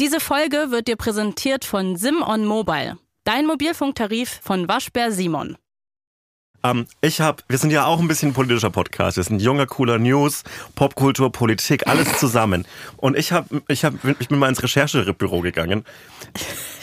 [0.00, 5.56] Diese Folge wird dir präsentiert von Sim on Mobile, dein Mobilfunktarif von Waschbär Simon.
[6.64, 9.18] Ähm, ich habe, wir sind ja auch ein bisschen ein politischer Podcast.
[9.18, 10.42] Wir sind junger, cooler News,
[10.74, 12.66] Popkultur, Politik, alles zusammen.
[12.96, 15.84] Und ich habe, ich habe, ich bin mal ins Recherchebüro gegangen.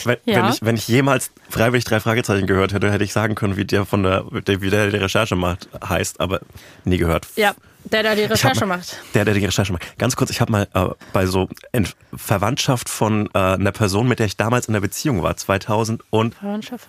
[0.06, 0.44] Wenn, Ja.
[0.44, 3.66] wenn, ich, wenn ich jemals freiwillig drei Fragezeichen gehört hätte, hätte ich sagen können, wie
[3.66, 6.40] der von der, der wie der die Recherche macht, heißt, aber
[6.86, 7.28] nie gehört.
[7.36, 8.98] Ja, der da die Recherche mal- macht.
[9.14, 9.98] Der, der die Recherche macht.
[9.98, 14.20] Ganz kurz, ich habe mal äh, bei so Ent Verwandtschaft von äh, einer Person, mit
[14.20, 16.88] der ich damals in der Beziehung war, 2000 und Verwandtschaft.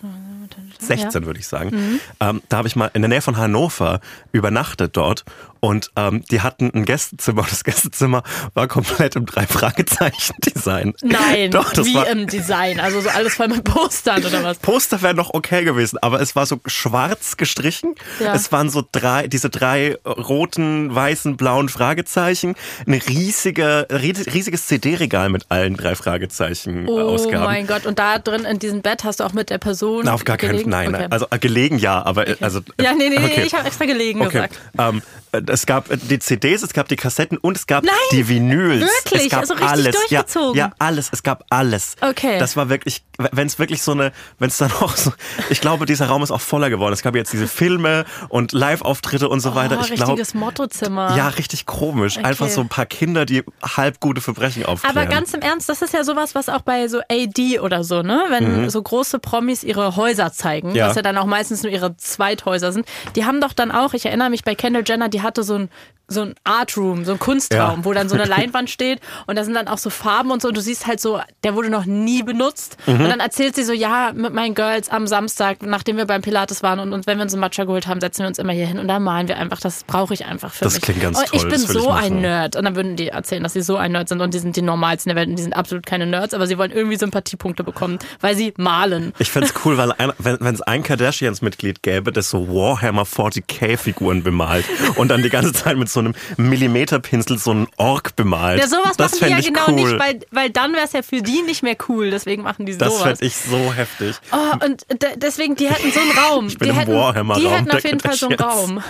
[0.79, 2.01] 16 würde ich sagen.
[2.21, 4.01] Ähm, da habe ich mal in der Nähe von Hannover
[4.33, 5.25] übernachtet dort
[5.65, 10.95] und ähm, die hatten ein Gästezimmer und das Gästezimmer war komplett im Drei-Fragezeichen-Design.
[11.03, 14.59] Nein, Doch, das wie war, im Design, also so alles voll mit Postern oder was?
[14.59, 17.95] Poster wären noch okay gewesen, aber es war so schwarz gestrichen.
[18.21, 18.35] Ja.
[18.35, 22.55] Es waren so drei, diese drei roten, weißen, blauen Fragezeichen.
[22.87, 28.45] Eine riesige, ries- riesiges CD-Regal mit allen drei Fragezeichen Oh mein Gott, und da drin
[28.45, 30.71] in diesem Bett hast du auch mit der Person Na, auf gar keinen gelegen?
[30.73, 30.83] Fall.
[30.91, 31.07] Nein, Okay.
[31.11, 33.45] also äh, gelegen ja, aber äh, also ja, nee, nee, nee, okay.
[33.47, 34.33] ich habe extra gelegen Okay.
[34.33, 34.59] gesagt.
[34.79, 35.03] Ähm,
[35.33, 38.27] äh, es gab äh, die CDs, es gab die Kassetten und es gab Nein, die
[38.29, 38.81] Vinyls.
[38.83, 39.25] wirklich?
[39.27, 39.97] Es gab Also richtig alles.
[40.09, 40.59] durchgezogen?
[40.59, 41.09] Ja, ja, alles.
[41.13, 41.97] Es gab alles.
[42.01, 42.39] Okay.
[42.39, 45.13] Das war wirklich, wenn es wirklich so eine, wenn es dann auch so,
[45.51, 46.93] ich glaube, dieser Raum ist auch voller geworden.
[46.93, 49.79] Es gab jetzt diese Filme und Live-Auftritte und so weiter.
[49.79, 51.17] Oh, Ich glaube, richtiges Mottozimmer.
[51.17, 52.19] ja, richtig komisch.
[52.19, 54.97] Einfach so ein paar Kinder, die halb gute Verbrechen aufklären.
[54.97, 58.03] Aber ganz im Ernst, das ist ja sowas, was auch bei so AD oder so,
[58.03, 58.25] ne?
[58.31, 60.75] Wenn so große Promis ihre Häuser zeigen, Mhm.
[60.77, 60.89] Ja.
[60.89, 62.87] was ja dann auch meistens nur ihre Zweithäuser sind,
[63.17, 65.69] die haben doch dann auch, ich erinnere mich bei Kendall Jenner, die hatte so ein
[66.09, 67.85] so ein Art Room, so ein Kunstraum, Ja.
[67.85, 70.49] wo dann so eine Leinwand steht und da sind dann auch so Farben und so
[70.49, 73.01] und du siehst halt so, der wurde noch nie benutzt Mhm.
[73.01, 76.63] und dann erzählt sie so, ja, mit meinen Girls am Samstag, nachdem wir beim Pilates
[76.63, 78.67] waren und, und wenn wir uns einen Matcha geholt haben, setzen wir uns immer hier
[78.67, 80.83] hin und dann malen wir einfach, das brauche ich einfach für Das mich.
[80.83, 82.21] klingt ganz und ich bin das so ein.
[82.21, 84.55] Nerd und dann würden die erzählen, dass sie so ein Nerd sind und die sind
[84.57, 87.65] die normalsten der Welt und die sind absolut keine Nerds, aber sie wollen irgendwie Sympathiepunkte
[87.65, 89.15] bekommen, weil sie malen.
[89.19, 94.67] Ich fänd's cool, weil ein, wenn es ein Kardashians-Mitglied gäbe, das so Warhammer 40k-Figuren bemalt
[94.97, 98.61] und dann die ganze Zeit mit so einem Millimeterpinsel so einen Ork bemalt.
[98.61, 99.75] Ja, sowas das machen die ja ich genau cool.
[99.75, 102.79] nicht, weil, weil dann wäre es ja für die nicht mehr cool, deswegen machen die
[102.79, 103.03] Das sowas.
[103.19, 104.17] fände ich so heftig.
[104.31, 106.47] Oh, und de- deswegen, die hätten so einen Raum.
[106.47, 108.39] bin die im hätten, Warhammer-Raum Die hätten auf jeden Fall so einen.
[108.39, 108.83] Raum.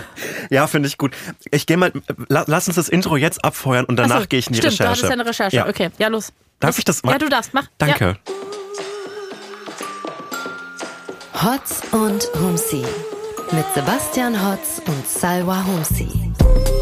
[0.51, 1.13] Ja, finde ich gut.
[1.51, 1.93] Ich gehe mal,
[2.29, 4.73] la- lass uns das Intro jetzt abfeuern und danach Achso, gehe ich in die stimmt,
[4.75, 4.85] Recherche.
[4.85, 5.57] du hattest ja eine Recherche.
[5.57, 5.69] Ja.
[5.69, 6.33] Okay, ja, los.
[6.61, 6.79] Darf los.
[6.79, 7.13] ich das mal?
[7.13, 7.67] Ja, du darfst, mach.
[7.79, 8.17] Danke.
[11.43, 12.85] Hotz und Humsi
[13.51, 16.22] mit Sebastian Hotz und Salwa Humsi.
[16.39, 16.82] Thank you.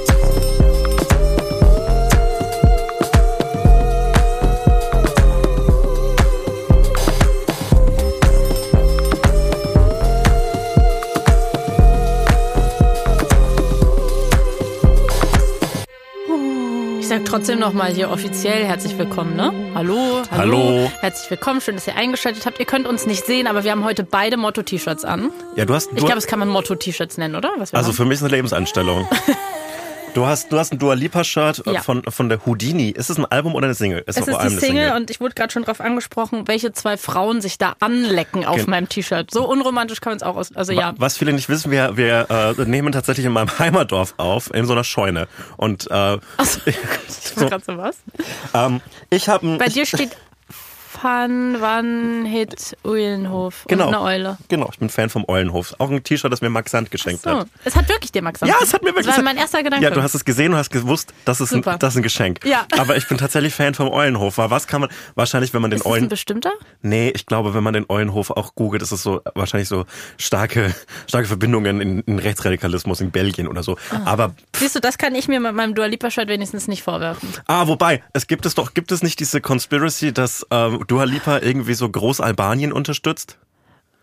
[17.11, 19.53] Ich sag trotzdem nochmal hier offiziell herzlich willkommen, ne?
[19.75, 20.59] Hallo, hallo.
[20.59, 20.93] Hallo.
[21.01, 22.61] Herzlich willkommen, schön, dass ihr eingeschaltet habt.
[22.61, 25.33] Ihr könnt uns nicht sehen, aber wir haben heute beide Motto-T-Shirts an.
[25.57, 27.51] Ja, du hast, Ich du, glaube, das kann man Motto-T-Shirts nennen, oder?
[27.59, 27.93] Also haben?
[27.95, 29.09] für mich ist eine Lebensanstellung.
[30.15, 31.83] Du hast, du hast ein Dua Lipa Shirt Ja.
[31.83, 32.91] von, von der Houdini.
[32.91, 34.03] Ist es ein Album oder eine Single?
[34.07, 36.73] es vor ist allem die eine Single und ich wurde gerade schon drauf angesprochen, welche
[36.73, 39.31] zwei Frauen sich da anlecken auf Gen- meinem T-Shirt.
[39.31, 40.55] So unromantisch kann man es auch aus.
[40.57, 40.95] Also ja.
[40.97, 42.27] Was viele nicht wissen, wir, wir
[42.59, 45.29] äh, nehmen tatsächlich in meinem Heimatdorf auf, in so einer Scheune.
[45.57, 45.95] Und äh,
[46.37, 46.77] Achso, ich
[47.37, 47.97] war gerade so was.
[48.55, 50.17] ähm, ich habe Bei dir steht
[51.03, 54.39] Van Van Hit Uhlenhof genau, und eine Eule.
[54.49, 55.75] Genau, ich bin Fan vom Eulenhof.
[55.79, 57.49] Auch ein T-Shirt, das mir Max Sand geschenkt So, hat.
[57.65, 59.07] es hat wirklich dir Max Ja, es hat mir wirklich.
[59.07, 59.85] Das war mein erster Gedanke.
[59.85, 62.45] Ja, du hast es gesehen und hast gewusst, das ist, ein, das ist ein Geschenk.
[62.45, 62.67] Ja.
[62.79, 64.39] Aber ich bin tatsächlich Fan vom Eulenhof.
[64.39, 66.53] Was kann man, wahrscheinlich, wenn man den ist das ein Eulen, bestimmter?
[66.83, 69.85] nee, ich glaube, wenn man den Eulenhof auch googelt, ist es so, wahrscheinlich so
[70.19, 70.75] starke,
[71.07, 73.77] starke Verbindungen in, in Rechtsradikalismus in Belgien oder so.
[73.91, 74.01] Ah.
[74.05, 77.29] Aber, Siehst du, das kann ich mir mit meinem Dua Lipa Shirt wenigstens nicht vorwerfen.
[77.47, 81.39] ah, wobei, es gibt es doch, gibt es nicht diese Conspiracy, dass ähm, Dua Lipa
[81.39, 83.39] irgendwie so Großalbanien unterstützt?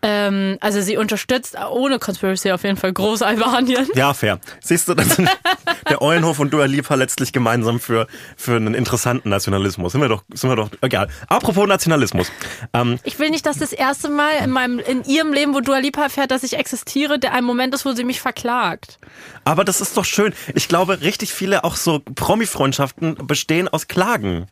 [0.00, 3.88] Ähm, also sie unterstützt ohne Conspiracy auf jeden Fall Großalbanien.
[3.96, 4.38] Ja, fair.
[4.60, 5.28] Siehst du, dann sind
[5.90, 8.06] der Eulenhof und Dua Lipa letztlich gemeinsam für,
[8.36, 9.90] für einen interessanten Nationalismus.
[9.90, 11.08] Sind wir doch, sind wir doch, egal.
[11.26, 12.30] Apropos Nationalismus.
[12.74, 15.78] Ähm, Ich will nicht, dass das erste Mal in meinem, in ihrem Leben, wo Dua
[15.78, 19.00] Lipa erfährt, dass ich existiere, der ein Moment ist, wo sie mich verklagt.
[19.44, 20.32] aber das ist doch schön.
[20.54, 24.46] Ich glaube, richtig viele auch so Promi-Freundschaften bestehen aus Klagen.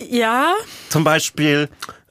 [0.00, 0.54] Ja,
[0.90, 1.68] Zum Beispiel,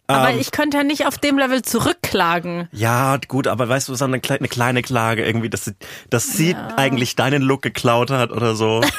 [0.07, 2.67] aber ähm, ich könnte ja nicht auf dem Level zurückklagen.
[2.71, 5.73] ja, gut, aber weißt du, so eine, kleine, eine kleine Klage irgendwie, dass sie,
[6.09, 8.81] dass sie eigentlich deinen Look geklaut hat oder so.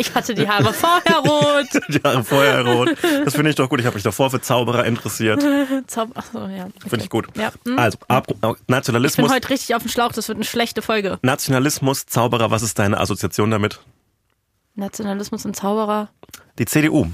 [0.00, 1.66] Ich hatte die Haare vorher rot.
[1.88, 2.94] Die Jahre vorher rot.
[3.24, 3.80] Das finde ich doch gut.
[3.80, 5.44] Ich habe mich davor für Zauberer interessiert.
[5.86, 6.66] Zauber Achso, ja.
[6.66, 6.88] Okay.
[6.88, 7.26] Finde ich gut.
[7.36, 7.52] Ja.
[7.66, 7.78] hm.
[7.78, 9.30] Also, ab, Ich bin Nationalismus.
[9.30, 11.18] heute richtig auf dem Schlauch, das wird eine schlechte Folge.
[11.22, 13.80] Nationalismus, Zauberer, was ist deine Assoziation damit?
[14.78, 16.08] Nationalismus und Zauberer.
[16.58, 17.06] Die CDU.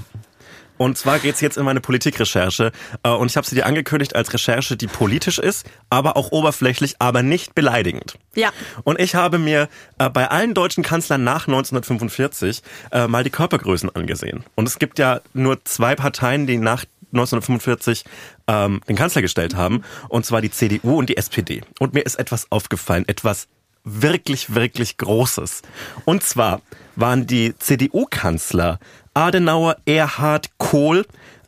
[0.77, 2.71] Und zwar geht's jetzt in meine Politikrecherche.
[3.03, 6.95] Äh, Und ich habe sie dir angekündigt als Recherche, die politisch ist, aber auch oberflächlich,
[6.99, 8.17] aber nicht beleidigend.
[8.35, 8.49] Ja.
[8.83, 9.69] Und ich habe mir
[9.99, 14.43] äh, bei allen deutschen Kanzlern nach 1945 äh, mal die Körpergrößen angesehen.
[14.55, 16.83] Und es gibt ja nur zwei Parteien, die nach
[17.13, 18.03] 1945
[18.47, 21.61] ähm, den Kanzler gestellt haben, und zwar die CDU und die SPD.
[21.79, 23.47] Und mir ist etwas aufgefallen, etwas
[23.85, 25.61] wirklich, wirklich Großes.
[26.03, 26.61] Und zwar
[26.95, 28.79] waren die CDU-Kanzler
[29.13, 31.05] Adenauer, Erhard, Kohl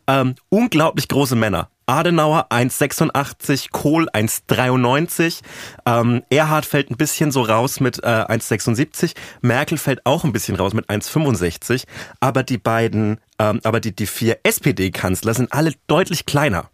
[0.07, 1.69] ähm, unglaublich große Männer.
[1.85, 5.39] Adenauer 1,86, Kohl 1,93,
[5.85, 10.57] ähm, Erhard fällt ein bisschen so raus mit äh, 1,76, Merkel fällt auch ein bisschen
[10.57, 11.83] raus mit 1,65,
[12.19, 16.69] aber die beiden, ähm, aber die, die vier SPD-Kanzler sind alle deutlich kleiner.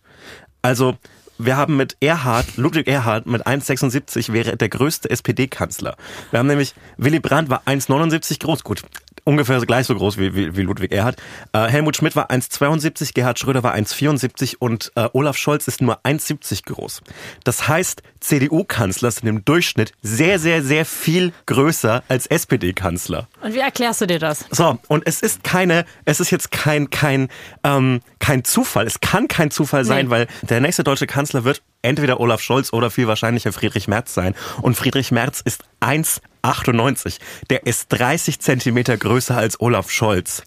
[0.63, 0.97] Also
[1.37, 5.95] wir haben mit Erhard, Ludwig Erhard mit 1,76 wäre der größte SPD-Kanzler.
[6.31, 8.83] Wir haben nämlich, Willy Brandt war 1,79 groß, gut,
[9.23, 11.21] ungefähr gleich so groß wie, wie, wie Ludwig Erhard.
[11.53, 15.99] Äh, Helmut Schmidt war 1,72, Gerhard Schröder war 1,74 und äh, Olaf Scholz ist nur
[16.05, 17.01] 1,70 groß.
[17.43, 23.27] Das heißt, CDU-Kanzler sind im Durchschnitt sehr, sehr, sehr viel größer als SPD-Kanzler.
[23.41, 24.45] Und wie erklärst du dir das?
[24.51, 27.29] So, und es ist keine, es ist jetzt kein, kein,
[27.63, 28.85] ähm, kein Zufall.
[28.87, 30.11] Es kann kein Zufall sein, Nee.
[30.11, 34.33] weil der nächste deutsche Kanzler wird entweder Olaf Scholz oder viel wahrscheinlicher Friedrich Merz sein.
[34.61, 37.19] Und Friedrich Merz ist 1,98.
[37.49, 40.43] Der ist 30 Zentimeter größer als Olaf Scholz.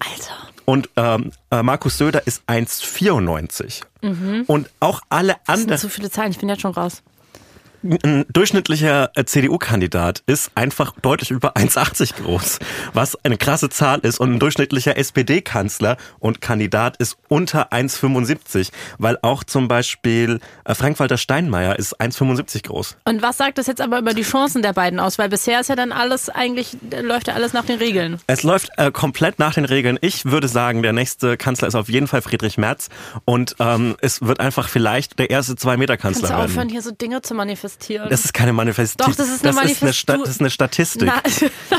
[0.00, 0.34] Alter.
[0.64, 3.82] Und ähm, äh, Markus Söder ist 1,94.
[4.46, 5.78] Und auch alle Das sind anderen.
[5.80, 7.02] zu viele Zahlen, ich bin jetzt schon raus.
[7.84, 12.58] Ein durchschnittlicher äh, CDU-Kandidat ist einfach deutlich über 1,80 groß,
[12.94, 14.18] was eine krasse Zahl ist.
[14.18, 21.18] Und ein durchschnittlicher SPD-Kanzler und Kandidat ist unter 1,75, weil auch zum Beispiel äh, Frank-Walter
[21.18, 22.96] Steinmeier ist 1,75 groß.
[23.04, 25.18] Und was sagt das jetzt aber über die Chancen der beiden aus?
[25.18, 28.18] Weil bisher ist ja dann alles eigentlich, läuft ja alles nach den Regeln.
[28.26, 29.98] Es läuft äh, komplett nach den Regeln.
[30.00, 32.88] Ich würde sagen, der nächste Kanzler ist auf jeden Fall Friedrich Merz
[33.26, 36.50] und ähm, es wird einfach vielleicht der erste Zwei-Meter-Kanzler Kannst du werden.
[36.50, 37.73] aufhören, hier so Dinge zu manifestieren?
[38.08, 39.12] Das ist keine Manifestation.
[39.12, 41.06] Doch, das ist eine das ist eine, Sta das ist eine Statistik.
[41.08, 41.22] Na-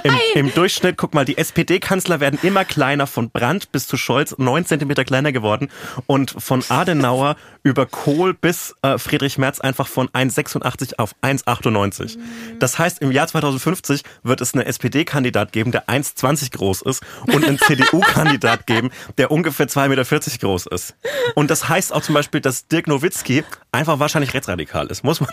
[0.04, 0.20] Im, Nein!
[0.36, 4.66] Im Durchschnitt, guck mal, die SPD-Kanzler werden immer kleiner, von Brandt bis zu Scholz neun
[4.66, 5.70] Zentimeter kleiner geworden
[6.08, 12.18] und von Adenauer über Kohl bis äh, Friedrich Merz einfach von 1,86 auf 1,98.
[12.60, 17.44] Das heißt, im Jahr 2050 wird es einen SPD-Kandidat geben, der 1,20 groß ist und
[17.46, 20.04] einen CDU-Kandidat geben, der ungefähr 2,40 Meter
[20.40, 20.96] groß ist.
[21.34, 25.04] Und das heißt auch zum Beispiel, dass Dirk Nowitzki einfach wahrscheinlich rechtsradikal ist.
[25.04, 25.30] Muss man,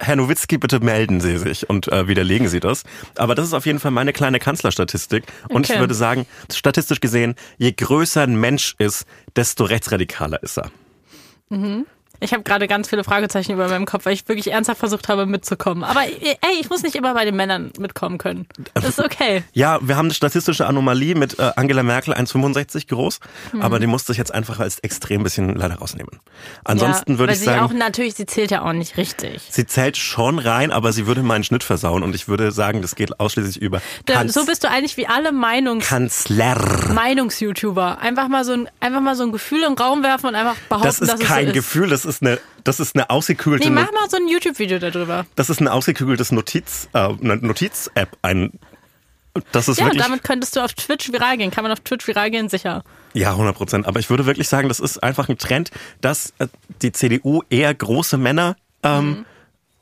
[0.00, 2.84] Herr Nowitzki, bitte melden Sie sich und äh, widerlegen Sie das.
[3.16, 5.24] Aber das ist auf jeden Fall meine kleine Kanzlerstatistik.
[5.48, 5.80] Und ich Okay.
[5.80, 9.04] würde sagen, statistisch gesehen, je größer ein Mensch ist,
[9.36, 10.70] desto rechtsradikaler ist er.
[12.20, 15.26] Ich habe gerade ganz viele Fragezeichen über meinem Kopf, weil ich wirklich ernsthaft versucht habe
[15.26, 15.84] mitzukommen.
[15.84, 18.46] Aber ey, ich muss nicht immer bei den Männern mitkommen können.
[18.74, 19.42] Das ist okay.
[19.52, 23.20] Ja, wir haben eine statistische Anomalie mit äh, Angela Merkel 1,65 groß,
[23.52, 23.62] Mhm.
[23.62, 26.20] aber die musste ich jetzt einfach als extrem bisschen leider rausnehmen.
[26.64, 29.40] Ansonsten ja, würde ich sie sagen, auch natürlich, sie zählt ja auch nicht richtig.
[29.50, 32.94] sie zählt schon rein, aber sie würde meinen Schnitt versauen und ich würde sagen, das
[32.96, 36.56] geht ausschließlich über Da, so bist du eigentlich wie alle Meinungs Kanzler.
[36.92, 37.98] Meinungs-YouTuber.
[38.00, 40.86] Einfach mal so ein, einfach mal so ein Gefühl den Raum werfen und einfach behaupten,
[40.86, 41.54] Das ist dass kein es so ist.
[41.54, 45.24] Gefühl, das ist eine, das ist eine ausgekühlte, Nee, mach mal so ein YouTube-Video darüber.
[45.36, 48.52] das ist ein ausgekügeltes Notiz, äh, eine Notiz-App, ein,
[49.52, 51.50] das ist Ja, wirklich, damit könntest du auf Twitch viral gehen.
[51.52, 52.48] Kann man auf Twitch viral gehen?
[52.48, 52.82] Sicher.
[53.14, 53.86] ja, 100 Prozent.
[53.86, 56.48] Aber ich würde wirklich sagen, das ist einfach ein Trend, dass äh,
[56.82, 59.24] die CDU eher große Männer ähm,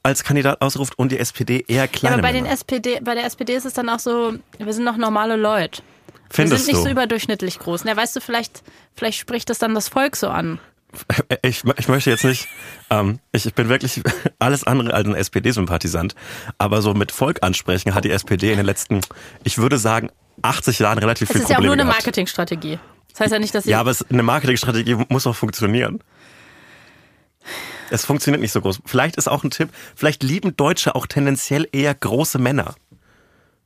[0.02, 1.76] als Kandidat ausruft und die SPD eher Mhm.
[1.76, 2.54] Ja, kleine aber bei, den Männer.
[2.54, 5.82] SPD, bei der SPD ist es dann auch so, wir sind noch normale Leute.
[6.30, 6.88] Wir Findest sind nicht du?
[6.88, 7.85] so überdurchschnittlich groß.
[7.85, 8.62] Na, weißt du, vielleicht,
[8.94, 10.61] vielleicht spricht das dann das Volk so an.
[11.42, 12.48] ich, ich möchte jetzt nicht,
[12.90, 14.02] ähm, ich, ich bin wirklich
[14.38, 16.14] alles andere als ein SPD-Sympathisant,
[16.58, 19.00] aber so mit Volk ansprechen hat die SPD in den letzten,
[19.44, 20.10] ich würde sagen,
[20.42, 21.92] 80 Jahren relativ Es viel ist ja auch Probleme nur eine.
[21.92, 22.78] Marketingstrategie.
[23.10, 23.70] Das heißt ja nicht, dass sie.
[23.70, 26.00] Ja, aber es, eine Marketingstrategie muss auch funktionieren.
[27.90, 28.80] Es funktioniert nicht so groß.
[28.84, 32.74] Vielleicht ist auch ein Tipp, vielleicht lieben Deutsche auch tendenziell eher große Männer.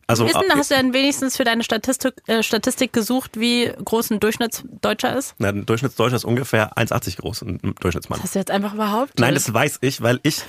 [0.06, 4.10] Also Wissen, äh, hast du denn wenigstens für deine Statistik, äh, Statistik gesucht, wie groß
[4.10, 5.34] ein Durchschnittsdeutscher ist?
[5.38, 8.22] na, ein Durchschnittsdeutscher ist ungefähr 1,80 groß, ein Durchschnittsmann.
[8.22, 9.20] Hast du jetzt einfach behauptet?
[9.20, 10.42] Nein, das weiß ich, weil ich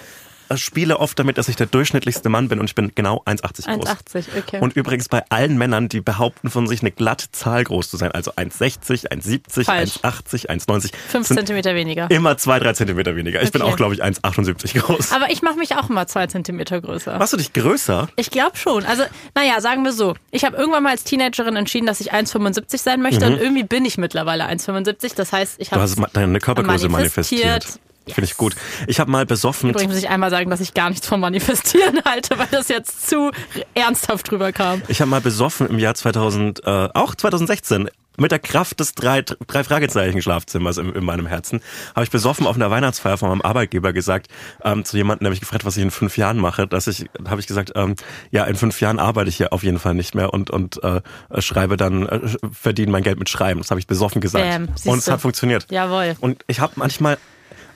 [0.58, 3.86] spiele oft damit, dass ich der durchschnittlichste Mann bin und ich bin genau 1,80 groß.
[3.90, 4.60] 1,80, okay.
[4.60, 8.12] Und übrigens bei allen Männern, die behaupten von sich eine glatte Zahl groß zu sein,
[8.12, 9.98] also 1,60, 1,70, Falsch.
[10.04, 12.10] 1,80, 1,90, Fünf sind Zentimeter weniger.
[12.12, 13.42] immer zwei, drei Zentimeter weniger.
[13.44, 13.72] Ich bin Okay.
[13.72, 15.12] auch, glaube ich, 1,78 groß.
[15.12, 17.18] Aber ich mache mich auch mal zwei Zentimeter größer.
[17.18, 18.08] Machst du dich größer?
[18.16, 18.86] Ich glaube schon.
[18.86, 19.04] Also,
[19.36, 20.16] naja, sagen wir so.
[20.32, 23.86] Ich habe irgendwann mal als Teenagerin entschieden, dass ich 1,75 sein möchte und irgendwie bin
[23.86, 25.16] ich mittlerweile 1,75.
[25.16, 25.76] Das heißt, ich Mhm.
[25.76, 27.46] Du habe deine Körpergröße manifestiert.
[27.46, 27.80] manifestiert.
[28.08, 28.56] Finde ich gut.
[28.88, 29.70] Ich habe mal besoffen.
[29.70, 33.10] Übrigens muss ich einmal sagen, dass ich gar nichts vom Manifestieren halte, weil das jetzt
[33.10, 33.32] zu
[33.74, 34.82] ernsthaft drüber kam.
[34.88, 39.22] Ich habe mal besoffen im Jahr 2000, äh, auch 2016, mit der Kraft des drei,
[39.22, 41.62] drei Fragezeichen Schlafzimmers in, in meinem Herzen,
[41.96, 44.28] habe ich besoffen auf einer Weihnachtsfeier von meinem Arbeitgeber gesagt,
[44.64, 47.42] ähm, zu jemandem, der mich gefragt, was ich in fünf Jahren mache, dass ich, habe
[47.42, 47.96] ich gesagt, ähm,
[48.32, 51.02] ja, in fünf Jahren arbeite ich hier auf jeden Fall nicht mehr und, und äh,
[51.40, 52.20] schreibe dann, äh,
[52.52, 53.62] verdiene mein Geld mit Schreiben.
[53.62, 54.48] Das habe ich besoffen gesagt.
[54.48, 55.68] Bam, und es hat funktioniert.
[55.72, 56.16] Jawohl.
[56.20, 57.18] Und ich habe manchmal,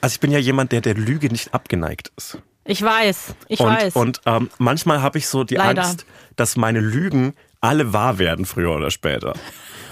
[0.00, 2.38] also ich bin ja jemand, der der Lüge nicht abgeneigt ist.
[2.64, 3.96] Ich weiß, ich und weiß.
[3.96, 5.84] und ähm, manchmal habe ich so die Leider.
[5.84, 6.04] Angst,
[6.36, 9.34] dass meine Lügen alle wahr werden, früher oder später.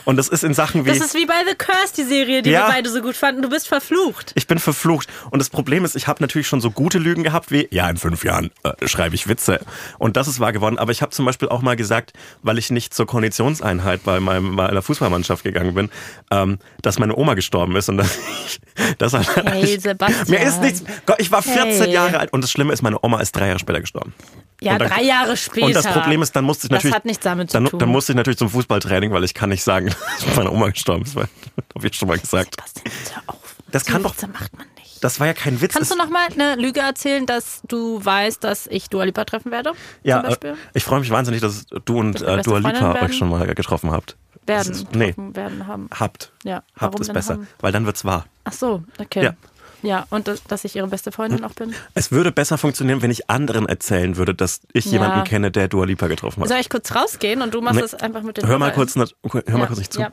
[0.06, 0.88] Und das ist in Sachen wie.
[0.88, 2.66] das ist wie bei The Curse, die Serie, die Ja.
[2.68, 3.42] wir beide so gut fanden.
[3.42, 4.32] Du bist verflucht.
[4.36, 5.08] ich bin verflucht.
[5.30, 7.96] Und das Problem ist, ich habe natürlich schon so gute Lügen gehabt wie, ja, in
[7.98, 9.60] fünf Jahren äh, schreibe ich Witze.
[9.98, 10.78] Und das ist wahr geworden.
[10.78, 14.52] Aber ich habe zum Beispiel auch mal gesagt, weil ich nicht zur Konditionseinheit bei meinem,
[14.54, 15.90] meiner Fußballmannschaft gegangen bin,
[16.30, 17.88] ähm, dass meine Oma gestorben ist.
[17.88, 18.60] Und dass ich,
[18.98, 20.26] dass Hey, Sebastian.
[20.28, 20.84] Mir ist nichts.
[21.04, 21.92] Gott, ich war 14 Hey.
[21.92, 22.32] Jahre alt.
[22.32, 24.14] Und das Schlimme ist, meine Oma ist drei Jahre später gestorben.
[24.60, 25.66] Ja, dann- drei Jahre später.
[25.66, 26.94] Und das Problem ist, dann musste ich Das natürlich.
[26.94, 27.78] hat nichts damit zu dann, tun.
[27.78, 31.04] Dann musste ich natürlich zum Fußballtraining, weil ich kann nicht sagen, dass meine Oma gestorben
[31.04, 31.28] ist, weil
[31.74, 32.56] habe ich schon mal gesagt.
[32.56, 32.94] Sebastian,
[33.26, 33.56] hör auf.
[33.72, 35.02] Das So kann doch- macht man nicht.
[35.04, 35.74] Das war ja kein Witz.
[35.74, 39.24] Kannst du Es- noch mal eine Lüge erzählen, dass du weißt, dass ich Dua Lipa
[39.24, 39.72] treffen werde?
[40.02, 43.46] ja, äh, ich freue mich wahnsinnig, dass du und äh, Dua Lipa euch schon mal
[43.54, 44.16] getroffen habt.
[44.46, 45.88] Das werden, ist- nee, werden haben.
[45.92, 46.32] habt.
[46.44, 47.48] Ja, Habt warum ist besser, haben?
[47.60, 48.26] weil dann wird's wahr.
[48.44, 49.24] Ach so, okay.
[49.24, 49.34] Ja.
[49.82, 51.74] Ja, und dass, dass ich ihre beste Freundin auch bin.
[51.94, 54.92] Es würde besser funktionieren, wenn ich anderen erzählen würde, dass ich Ja.
[54.92, 56.48] jemanden kenne, der Dua Lipa getroffen hat.
[56.48, 57.82] Soll ich kurz rausgehen und du machst Nee.
[57.82, 60.00] das einfach mit den Hör mal kurz, nicht- hör mal Ja, kurz nicht zu.
[60.00, 60.10] Ja.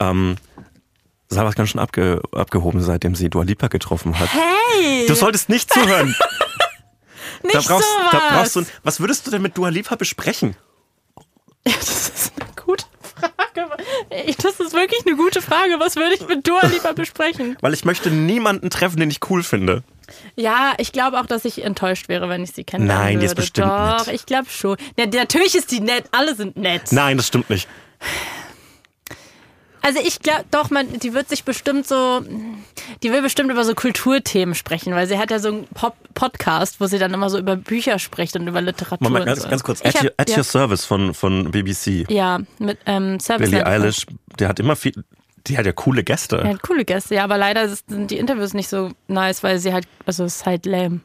[0.00, 0.36] Ähm,
[1.28, 4.28] Sarah ist ganz schön abge, abgehoben, seitdem sie Dua Lipa getroffen hat.
[4.32, 5.06] Hey!
[5.06, 6.08] Du solltest nicht zuhören.
[7.42, 8.10] nicht da brauchst, sowas!
[8.12, 10.56] da brauchst du, was würdest du denn mit Dua Lipa besprechen?
[11.66, 12.84] Ja, das ist eine gute
[14.24, 15.74] Ey, Das ist wirklich eine gute Frage.
[15.78, 17.56] Was würde ich mit Dua Lipa besprechen?
[17.60, 19.82] Weil ich möchte niemanden treffen, den ich cool finde.
[20.36, 23.20] Ja, ich glaube auch, dass ich enttäuscht wäre, wenn ich sie kennenlernen Nein, würde.
[23.20, 24.14] die ist bestimmt Doch, nett.
[24.14, 24.76] ich glaube schon.
[24.98, 26.04] Ja, natürlich ist die nett.
[26.12, 26.92] Alle sind nett.
[26.92, 27.68] Nein, das stimmt nicht.
[29.86, 32.20] Also ich glaube, doch, man, die wird sich bestimmt so,
[33.04, 36.80] die will bestimmt über so Kulturthemen sprechen, weil sie hat ja so einen Pop Podcast,
[36.80, 39.06] wo sie dann immer so über Bücher spricht und über Literatur.
[39.08, 39.48] Moment, ganz, so.
[39.48, 39.84] ganz kurz.
[39.84, 42.10] At, hab, your, at ja, your Service von, von BBC.
[42.10, 43.48] ja, mit ähm, Service.
[43.48, 43.64] Billie.
[43.64, 44.06] Eilish,
[44.40, 45.04] der hat immer viel,
[45.46, 46.38] die hat ja coole Gäste.
[46.38, 49.72] Ja, hat coole Gäste, ja, aber leider sind die Interviews nicht so nice, weil sie
[49.72, 50.98] halt, also es ist halt lame.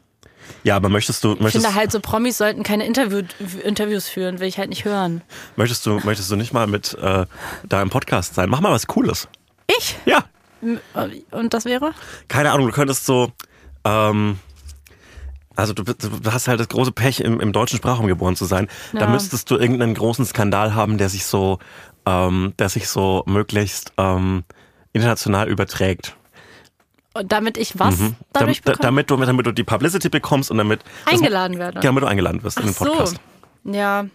[0.64, 3.22] Ja, aber möchtest du, Ich möchtest, finde halt so Promis sollten keine Interview,
[3.64, 5.22] Interviews führen, will ich halt nicht hören.
[5.56, 7.26] möchtest du, möchtest du nicht mal mit äh,
[7.68, 8.50] da im Podcast sein?
[8.50, 9.28] Mach mal was Cooles.
[9.78, 9.96] Ich?
[10.06, 10.24] Ja.
[11.32, 11.92] Und das wäre?
[12.28, 13.32] Keine Ahnung, du könntest so,
[13.84, 14.38] ähm,
[15.56, 18.68] also du, du hast halt das große Pech, im, im deutschen Sprachraum geboren zu sein.
[18.94, 19.08] Da Ja.
[19.08, 21.60] müsstest du irgendeinen großen Skandal haben, der sich so,
[22.06, 24.44] ähm, der sich so möglichst ähm,
[24.94, 26.16] international überträgt.
[27.14, 28.16] Und damit ich was Mhm.
[28.34, 31.76] dadurch da- damit, du, damit du die Publicity bekommst und damit Eingeladen werde.
[31.80, 32.86] Ja, damit du eingeladen wirst in den Ach so.
[32.86, 33.16] Podcast.
[33.66, 34.06] Ja.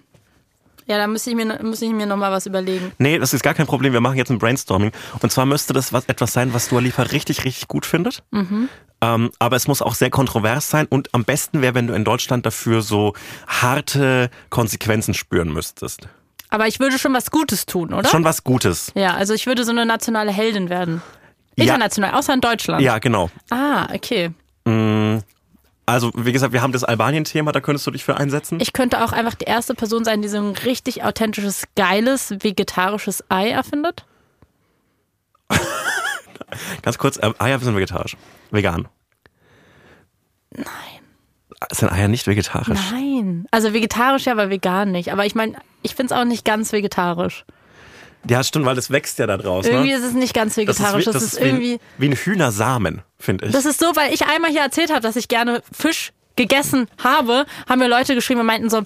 [0.88, 2.92] Ja, da muss ich mir, muss ich mir nochmal was überlegen.
[2.98, 3.92] Nee, das ist gar kein Problem.
[3.92, 4.92] Wir machen jetzt ein Brainstorming.
[5.20, 8.22] Und zwar müsste das was, etwas sein, was Dua Lipa richtig, richtig gut findet.
[8.30, 8.68] Mhm.
[9.02, 10.86] Ähm, aber es muss auch sehr kontrovers sein.
[10.86, 13.14] Und am besten wäre, wenn du in Deutschland dafür so
[13.48, 16.08] harte Konsequenzen spüren müsstest.
[16.48, 18.08] Aber ich würde schon was Gutes tun, oder?
[18.08, 18.92] Schon was Gutes.
[18.94, 21.02] Ja, also ich würde so eine nationale Heldin werden.
[21.56, 22.82] International, außer in Deutschland.
[22.82, 23.30] Ja, genau.
[23.50, 24.32] Ah, okay.
[25.86, 28.58] Also, wie gesagt, wir haben das Albanien-Thema, da könntest du dich für einsetzen.
[28.60, 33.24] Ich könnte auch einfach die erste Person sein, die so ein richtig authentisches, geiles, vegetarisches
[33.28, 34.04] Ei erfindet.
[36.82, 38.16] Ganz kurz, äh, Eier sind vegetarisch.
[38.50, 38.88] Vegan.
[40.50, 40.66] Nein.
[41.72, 42.78] Sind Eier nicht vegetarisch?
[42.90, 43.46] Nein.
[43.52, 45.12] Also vegetarisch ja, aber vegan nicht.
[45.12, 47.44] Aber ich meine, ich finde es auch nicht ganz vegetarisch.
[48.28, 49.70] Ja, stimmt, weil das wächst ja da draußen.
[49.70, 49.96] Irgendwie ne?
[49.96, 51.04] ist es nicht ganz vegetarisch.
[51.04, 51.80] Das ist, wie, ein- irgendwie.
[51.98, 53.52] wie ein Hühnersamen, finde ich.
[53.52, 57.46] Das ist so, weil ich einmal hier erzählt habe, dass ich gerne Fisch gegessen habe,
[57.68, 58.82] haben mir Leute geschrieben und meinten so,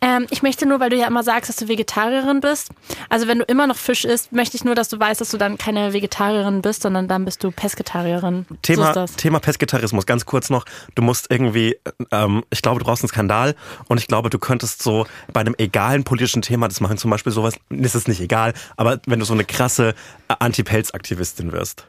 [0.00, 2.70] ähm, ich möchte nur, weil du ja immer sagst, dass du Vegetarierin bist.
[3.08, 5.36] Also wenn du immer noch Fisch isst, möchte ich nur, dass du weißt, dass du
[5.36, 8.46] dann keine Vegetarierin bist, sondern dann bist du Pesketarierin.
[8.48, 9.16] so Thema, ist das.
[9.16, 10.64] Thema Pesketarismus, ganz kurz noch.
[10.94, 11.76] Du musst irgendwie,
[12.10, 13.56] ähm, ich glaube, du brauchst einen Skandal
[13.88, 16.98] und ich glaube, du könntest so bei einem egalen politischen Thema das machen.
[16.98, 19.94] Zum Beispiel sowas, ist es nicht egal, aber wenn du so eine krasse
[20.28, 21.86] äh, Anti-Pelz-Aktivistin wirst.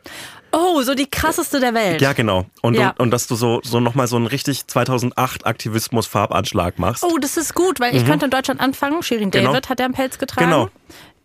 [0.53, 1.99] Oh, so die krasseste der Welt.
[2.01, 2.45] Ja, genau.
[2.61, 2.89] Und, Ja.
[2.91, 7.03] und, und dass du so, so nochmal so einen richtig 2008 Aktivismus-Farbanschlag machst.
[7.03, 9.01] Oh, das ist gut, weil ich könnte in Deutschland anfangen.
[9.03, 9.31] Shirin Mhm.
[9.31, 9.49] Genau.
[9.51, 10.49] David hat ja einen Pelz getragen.
[10.49, 10.69] Genau.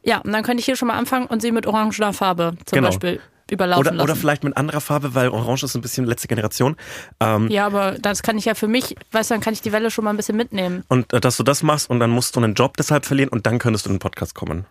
[0.02, 2.76] Ja, und dann könnte ich hier schon mal anfangen und sie mit orangener Farbe zum
[2.76, 2.88] Genau.
[2.88, 3.20] Beispiel
[3.50, 4.04] überlaufen Oder, lassen.
[4.04, 6.76] oder vielleicht mit anderer Farbe, weil Orange ist ein bisschen letzte Generation.
[7.20, 9.72] Ähm, ja, aber das kann ich ja für mich, weißt du, dann kann ich die
[9.72, 10.84] Welle schon mal ein bisschen mitnehmen.
[10.88, 13.46] Und äh, dass du das machst und dann musst du einen Job deshalb verlieren und
[13.46, 14.66] dann könntest du in den Podcast kommen.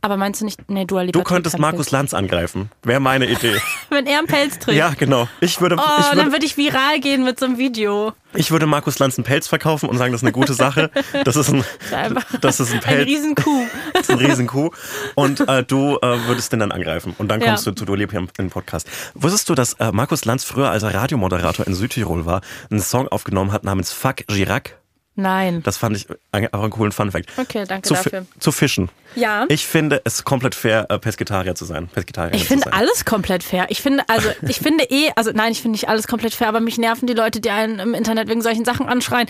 [0.00, 2.70] Aber meinst du nicht, nee, Dua Lipa Du könntest Markus Lanz angreifen.
[2.82, 3.56] Wäre meine Idee.
[3.90, 4.78] Wenn er einen Pelz trägt.
[4.78, 5.28] ja, genau.
[5.40, 8.12] Ich würde, Oh, ich dann würde, würde ich viral gehen mit so einem Video.
[8.34, 10.90] ich würde Markus Lanz einen Pelz verkaufen und sagen, das ist eine gute Sache.
[11.24, 13.08] Das ist ein, Einfach das ist ein Ein Pelz.
[13.08, 13.66] Riesenkuh.
[13.92, 14.70] Das ist ein Riesenkuh.
[15.16, 17.14] Und äh, du äh, würdest den dann angreifen.
[17.18, 17.48] Und dann Ja.
[17.48, 18.88] kommst du zu Dua Lipa im, im Podcast.
[19.14, 23.08] Wusstest du, dass äh, Markus Lanz früher, als er Radiomoderator in Südtirol war, einen Song
[23.08, 24.76] aufgenommen hat namens Fuck Girac?
[25.16, 25.62] Nein.
[25.62, 27.30] Das fand ich ein- auch einen coolen Funfact.
[27.36, 28.26] Okay, danke zu, dafür.
[28.40, 28.88] Zu fischen.
[29.14, 29.44] Ja.
[29.48, 31.86] Ich finde es komplett fair, äh, Pesketarier zu sein.
[31.86, 33.66] Pesketarier Ich finde alles komplett fair.
[33.68, 36.58] Ich finde, also, ich finde eh, also nein, ich finde nicht alles komplett fair, aber
[36.60, 39.28] mich nerven die Leute, die einen im Internet wegen solchen Sachen anschreien.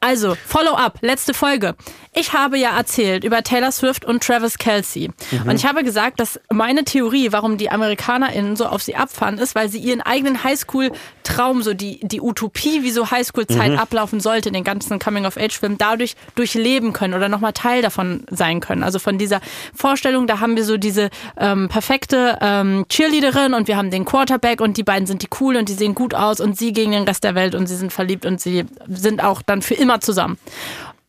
[0.00, 1.74] Also, Follow-up, letzte Folge.
[2.14, 5.10] Ich habe ja erzählt über Taylor Swift und Travis Kelsey.
[5.46, 9.54] Und ich habe gesagt, dass meine Theorie, warum die AmerikanerInnen so auf sie abfahren, ist,
[9.54, 14.54] weil sie ihren eigenen Highschool-Traum, so die, die Utopie, wie so Highschool-Zeit ablaufen sollte, in
[14.54, 18.82] den ganzen Coming-of-Age-Filmen, dadurch durchleben können oder nochmal Teil davon sein können.
[18.82, 19.40] Also von dieser
[19.74, 24.60] Vorstellung, da haben wir so diese ähm, perfekte ähm, Cheerleaderin und wir haben den Quarterback
[24.60, 27.04] und die beiden sind die cool und die sehen gut aus und sie gegen den
[27.04, 30.38] Rest der Welt und sie sind verliebt und sie sind auch dann für immer zusammen.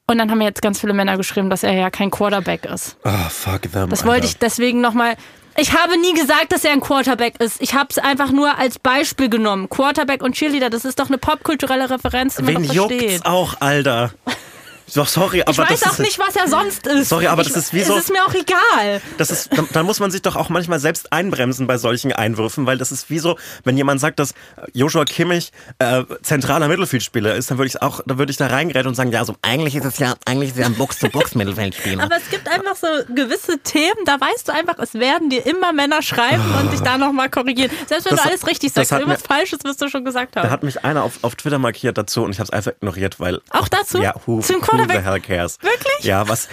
[0.07, 2.97] Und dann haben mir jetzt ganz viele Männer geschrieben, dass er ja kein Quarterback ist.
[3.03, 3.89] Ah, fuck them.
[3.89, 5.15] Das wollte ich deswegen nochmal.
[5.57, 7.61] Ich habe nie gesagt, dass er ein Quarterback ist.
[7.61, 9.69] Ich habe es einfach nur als Beispiel genommen.
[9.69, 14.11] Quarterback und Cheerleader, das ist doch eine popkulturelle Referenz, die man Wen juckt's auch, Alter?
[14.95, 17.09] Doch, sorry, aber Ich weiß das auch ist, nicht, was er sonst ist.
[17.09, 19.01] Sorry, aber ich, das ist wie so- Es ist mir auch egal.
[19.17, 22.65] das ist, dann, dann muss man sich doch auch manchmal selbst einbremsen bei solchen Einwürfen,
[22.65, 24.33] weil das ist wie so, wenn jemand sagt, dass
[24.73, 28.87] Joshua Kimmich äh, zentraler Mittelfeldspieler ist, dann würde ich auch, dann würde ich da reingräten
[28.89, 32.03] und sagen, ja, so Eigentlich ist es ja, eigentlich ist es ja ein Box-to-Box-Mittelfeldspieler.
[32.03, 35.73] Aber es gibt einfach so gewisse Themen, da weißt du einfach, es werden dir immer
[35.73, 37.71] Männer schreiben und dich da nochmal korrigieren.
[37.87, 40.49] Selbst wenn Das- du alles richtig sagst, irgendwas Falsches wirst du schon gesagt Da haben.
[40.51, 43.41] hat mich einer auf, auf Twitter markiert dazu und ich habe es einfach ignoriert, weil
[43.51, 44.01] Auch dazu?
[44.01, 45.57] ja, who, Zum who the hell cares?
[45.61, 46.03] Wirklich?
[46.05, 46.47] Ja, was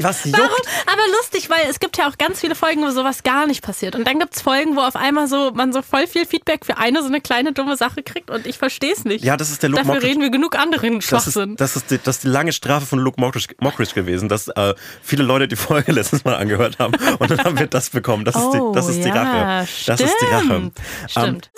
[0.00, 0.40] was Warum?
[0.48, 0.66] juckt?
[0.86, 3.94] Aber lustig, weil es gibt ja auch ganz viele Folgen, wo sowas gar nicht passiert.
[3.94, 6.78] Und dann gibt es Folgen, wo auf einmal so man so voll viel Feedback für
[6.78, 9.24] eine so eine kleine dumme Sache kriegt und ich verstehe es nicht.
[9.24, 10.10] Ja, das ist der Luke Dafür Mockridge.
[10.10, 11.56] reden wir genug anderen Das ist, Schwachsinn.
[11.56, 14.74] das, ist die, das ist die lange Strafe von Luke Mockridge, Mockridge gewesen, dass äh,
[15.02, 18.24] viele Leute die Folge letztes Mal angehört haben und dann haben wir das bekommen.
[18.24, 19.68] Das ist die, das ist die Oh, ja, Rache.
[19.86, 20.44] Das ist die Rache.
[20.44, 20.78] stimmt.
[20.78, 21.50] Ähm, Stimmt.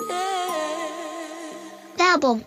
[1.96, 2.46] Werbung.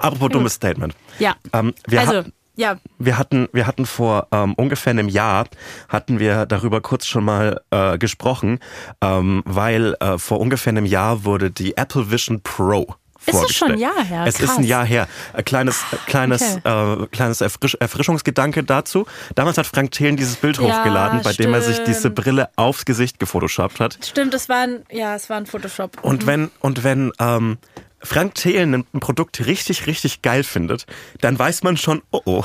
[0.00, 0.94] Apropos dummes Statement.
[1.18, 1.36] Ja.
[1.52, 2.24] Ähm, wir also,
[2.56, 5.46] ja, Wir hatten, wir hatten vor ähm, ungefähr einem Jahr
[5.88, 8.58] hatten wir darüber kurz schon mal äh, gesprochen,
[9.00, 13.72] ähm, weil äh, vor ungefähr einem Jahr wurde die Apple Vision Pro Ist es schon
[13.72, 14.24] ein Jahr her?
[14.26, 14.58] Es ist Krass.
[14.58, 15.08] ein Jahr her.
[15.32, 19.06] Ein kleines, kleines, äh, kleines Erfrisch Erfrischungsgedanke dazu.
[19.36, 22.16] Damals hat Frank Thelen dieses Bild Ja, hochgeladen, bei dem er sich diese stimmt.
[22.16, 23.98] Brille aufs Gesicht gefotoshoppt hat.
[24.04, 25.98] stimmt, es war ein, ja, es war ein Photoshop.
[26.02, 27.56] Und wenn, und wenn ähm,
[28.02, 30.86] Frank Thelen ein Produkt richtig, richtig geil findet,
[31.20, 32.44] dann weiß man schon, oh oh,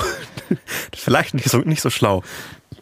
[0.96, 2.24] vielleicht nicht so, nicht so schlau.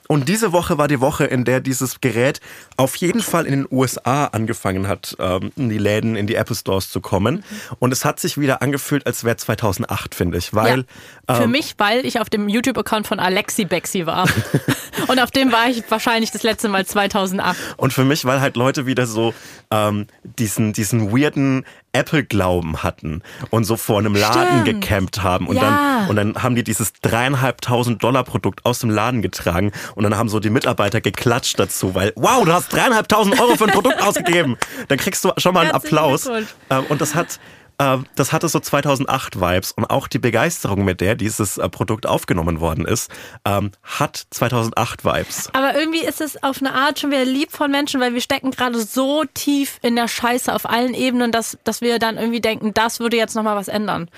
[0.08, 2.42] Und diese Woche war die Woche, in der dieses Gerät
[2.76, 6.56] auf jeden Fall in den USA angefangen hat, ähm, in die Läden, in die Apple
[6.56, 7.44] Stores zu kommen.
[7.80, 10.54] Und es hat sich wieder angefühlt, als wäre 2008, finde ich.
[10.54, 10.86] Weil
[11.28, 14.28] ja, für ähm, mich, weil ich auf dem YouTube-Account von Alexi Bexi war.
[15.08, 17.58] und auf dem war ich wahrscheinlich das letzte Mal 2008.
[17.78, 19.34] Und für mich, weil halt Leute wieder so
[19.72, 24.82] ähm, diesen, diesen weirden Apple-Glauben hatten und so vor einem Laden Stimmt.
[24.82, 25.48] gecampt haben.
[25.48, 25.62] Und, Ja.
[25.62, 30.18] dann, und dann haben die dieses dreieinhalbtausend Dollar Produkt aus dem Laden getragen und dann
[30.18, 34.02] haben so die Mitarbeiter geklatscht dazu, weil, wow, du hast dreieinhalbtausend Euro für ein Produkt
[34.06, 34.58] ausgegeben.
[34.88, 36.28] Dann kriegst du schon mal einen Herzlichen Applaus.
[36.70, 37.40] Ähm, und das hat...
[37.84, 42.60] äh, Das hatte so 2008-Vibes und auch die Begeisterung, mit der dieses äh, Produkt aufgenommen
[42.60, 43.12] worden ist,
[43.46, 45.50] ähm, hat 2008-Vibes.
[45.54, 48.52] Aber irgendwie ist es auf eine Art schon wieder lieb von Menschen, weil wir stecken
[48.52, 52.74] gerade so tief in der Scheiße auf allen Ebenen, dass, dass wir dann irgendwie denken,
[52.74, 54.10] das würde jetzt nochmal was ändern.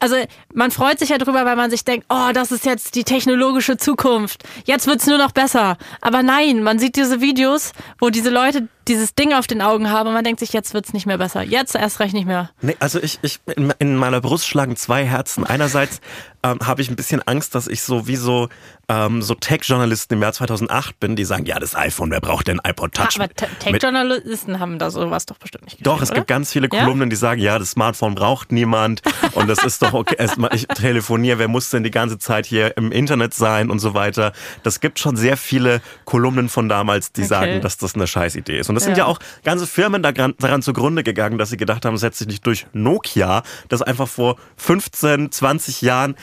[0.00, 0.16] Also
[0.52, 3.76] man freut sich ja drüber, weil man sich denkt, oh, das ist jetzt die technologische
[3.76, 4.44] Zukunft.
[4.64, 5.76] Jetzt wird's nur noch besser.
[6.00, 10.08] Aber nein, man sieht diese Videos, wo diese Leute dieses Ding auf den Augen haben
[10.08, 11.42] und man denkt sich, jetzt wird's nicht mehr besser.
[11.42, 12.50] Jetzt erst recht nicht mehr.
[12.60, 15.44] Nee, also ich, ich in, in meiner Brust schlagen zwei Herzen.
[15.44, 16.00] Einerseits
[16.44, 18.48] ähm, habe ich ein bisschen Angst, dass ich so wie so,
[18.88, 22.60] ähm, so Tech-Journalisten im Jahr 2008 bin, die sagen, ja, das iPhone, wer braucht denn
[22.62, 23.16] iPod Touch?
[23.18, 26.84] Aber Tech-Journalisten haben da sowas doch bestimmt nicht Doch, es geschrieben, gibt ganz viele Ja?
[26.84, 29.02] Kolumnen, die sagen, ja, das Smartphone braucht niemand
[29.32, 30.16] und das ist doch okay.
[30.18, 33.94] Es, ich telefoniere, wer muss denn die ganze Zeit hier im Internet sein und so
[33.94, 34.32] weiter.
[34.62, 37.28] Das gibt schon sehr viele Kolumnen von damals, die Okay.
[37.28, 38.68] sagen, dass das eine Scheißidee ist.
[38.68, 39.06] Und das sind ja Ja.
[39.06, 42.44] auch ganze Firmen daran, daran zugrunde gegangen, dass sie gedacht haben, es setzt sich nicht
[42.46, 46.14] durch Nokia, das einfach vor 15, 20 Jahren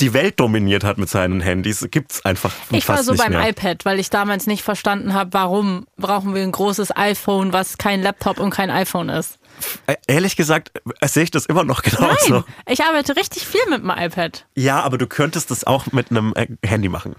[0.00, 3.48] die Welt dominiert hat mit seinen Handys, gibt's einfach Ich fast war so beim mehr.
[3.48, 8.02] iPad, weil ich damals nicht verstanden habe, warum brauchen wir ein großes iPhone, was kein
[8.02, 9.38] Laptop und kein iPhone ist.
[9.86, 12.34] Äh, Ehrlich gesagt, äh, sehe ich das immer noch genauso.
[12.34, 14.46] Nein, ich arbeite richtig viel mit dem iPad.
[14.54, 17.14] Ja, aber du könntest das auch mit einem äh, Handy machen.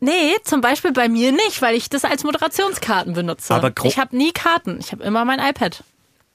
[0.00, 3.54] Nee, zum Beispiel bei mir nicht, weil ich das als Moderationskarten benutze.
[3.54, 5.82] Aber ich habe nie Karten, ich habe immer mein iPad.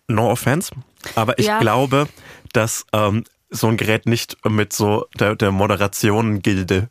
[0.08, 0.71] No offense.
[1.15, 1.60] Aber ich Ja.
[1.60, 2.08] glaube,
[2.52, 6.90] dass ähm, so ein Gerät nicht mit so der, der Moderation-Gilde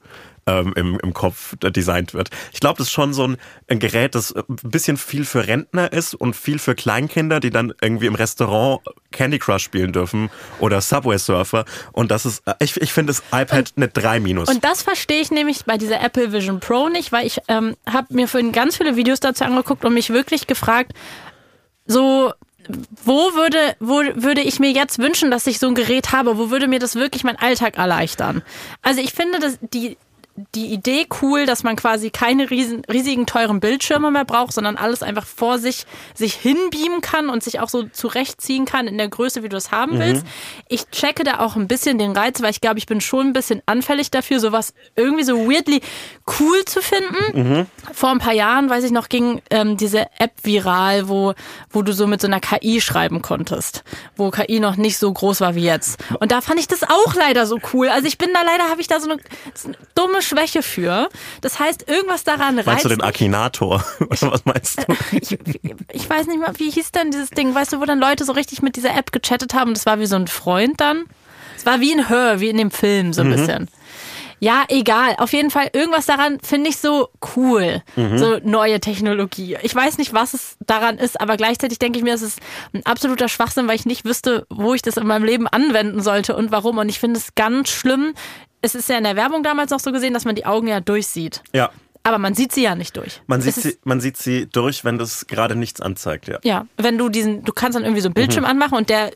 [0.49, 2.31] ähm, im, im Kopf designt wird.
[2.53, 3.37] Ich glaube, das ist schon so ein,
[3.69, 7.75] ein Gerät, das ein bisschen viel für Rentner ist und viel für Kleinkinder, die dann
[7.81, 8.81] irgendwie im Restaurant
[9.13, 11.65] Candy Crush spielen dürfen oder Subway Surfer.
[11.93, 14.49] Und das ist, äh, ich, ich finde das iPad eine 3 minus.
[14.49, 18.15] Und das verstehe ich nämlich bei dieser Apple Vision Pro nicht, weil ich ähm, habe
[18.15, 20.93] mir vorhin ganz viele Videos dazu angeguckt und mich wirklich gefragt,
[21.87, 22.33] so
[23.05, 26.39] wo würde, wo würde ich mir jetzt wünschen, dass ich so ein Gerät habe?
[26.39, 28.43] Wo würde mir das wirklich meinen Alltag erleichtern?
[28.83, 29.97] Also ich finde, dass die,
[30.55, 35.03] die Idee cool, dass man quasi keine riesen, riesigen teuren Bildschirme mehr braucht, sondern alles
[35.03, 39.43] einfach vor sich sich hinbeamen kann und sich auch so zurechtziehen kann in der Größe,
[39.43, 40.25] wie du es haben willst.
[40.69, 43.33] Ich checke da auch ein bisschen den Reiz, weil ich glaube, ich bin schon ein
[43.33, 45.81] bisschen anfällig dafür, sowas irgendwie so weirdly
[46.39, 47.67] cool zu finden.
[47.93, 51.35] Vor ein paar Jahren, weiß ich noch, ging ähm, diese App viral, wo,
[51.71, 53.83] wo du so mit so einer KI schreiben konntest,
[54.17, 55.99] wo KI noch nicht so groß war wie jetzt.
[56.21, 57.89] Und da fand ich das auch leider so cool.
[57.89, 59.21] Also ich bin da leider, habe ich da so eine,
[59.55, 61.09] so eine dumme Schwäche für.
[61.41, 63.03] Das heißt, irgendwas daran reizt meinst du den.
[63.03, 63.85] Akinator?
[64.01, 64.95] Oder was meinst du?
[65.13, 65.39] Ich,
[65.93, 68.33] ich weiß nicht mal, wie hieß denn dieses Ding, weißt du, wo dann Leute so
[68.33, 71.05] richtig mit dieser App gechattet haben und es war wie so ein Freund dann.
[71.57, 73.69] Es war wie ein Hör, wie in dem Film so ein bisschen.
[74.41, 75.17] Ja, egal.
[75.19, 77.83] Auf jeden Fall, irgendwas daran finde ich so cool.
[77.97, 79.57] So neue Technologie.
[79.63, 82.39] Ich weiß nicht, was es daran ist, aber gleichzeitig denke ich mir, es ist
[82.73, 86.37] ein absoluter Schwachsinn, weil ich nicht wüsste, wo ich das in meinem Leben anwenden sollte
[86.37, 86.79] und warum.
[86.79, 88.15] Und ich finde es ganz schlimm.
[88.63, 90.81] Es ist ja in der Werbung damals noch so gesehen, dass man die Augen ja
[90.81, 91.43] durchsieht.
[91.53, 91.71] Ja.
[92.03, 93.21] Aber man sieht sie ja nicht durch.
[93.27, 96.39] Man sieht, sie, man sieht sie durch, wenn das gerade nichts anzeigt, ja.
[96.43, 98.51] Ja, wenn du diesen, du kannst dann irgendwie so einen Bildschirm Mhm.
[98.51, 99.11] anmachen und der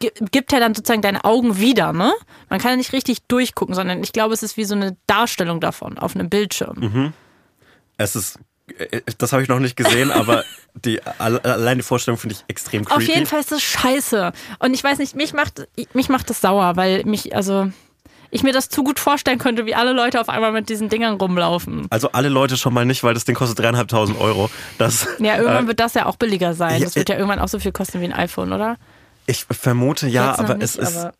[0.00, 2.12] gi- gibt ja dann sozusagen deine Augen wieder, ne?
[2.48, 5.60] Man kann ja nicht richtig durchgucken, sondern ich glaube, es ist wie so eine Darstellung
[5.60, 6.76] davon auf einem Bildschirm.
[6.78, 7.12] Mhm.
[7.96, 8.38] Es ist,
[8.78, 12.44] äh, das habe ich noch nicht gesehen, aber die, alle- allein die Vorstellung finde ich
[12.48, 13.02] extrem creepy.
[13.02, 14.32] Auf jeden Fall ist das scheiße.
[14.60, 17.70] Und ich weiß nicht, mich macht, mich macht das sauer, weil mich, also,
[18.36, 21.14] ich mir das zu gut vorstellen könnte, wie alle Leute auf einmal mit diesen Dingern
[21.14, 21.86] rumlaufen.
[21.90, 24.48] Also alle Leute schon mal nicht, weil das Ding kostet dreieinhalbtausend Euro.
[24.78, 26.78] Das, Ja, irgendwann äh, wird das ja auch billiger sein.
[26.78, 28.76] ja, Das wird ja irgendwann auch so viel kosten wie ein iPhone, oder?
[29.28, 30.96] ich vermute ja, aber nicht, es ist.
[30.96, 31.12] aber-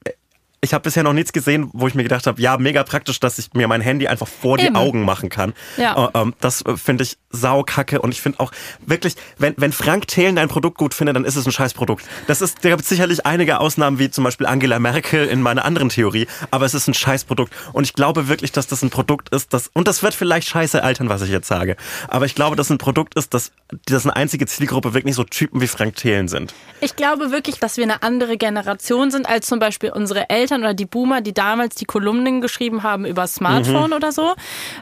[0.66, 3.38] Ich habe bisher noch nichts gesehen, wo ich mir gedacht habe, ja, mega praktisch, dass
[3.38, 4.74] ich mir mein Handy einfach vor die Eben.
[4.74, 5.55] Augen machen kann.
[5.76, 6.11] Ja.
[6.12, 8.50] Äh, ähm, das äh, finde ich saukacke und ich finde auch
[8.85, 12.05] wirklich, wenn, wenn Frank Thelen ein Produkt gut findet, dann ist es ein Scheißprodukt.
[12.26, 15.64] Das ist, da gibt es sicherlich einige Ausnahmen, wie zum Beispiel Angela Merkel in meiner
[15.64, 19.29] anderen Theorie, aber es ist ein Scheißprodukt und ich glaube wirklich, dass das ein Produkt
[19.29, 21.76] ist, das, und das wird vielleicht scheiße altern, was ich jetzt sage,
[22.09, 23.52] aber ich glaube, dass ein Produkt ist, das,
[23.85, 26.55] das eine einzige Zielgruppe wirklich so Typen wie Frank Thelen sind.
[26.81, 30.74] Ich glaube wirklich, dass wir eine andere Generation sind als zum Beispiel unsere Eltern oder
[30.74, 34.34] die Boomer, die damals die Kolumnen geschrieben haben über Smartphone oder so,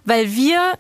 [0.05, 0.79] weil wir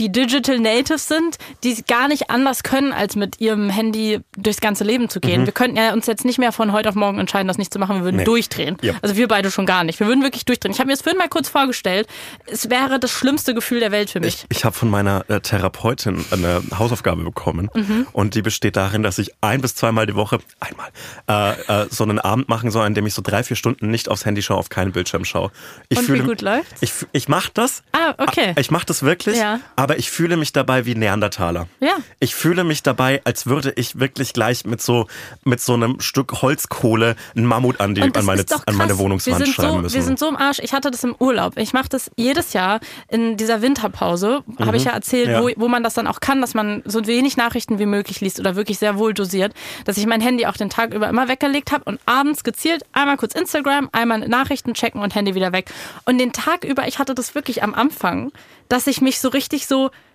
[0.00, 4.82] die Digital Natives sind, die gar nicht anders können, als mit ihrem Handy durchs ganze
[4.84, 5.46] Leben zu gehen.
[5.46, 7.78] Wir könnten ja uns jetzt nicht mehr von heute auf morgen entscheiden, das nicht zu
[7.78, 7.96] machen.
[7.98, 8.24] Wir würden Nee.
[8.24, 8.76] durchdrehen.
[8.82, 8.94] Ja.
[9.02, 10.00] Also wir beide schon gar nicht.
[10.00, 10.72] Wir würden wirklich durchdrehen.
[10.72, 12.08] Ich habe mir das vorhin mal kurz vorgestellt.
[12.46, 14.46] Es wäre das schlimmste Gefühl der Welt für mich.
[14.50, 18.06] Ich, ich habe von meiner äh, Therapeutin eine Hausaufgabe bekommen Mhm.
[18.12, 20.88] und die besteht darin, dass ich ein bis zweimal die Woche, einmal,
[21.28, 24.08] äh, äh, so einen Abend machen soll, an dem ich so drei, vier Stunden nicht
[24.08, 25.50] aufs Handy schaue, auf keinen Bildschirm schaue.
[25.88, 26.82] Ich Und wie gut läuft's?
[26.82, 27.82] Ich, ich mache das.
[27.92, 28.54] Ah, okay.
[28.58, 29.60] Ich mache das wirklich, Ja.
[29.84, 31.68] Aber ich fühle mich dabei wie Neandertaler.
[31.80, 31.96] Ja.
[32.18, 35.08] Ich fühle mich dabei, als würde ich wirklich gleich mit so,
[35.44, 38.96] mit so einem Stück Holzkohle ein Mammut an, die, an, meine, an meine.
[38.96, 39.94] Wohnungswand wir sind schreiben so, müssen.
[39.94, 40.58] Wir sind so im Arsch.
[40.62, 41.58] Ich hatte das im Urlaub.
[41.58, 45.32] Ich mache das jedes Jahr in dieser Winterpause, habe ich ja erzählt, Mhm.
[45.32, 45.42] Ja.
[45.42, 48.40] Wo, wo man das dann auch kann, dass man so wenig Nachrichten wie möglich liest
[48.40, 49.52] oder wirklich sehr wohl dosiert,
[49.84, 53.16] dass ich mein Handy auch den Tag über immer weggelegt habe und abends gezielt einmal
[53.16, 55.70] kurz Instagram, einmal Nachrichten checken und Handy wieder weg.
[56.04, 58.32] Und den Tag über, ich hatte das wirklich am Anfang,
[58.68, 59.73] dass ich mich so richtig so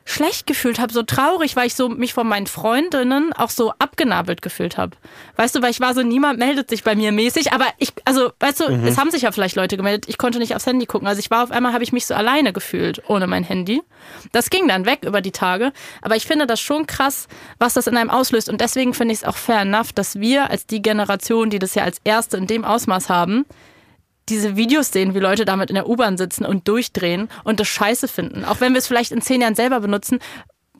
[0.09, 4.41] schlecht gefühlt habe, so traurig, weil ich so mich von meinen Freundinnen auch so abgenabelt
[4.41, 4.97] gefühlt habe.
[5.35, 8.31] Weißt du, weil ich war so, niemand meldet sich bei mir mäßig, aber ich, also,
[8.39, 11.07] weißt du, es haben sich ja vielleicht Leute gemeldet, ich konnte nicht aufs Handy gucken.
[11.07, 13.83] Also ich war auf einmal, habe ich mich so alleine gefühlt, ohne mein Handy.
[14.31, 17.27] Das ging dann weg über die Tage, aber ich finde das schon krass,
[17.59, 20.49] was das in einem auslöst und deswegen finde ich es auch fair enough, dass wir
[20.49, 23.45] als die Generation, die das ja als erste in dem Ausmaß haben,
[24.29, 28.07] diese Videos sehen, wie Leute damit in der U-Bahn sitzen und durchdrehen und das scheiße
[28.07, 28.45] finden.
[28.45, 30.19] Auch wenn wir es vielleicht in zehn Jahren selber benutzen,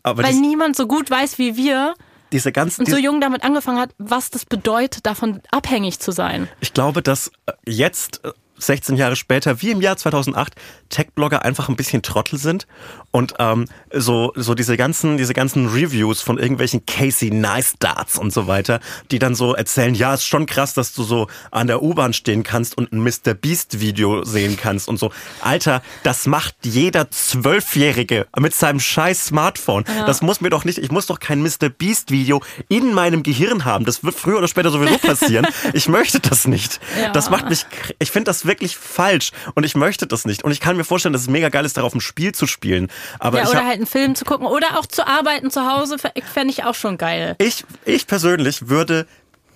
[0.03, 1.93] aber weil niemand so gut weiß wie wir
[2.31, 6.47] diese ganzen, und so jung damit angefangen hat, was das bedeutet, davon abhängig zu sein.
[6.62, 7.31] Ich glaube, dass
[7.65, 8.21] jetzt,
[8.60, 10.54] 16 Jahre später, wie im Jahr 2008,
[10.89, 12.67] Tech-Blogger einfach ein bisschen Trottel sind
[13.12, 18.48] und ähm, so, so diese ganzen, diese ganzen Reviews von irgendwelchen Casey Neistarts und so
[18.48, 18.80] weiter,
[19.12, 22.43] die dann so erzählen, ja, ist schon krass, dass du so an der U-Bahn stehen
[22.43, 23.34] kannst und ein Mr.
[23.34, 25.12] Beast Video sehen kannst und so.
[25.41, 29.86] Alter, das macht jeder Zwölfjährige mit seinem scheiß Smartphone.
[30.06, 31.69] Das muss mir doch nicht, ich muss doch kein Mr.
[31.69, 33.86] Beast Video in meinem Gehirn haben.
[33.86, 35.48] Das wird früher oder später sowieso passieren.
[35.74, 36.80] Ich möchte das nicht.
[37.00, 37.12] Ja.
[37.12, 37.65] Das macht mich,
[38.00, 40.43] ich finde das wirklich falsch und ich möchte das nicht.
[40.43, 42.91] Und ich kann mir vorstellen, dass es mega geil ist, darauf ein Spiel zu spielen.
[43.19, 46.51] Aber Ja, oder halt einen Film zu gucken oder auch zu arbeiten zu Hause, fände
[46.51, 47.35] ich auch schon geil.
[47.39, 49.05] ich, ich persönlich würde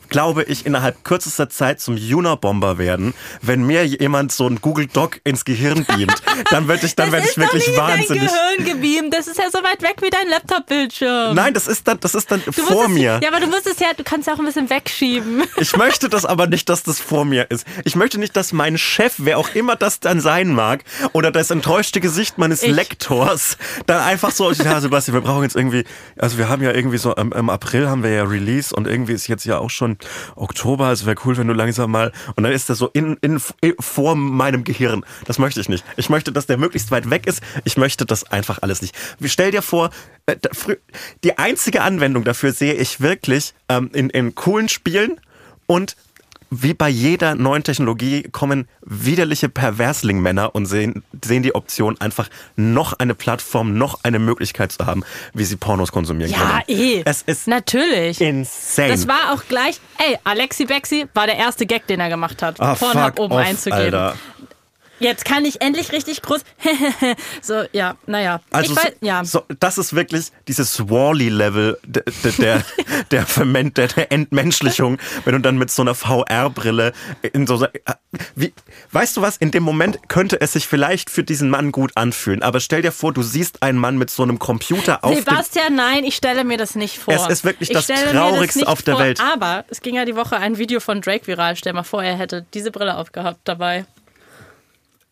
[0.10, 5.20] glaube ich, innerhalb kürzester Zeit zum Unabomber werden, wenn mir jemand so ein Google Doc
[5.24, 6.22] ins Gehirn beamt.
[6.50, 8.10] Dann werde ich, dann werde ich wirklich nicht wahnsinnig.
[8.10, 9.14] in dein Gehirn gebeamt.
[9.14, 11.36] Das ist ja so weit weg wie dein Laptop-Bildschirm.
[11.36, 13.20] Nein, das ist dann, das ist dann Du vor es, mir.
[13.22, 15.44] Ja, aber du musst es ja, du kannst ja auch ein bisschen wegschieben.
[15.58, 17.66] Ich möchte das aber nicht, dass das vor mir ist.
[17.86, 21.52] Ich möchte nicht, dass mein Chef, wer auch immer das dann sein mag, oder das
[21.52, 22.72] enttäuschte Gesicht meines Ich.
[22.72, 25.86] Lektors, dann einfach so, ja, Sebastian, wir brauchen jetzt irgendwie,
[26.18, 29.14] also wir haben ja irgendwie so, im, im April haben wir ja Release und irgendwie
[29.14, 29.93] ist jetzt ja auch schon
[30.36, 33.42] Oktober, es wäre cool, wenn du langsam mal, und dann ist der so in, in,
[33.62, 35.06] in, vor meinem Gehirn.
[35.26, 35.84] Das möchte ich nicht.
[35.98, 37.42] Ich möchte, dass der möglichst weit weg ist.
[37.64, 38.96] Ich möchte das einfach alles nicht.
[39.26, 39.90] Stell dir vor,
[40.26, 40.36] äh,
[41.24, 45.20] die einzige Anwendung dafür sehe ich wirklich ähm, in, in coolen Spielen
[45.66, 45.96] und
[46.62, 52.94] wie bei jeder neuen Technologie kommen widerliche Perversling-Männer und sehen, sehen die Option, einfach noch
[52.94, 56.62] eine Plattform, noch eine Möglichkeit zu haben, wie sie Pornos konsumieren können.
[56.68, 57.02] Ja, eh.
[57.06, 58.22] Es ist Natürlich.
[58.22, 58.90] insane.
[58.90, 62.60] Das war auch gleich, ey, Alexi Bexi war der erste Gag, den er gemacht hat,
[62.60, 63.84] Ah, Pornhub oben off, einzugeben.
[63.96, 64.16] Alter.
[65.00, 66.42] Jetzt kann ich endlich richtig groß.
[67.42, 68.42] so, ja, naja.
[68.52, 69.24] Also ich weiß, ja.
[69.26, 72.04] so, das ist wirklich dieses Wally-Level der,
[72.38, 72.64] der,
[73.12, 76.94] der, Vermen- der, der Entmenschlichung, wenn du dann mit so einer VR-Brille
[77.34, 77.66] in so
[78.36, 78.54] wie,
[78.92, 82.44] weißt du was, in dem Moment könnte es sich vielleicht für diesen Mann gut anfühlen,
[82.44, 86.04] aber stell dir vor, du siehst einen Mann mit so einem Computer auf Sebastian, nein,
[86.04, 87.14] ich stelle mir das nicht vor.
[87.14, 89.20] Es ist wirklich ich das Traurigste nicht auf der vor, Welt.
[89.20, 91.56] Aber es ging ja die Woche ein Video von Drake viral.
[91.56, 93.86] Stell mal vor, er hätte diese Brille aufgehabt dabei.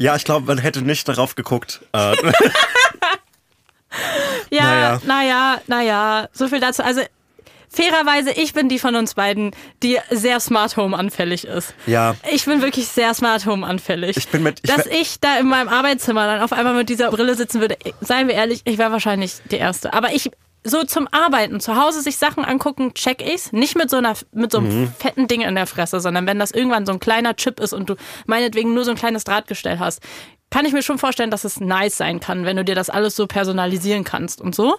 [0.02, 1.82] Ja, ich glaube, man hätte nicht darauf geguckt.
[1.94, 2.16] Äh,
[4.50, 5.02] Ja, Naja.
[5.06, 6.82] naja, naja, so viel dazu.
[6.84, 7.02] Also
[7.70, 9.52] fairerweise, ich bin die von uns beiden,
[9.84, 11.74] die sehr Smart Home anfällig ist.
[11.88, 12.16] Ja.
[12.32, 14.18] Ich bin wirklich sehr Smart Home anfällig.
[14.18, 17.12] Ich bin mit- ich Dass ich da in meinem Arbeitszimmer dann auf einmal mit dieser
[17.12, 19.94] Brille sitzen würde, seien wir ehrlich, ich wäre wahrscheinlich die Erste.
[19.94, 20.30] Aber ich,
[20.64, 23.52] so zum Arbeiten, zu Hause sich Sachen angucken, check ich's.
[23.52, 24.94] Nicht mit so einer, mit so einem Mhm.
[25.00, 27.90] fetten Ding in der Fresse, sondern wenn das irgendwann so ein kleiner Chip ist und
[27.90, 27.96] du
[28.28, 30.02] meinetwegen nur so ein kleines Drahtgestell hast,
[30.52, 33.16] kann ich mir schon vorstellen, dass es nice sein kann, wenn du dir das alles
[33.16, 34.76] so personalisieren kannst und so.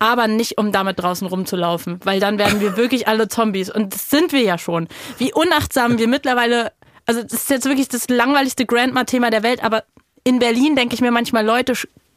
[0.00, 3.70] Aber nicht, um damit draußen rumzulaufen, weil dann werden wir wirklich alle Zombies.
[3.70, 4.88] Und das sind wir ja schon.
[5.18, 6.72] Wie unachtsam wir mittlerweile,
[7.06, 9.84] also das ist jetzt wirklich das langweiligste Grandma-Thema der Welt, aber
[10.24, 11.74] in Berlin denke ich mir manchmal, Leute,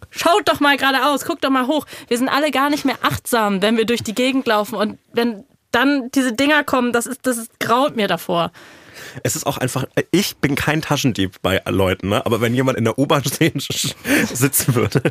[0.09, 1.85] schaut doch mal geradeaus, guckt doch mal hoch.
[2.07, 4.75] Wir sind alle gar nicht mehr achtsam, wenn wir durch die Gegend laufen.
[4.75, 8.51] Und wenn dann diese Dinger kommen, das ist, das ist, graut mir davor.
[9.23, 12.25] Es ist auch einfach, ich bin kein Taschendieb bei Leuten, ne?
[12.25, 13.59] aber wenn jemand in der U-Bahn stehen,
[14.33, 15.01] sitzen würde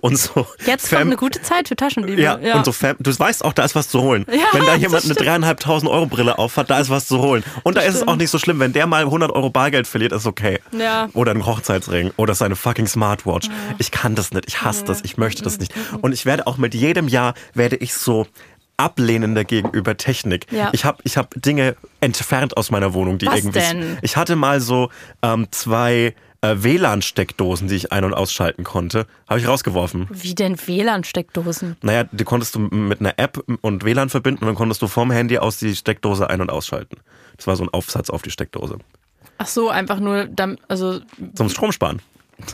[0.00, 0.46] und so.
[0.66, 2.20] Jetzt kommt eine gute Zeit für Taschendiebe.
[2.20, 4.26] Ja, und so Fam du weißt auch, da ist was zu holen.
[4.30, 5.28] Ja, wenn da das jemand eine stimmt.
[5.28, 7.44] dreieinhalbtausend Euro Brille aufhat, da ist was zu holen.
[7.62, 10.12] Und da ist es auch nicht so schlimm, wenn der mal 100 Euro Bargeld verliert,
[10.12, 10.60] ist okay.
[10.72, 11.08] Ja.
[11.14, 13.48] Oder einen Hochzeitsring oder seine fucking Smartwatch.
[13.78, 15.72] Ich kann das nicht, ich hasse das, ich möchte das nicht.
[16.00, 18.26] Und ich werde auch mit jedem Jahr werde ich so
[18.76, 20.50] ablehnender gegenüber Technik.
[20.52, 20.70] Ja.
[20.72, 23.58] Ich habe ich hab Dinge entfernt aus meiner Wohnung, die Was irgendwie.
[23.60, 23.98] denn?
[24.02, 24.90] Ich hatte mal so
[25.22, 29.06] ähm, zwei äh, WLAN-Steckdosen, die ich ein- und ausschalten konnte.
[29.28, 30.08] Habe ich rausgeworfen.
[30.10, 31.76] Wie denn WLAN-Steckdosen?
[31.82, 35.10] Naja, die konntest du mit einer App und WLAN verbinden und dann konntest du vom
[35.10, 36.96] Handy aus die Steckdose ein- und ausschalten.
[37.36, 38.78] Das war so ein Aufsatz auf die Steckdose.
[39.38, 41.00] Ach so, einfach nur, dann, also,
[41.34, 42.00] Zum Strom sparen.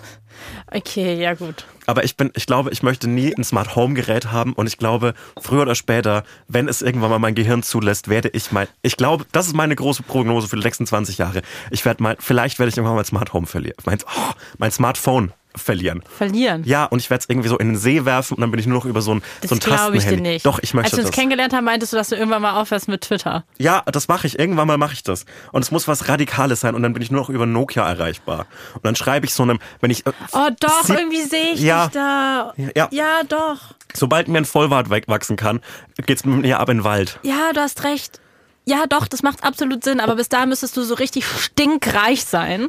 [0.73, 1.67] okay, ja gut.
[1.87, 4.79] Aber ich bin, ich glaube, ich möchte nie ein Smart Home Gerät haben und ich
[4.79, 8.97] glaube, früher oder später, wenn es irgendwann mal mein Gehirn zulässt, werde ich mein, ich
[8.97, 11.43] glaube, das ist meine große Prognose für die nächsten 20 Jahre.
[11.71, 15.33] Ich werde mal, vielleicht werde ich irgendwann mein Smart Home verlieren, mein, oh, mein Smartphone
[15.57, 16.03] verlieren.
[16.17, 16.63] Verlieren.
[16.65, 18.67] Ja, und ich werde es irgendwie so in den See werfen und dann bin ich
[18.67, 20.47] nur noch über so ein, Das so ein glaube ich dir nicht.
[20.47, 21.17] Doch, ich möchte Als wir uns das.
[21.17, 23.45] kennengelernt haben, meintest du, dass du irgendwann mal aufhörst mit Twitter.
[23.59, 24.39] Ja, das mache ich.
[24.39, 25.25] Irgendwann mal mache ich das.
[25.53, 28.47] Und es muss was Radikales sein und dann bin ich nur noch über Nokia erreichbar.
[28.75, 30.07] Und dann schreibe ich so einem, wenn ich.
[30.07, 31.85] äh, Oh doch, sieb- irgendwie sehe ich Ja.
[31.87, 32.55] dich da.
[32.77, 32.89] Ja.
[32.93, 33.75] ja, doch.
[33.95, 35.61] Sobald mir ein Vollbart wegwachsen kann,
[36.07, 37.19] geht's mit mir ab in den Wald.
[37.23, 38.21] Ja, du hast recht.
[38.67, 39.99] Ja, doch, das macht absolut Sinn.
[39.99, 42.69] Aber bis da müsstest du so richtig stinkreich sein.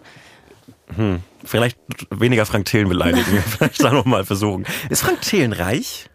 [1.44, 1.78] Vielleicht
[2.10, 3.42] weniger Frank Thelen beleidigen.
[3.58, 4.66] Vielleicht da nochmal versuchen.
[4.90, 6.10] Ist Frank Thelen reich?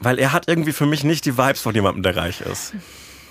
[0.00, 2.74] Weil er hat irgendwie für mich nicht die Vibes von jemandem, der reich ist.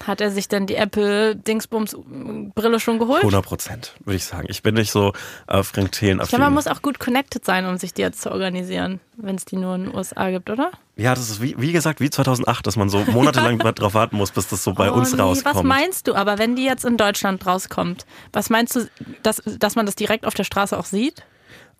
[0.05, 3.19] Hat er sich denn die Apple-Dingsbums-Brille schon geholt?
[3.19, 4.47] 100 Prozent, würde ich sagen.
[4.49, 5.13] Ich bin nicht so
[5.47, 8.21] äh, Frank Thelen Ich glaube, man muss auch gut connected sein, um sich die jetzt
[8.21, 10.71] zu organisieren, wenn es die nur in den USA gibt, oder?
[10.95, 14.31] Ja, das ist wie, wie gesagt wie 2008, dass man so monatelang darauf warten muss,
[14.31, 15.55] bis das so bei Oh, uns nee, rauskommt.
[15.55, 18.05] Was meinst du aber, wenn die jetzt in Deutschland rauskommt?
[18.33, 18.89] Was meinst du,
[19.23, 21.23] dass, dass man das direkt auf der Straße auch sieht?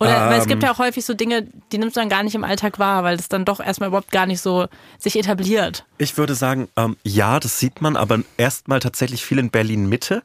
[0.01, 0.49] Oder weil es Ähm.
[0.49, 3.03] gibt ja auch häufig so Dinge, die nimmst du dann gar nicht im Alltag wahr,
[3.03, 5.85] weil das dann doch erstmal überhaupt gar nicht so sich etabliert.
[5.97, 10.23] Ich würde sagen, ähm, ja, das sieht man, aber erstmal tatsächlich viel in Berlin Mitte.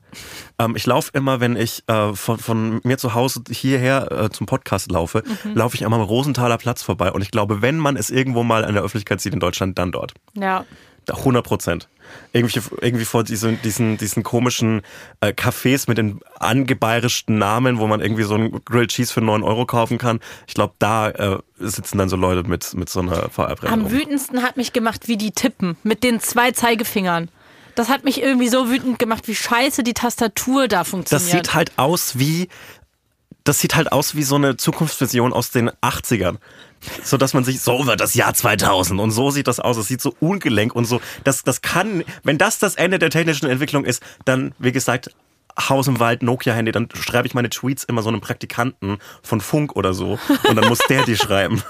[0.60, 4.46] Ähm, ich laufe immer, wenn ich äh, von, von mir zu Hause hierher äh, zum
[4.46, 5.54] Podcast laufe, Mhm.
[5.56, 7.10] laufe ich immer am Rosenthaler Platz vorbei.
[7.10, 9.90] Und ich glaube, wenn man es irgendwo mal an der Öffentlichkeit sieht in Deutschland, dann
[9.90, 10.14] dort.
[10.34, 10.64] Ja.
[11.06, 11.88] Da 100 Prozent.
[12.32, 14.82] Irgendwie, irgendwie vor diesen, diesen, diesen komischen
[15.20, 19.42] äh, Cafés mit den angebeirischten Namen, wo man irgendwie so einen Grilled Cheese für 9
[19.42, 20.20] Euro kaufen kann.
[20.46, 23.72] Ich glaube, da äh, sitzen dann so Leute mit, mit so einer VR-Brille.
[23.72, 27.28] Am wütendsten hat mich gemacht, wie die tippen mit den zwei Zeigefingern.
[27.74, 31.30] Das hat mich irgendwie so wütend gemacht, wie scheiße die Tastatur da Das funktioniert.
[31.46, 32.48] sieht halt aus wie,
[33.44, 36.38] das sieht halt aus wie so eine Zukunftsvision aus den 80ern.
[37.02, 39.76] So dass man sich, so wird das Jahr 2000 und so sieht das aus.
[39.76, 41.00] Es sieht so ungelenk und so.
[41.22, 45.10] Das, das kann, wenn das das Ende der technischen Entwicklung ist, dann, wie gesagt,
[45.58, 49.76] Haus im Wald, Nokia-Handy, dann schreibe ich meine Tweets immer so einem Praktikanten von Funk
[49.76, 51.62] oder so und dann muss der die schreiben.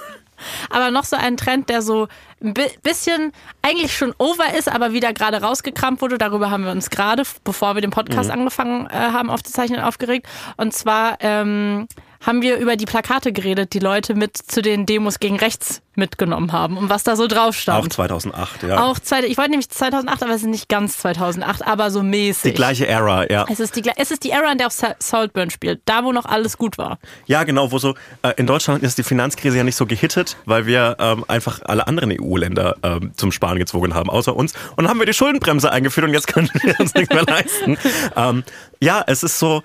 [0.71, 2.09] Aber noch so ein Trend, der so
[2.43, 6.19] ein bi- bisschen eigentlich schon over ist, aber wieder gerade rausgekramt wurde.
[6.19, 10.27] Darüber haben wir uns gerade, bevor wir den Podcast angefangen äh, haben aufzuzeichnen, aufgeregt.
[10.57, 11.87] Und zwar ähm,
[12.27, 16.51] haben wir über die Plakate geredet, die Leute mit zu den Demos gegen rechts mitgenommen
[16.53, 17.85] haben und was da so drauf stand.
[17.85, 18.83] Auch 2008, ja.
[18.85, 22.53] Auch zwei, ich wollte nämlich 2008, aber es ist nicht ganz 2008, aber so mäßig.
[22.53, 23.47] die gleiche Era, ja.
[23.49, 26.11] es ist die, es ist die Era, in der auch Sa- Saltburn spielt, da wo
[26.13, 26.99] noch alles gut war.
[27.27, 30.67] Ja, genau, wo so, äh, in Deutschland ist die Finanzkrise ja nicht so gehittet, weil
[30.67, 34.55] wir ähm, einfach alle anderen EU-Länder ähm, zum Sparen gezwungen haben, außer uns.
[34.71, 37.77] Und dann haben wir die Schuldenbremse eingeführt und jetzt können wir uns nichts mehr leisten.
[38.17, 38.45] Ähm,
[38.81, 39.63] ja, es ist so,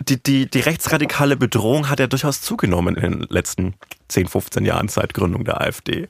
[0.00, 3.74] die, die, die, rechtsradikale Bedrohung hat ja durchaus zugenommen in den letzten
[4.08, 6.08] 10, 15 Jahren seit Gründung der AfD.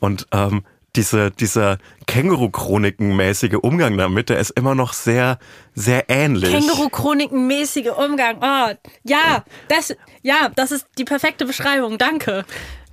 [0.00, 0.64] Und ähm,
[0.96, 5.38] diese, dieser Känguru-Chroniken-mäßige Umgang damit, der ist immer noch sehr,
[5.74, 6.52] sehr ähnlich.
[6.52, 8.38] Känguru-Chroniken-mäßige Umgang.
[8.40, 8.74] Oh,
[9.04, 11.98] ja, das, ja, das ist die perfekte Beschreibung.
[11.98, 12.44] Danke.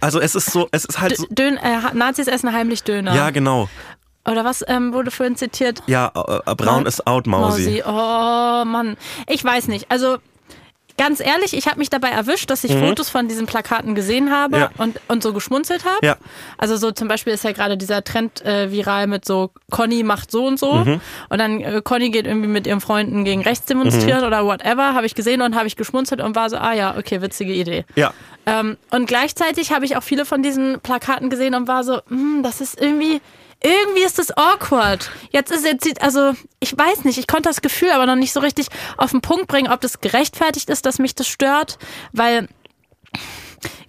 [0.01, 3.15] Also es ist so, es ist halt so, Dön, äh, Nazis essen heimlich Döner.
[3.15, 3.69] ja genau.
[4.29, 5.83] Oder was ähm, wurde vorhin zitiert?
[5.87, 7.83] Ja, äh, äh, Braun ist out, Mausi.
[7.85, 7.91] Oh
[8.65, 8.95] Mann,
[9.27, 9.91] ich weiß nicht.
[9.91, 10.17] Also
[10.95, 14.55] ganz ehrlich, ich habe mich dabei erwischt, dass ich Fotos von diesen Plakaten gesehen habe
[14.55, 14.61] Mhm.
[14.61, 14.69] Ja.
[14.77, 16.05] und, und so geschmunzelt habe.
[16.05, 16.17] Ja.
[16.59, 20.29] Also so zum Beispiel ist ja gerade dieser Trend äh, viral mit so Conny macht
[20.31, 21.01] so und so Mhm.
[21.29, 24.27] und dann äh, Conny geht irgendwie mit ihren Freunden gegen rechts demonstrieren Mhm.
[24.27, 27.21] oder whatever, habe ich gesehen und habe ich geschmunzelt und war so, ah ja, okay,
[27.21, 27.85] witzige Idee.
[27.95, 28.13] Ja,
[28.45, 32.41] Ähm, und gleichzeitig habe ich auch viele von diesen Plakaten gesehen und war so, hm,
[32.43, 33.19] das ist irgendwie,
[33.63, 35.09] irgendwie ist das awkward.
[35.31, 38.39] Jetzt ist jetzt, also ich weiß nicht, ich konnte das Gefühl aber noch nicht so
[38.41, 41.77] richtig auf den Punkt bringen, ob das gerechtfertigt ist, dass mich das stört,
[42.11, 42.47] weil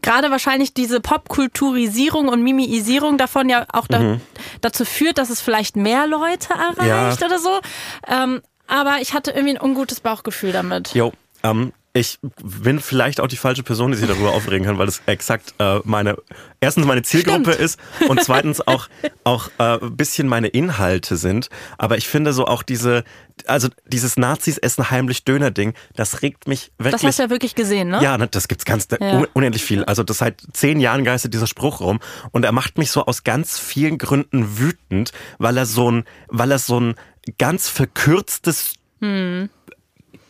[0.03, 4.19] gerade wahrscheinlich diese Popkulturisierung und Mimiisierung davon ja auch da,
[4.61, 7.27] dazu führt, dass es vielleicht mehr Leute erreicht Ja.
[7.27, 7.61] oder so.
[8.07, 10.95] Ähm, aber ich hatte irgendwie ein ungutes Bauchgefühl damit.
[10.95, 11.13] jo,
[11.43, 15.01] ähm, ich bin vielleicht auch die falsche Person, die sich darüber aufregen kann, weil es
[15.07, 16.17] exakt äh, meine,
[16.61, 17.65] erstens meine Zielgruppe Stimmt.
[17.65, 17.79] ist
[18.09, 18.89] und zweitens auch,
[19.23, 21.51] auch äh, ein bisschen meine Inhalte sind.
[21.79, 23.05] Aber ich finde so auch diese,
[23.47, 26.93] also dieses Nazis essen heimlich Döner-Ding, das regt mich wirklich.
[27.01, 28.03] Das hast du ja wirklich gesehen, ne?
[28.03, 29.19] Ja, ne, das gibt's ganz Ja.
[29.19, 29.85] un unendlich viel.
[29.85, 32.01] Also das seit zehn Jahren geistert dieser Spruch rum
[32.33, 36.51] und er macht mich so aus ganz vielen Gründen wütend, weil er so ein, weil
[36.51, 36.97] er so ein
[37.39, 38.73] ganz verkürztes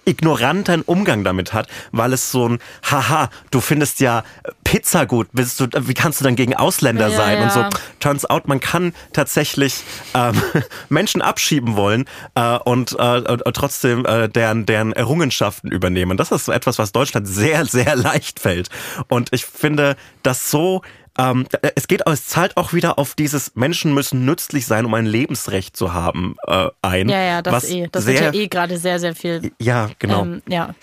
[0.06, 2.58] ignoranten Umgang damit hat, weil es so ein
[2.90, 4.24] Haha, du findest ja
[4.64, 7.60] Pizza gut, bist du, wie kannst du dann gegen Ausländer Ja, sein und so.
[7.60, 7.70] ja.
[8.00, 9.82] Turns out, man kann tatsächlich
[10.14, 10.40] ähm,
[10.88, 16.16] Menschen abschieben wollen äh, und äh, trotzdem äh, deren, deren Errungenschaften übernehmen.
[16.16, 18.68] Das ist so etwas, was Deutschland sehr, sehr leicht fällt.
[19.08, 20.82] Und ich finde das so
[21.18, 21.46] ähm,
[21.76, 25.76] es geht, es zahlt auch wieder auf dieses Menschen müssen nützlich sein, um ein Lebensrecht
[25.76, 27.08] zu haben, äh, ein.
[27.08, 27.88] Ja, ja, das was eh.
[27.90, 29.52] Das sehr, wird ja eh gerade sehr, sehr viel.
[29.60, 30.22] ja, genau.
[30.22, 30.74] Ähm, ja.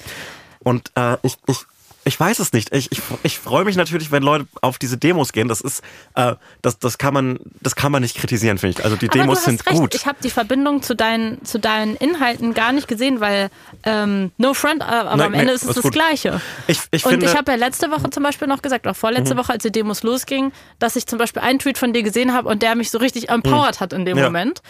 [0.60, 1.58] Und äh, ich, ich,
[2.04, 2.74] ich weiß es nicht.
[2.74, 5.48] Ich, ich, ich freue mich natürlich, wenn Leute auf diese Demos gehen.
[5.48, 5.84] Das ist,
[6.16, 6.34] äh,
[6.64, 8.84] das, das kann man, das kann man nicht kritisieren, finde ich.
[8.84, 9.78] Also die Aber Demos sind recht.
[9.78, 9.94] gut.
[9.94, 13.50] Ich habe die Verbindung zu deinen, zu deinen Inhalten gar nicht gesehen, weil
[13.84, 15.92] ähm, No Front, äh, aber Nein, am Ende nee, ist es das gut.
[15.94, 16.42] Gleiche.
[16.68, 17.32] Ich, ich Und finde, Mhm.
[17.34, 20.02] ich habe ja letzte Woche zum Beispiel noch gesagt, auch vorletzte Woche, als die Demos
[20.02, 22.98] losgingen, dass ich zum Beispiel einen Tweet von dir gesehen habe und der mich so
[22.98, 24.26] richtig empowert hat in dem Ja.
[24.26, 24.62] Moment.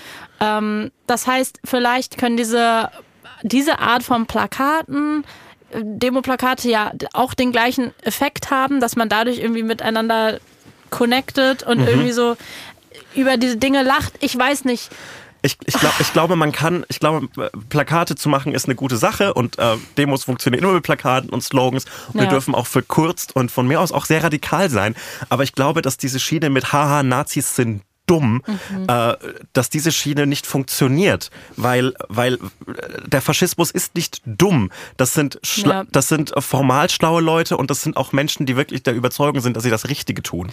[0.41, 2.89] Ähm, das heißt, vielleicht können diese,
[3.43, 5.23] diese Art von Plakaten,
[5.75, 10.39] Demoplakate ja auch den gleichen Effekt haben, dass man dadurch irgendwie miteinander
[10.89, 11.71] connected Mhm.
[11.71, 12.35] und irgendwie so
[13.15, 14.13] über diese Dinge lacht.
[14.19, 14.89] Ich weiß nicht.
[15.43, 17.27] ich, ich, glaub, ich glaube, man kann, ich glaube,
[17.69, 21.41] Plakate zu machen ist eine gute Sache und äh, Demos funktionieren immer mit Plakaten und
[21.43, 22.27] Slogans und Ja.
[22.27, 24.93] dürfen auch verkürzt und von mir aus auch sehr radikal sein.
[25.29, 27.81] Aber ich glaube, dass diese Schiene mit Haha, Nazis sind
[28.11, 28.87] dumm, Mhm.
[28.89, 29.15] äh,
[29.53, 32.39] dass diese Schiene nicht funktioniert, weil, weil äh,
[33.07, 34.69] der Faschismus ist nicht dumm.
[34.97, 35.83] Das sind, Ja.
[35.91, 39.39] das sind äh, formal schlaue Leute und das sind auch Menschen, die wirklich der Überzeugung
[39.41, 40.49] sind, dass sie das Richtige tun.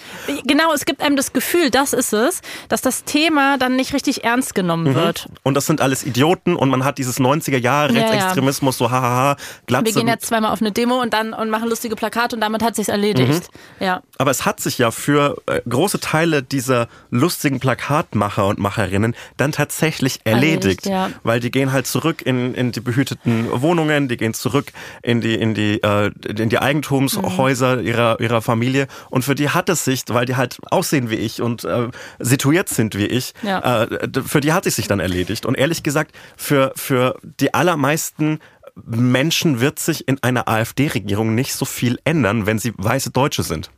[0.46, 4.22] Genau, es gibt einem das Gefühl, das ist es, dass das Thema dann nicht richtig
[4.24, 5.28] ernst genommen wird.
[5.42, 8.06] Und das sind alles Idioten und man hat dieses 90er Jahre Ja, ja.
[8.11, 9.36] Rechtsextremismus, so hahaha,
[9.66, 9.86] Glatze.
[9.86, 12.62] Wir gehen jetzt zweimal auf eine Demo und dann und machen lustige Plakate und damit
[12.62, 13.48] hat sich's erledigt.
[13.80, 13.84] Mhm.
[13.84, 14.02] Ja.
[14.18, 19.53] Aber es hat sich ja für äh, große Teile dieser lustigen Plakatmacher und Macherinnen dann
[19.53, 20.84] tatsächlich erledigt.
[20.84, 21.11] Erledigt, ja.
[21.22, 24.72] Weil die gehen halt zurück in, in die behüteten Wohnungen, die gehen zurück
[25.03, 28.86] in die, in die, äh, in die Eigentumshäuser ihrer, ihrer Familie.
[29.11, 31.88] Und für die hat es sich, weil die halt aussehen wie ich und äh,
[32.18, 33.84] situiert sind wie ich, Ja.
[33.84, 35.46] äh, für die hat es sich dann erledigt.
[35.46, 38.40] Und ehrlich gesagt, für, für die allermeisten
[38.86, 43.70] Menschen wird sich in einer AfD-Regierung nicht so viel ändern, wenn sie weiße Deutsche sind.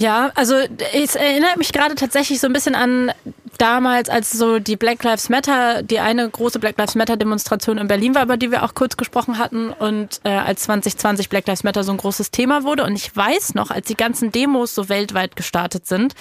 [0.00, 0.54] Ja, also
[0.94, 3.12] es erinnert mich gerade tatsächlich so ein bisschen an
[3.58, 7.88] damals, als so die Black Lives Matter, die eine große Black Lives Matter Demonstration in
[7.88, 11.64] Berlin war, über die wir auch kurz gesprochen hatten und äh, als 2020 Black Lives
[11.64, 12.84] Matter so ein großes Thema wurde.
[12.84, 16.14] Und ich weiß noch, als die ganzen Demos so weltweit gestartet sind,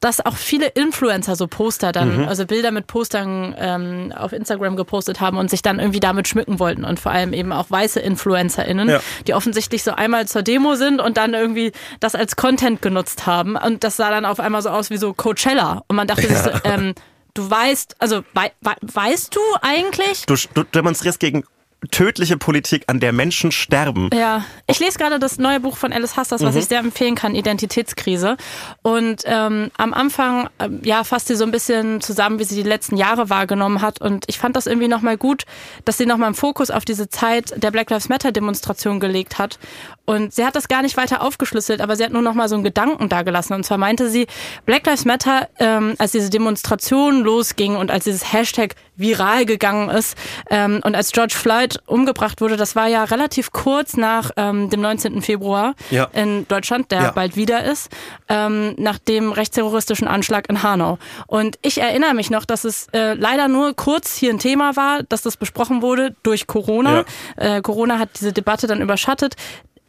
[0.00, 5.20] dass auch viele Influencer so Poster dann, also Bilder mit Postern ähm, auf Instagram gepostet
[5.20, 8.88] haben und sich dann irgendwie damit schmücken wollten und vor allem eben auch weiße InfluencerInnen,
[8.88, 9.00] Ja.
[9.26, 13.56] die offensichtlich so einmal zur Demo sind und dann irgendwie das als Content genutzt haben.
[13.56, 15.84] Und das sah dann auf einmal so aus wie so Coachella.
[15.88, 16.94] Und man dachte sich so, ähm,
[17.34, 20.26] du weißt, also wei wei weißt du eigentlich?
[20.26, 21.44] Du, du demonstrierst gegen
[21.90, 24.08] tödliche Politik, an der Menschen sterben.
[24.14, 27.34] Ja, ich lese gerade das neue Buch von Alice Hassers, was ich sehr empfehlen kann,
[27.34, 28.36] Identitätskrise.
[28.82, 32.68] Und ähm, am Anfang, ähm, ja, fasst sie so ein bisschen zusammen, wie sie die
[32.68, 34.00] letzten Jahre wahrgenommen hat.
[34.00, 35.44] Und ich fand das irgendwie nochmal gut,
[35.84, 39.58] dass sie nochmal einen Fokus auf diese Zeit der Black Lives Matter Demonstration gelegt hat.
[40.04, 42.64] Und sie hat das gar nicht weiter aufgeschlüsselt, aber sie hat nur nochmal so einen
[42.64, 43.54] Gedanken dagelassen.
[43.54, 44.26] Und zwar meinte sie,
[44.66, 50.16] Black Lives Matter, ähm, als diese Demonstration losging und als dieses Hashtag viral gegangen ist
[50.50, 54.80] ähm, und als George Floyd umgebracht wurde, das war ja relativ kurz nach ähm, dem
[54.80, 55.22] 19.
[55.22, 56.08] Februar Ja.
[56.12, 57.10] in Deutschland, der Ja.
[57.12, 57.88] bald wieder ist,
[58.28, 60.98] ähm, nach dem rechtsterroristischen Anschlag in Hanau.
[61.26, 65.04] Und ich erinnere mich noch, dass es äh, leider nur kurz hier ein Thema war,
[65.04, 67.04] dass das besprochen wurde durch Corona.
[67.36, 69.36] Äh, Corona hat diese Debatte dann überschattet.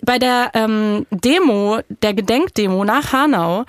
[0.03, 3.65] Bei der ähm, Demo, der Gedenkdemo nach Hanau,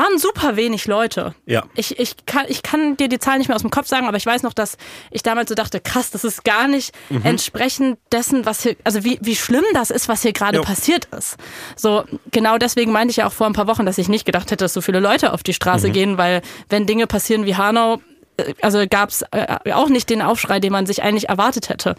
[0.00, 1.34] waren super wenig Leute.
[1.46, 1.64] Ja.
[1.74, 4.16] Ich, ich, kann, ich kann dir die Zahlen nicht mehr aus dem Kopf sagen, aber
[4.16, 4.76] ich weiß noch, dass
[5.10, 9.18] ich damals so dachte, krass, das ist gar nicht entsprechend dessen, was hier, also wie,
[9.20, 11.36] wie schlimm das ist, was hier gerade passiert ist.
[11.76, 14.50] So, genau deswegen meinte ich ja auch vor ein paar Wochen, dass ich nicht gedacht
[14.50, 18.00] hätte, dass so viele Leute auf die Straße gehen, weil wenn Dinge passieren wie Hanau,
[18.38, 21.94] äh, also gab es äh, auch nicht den Aufschrei, den man sich eigentlich erwartet hätte.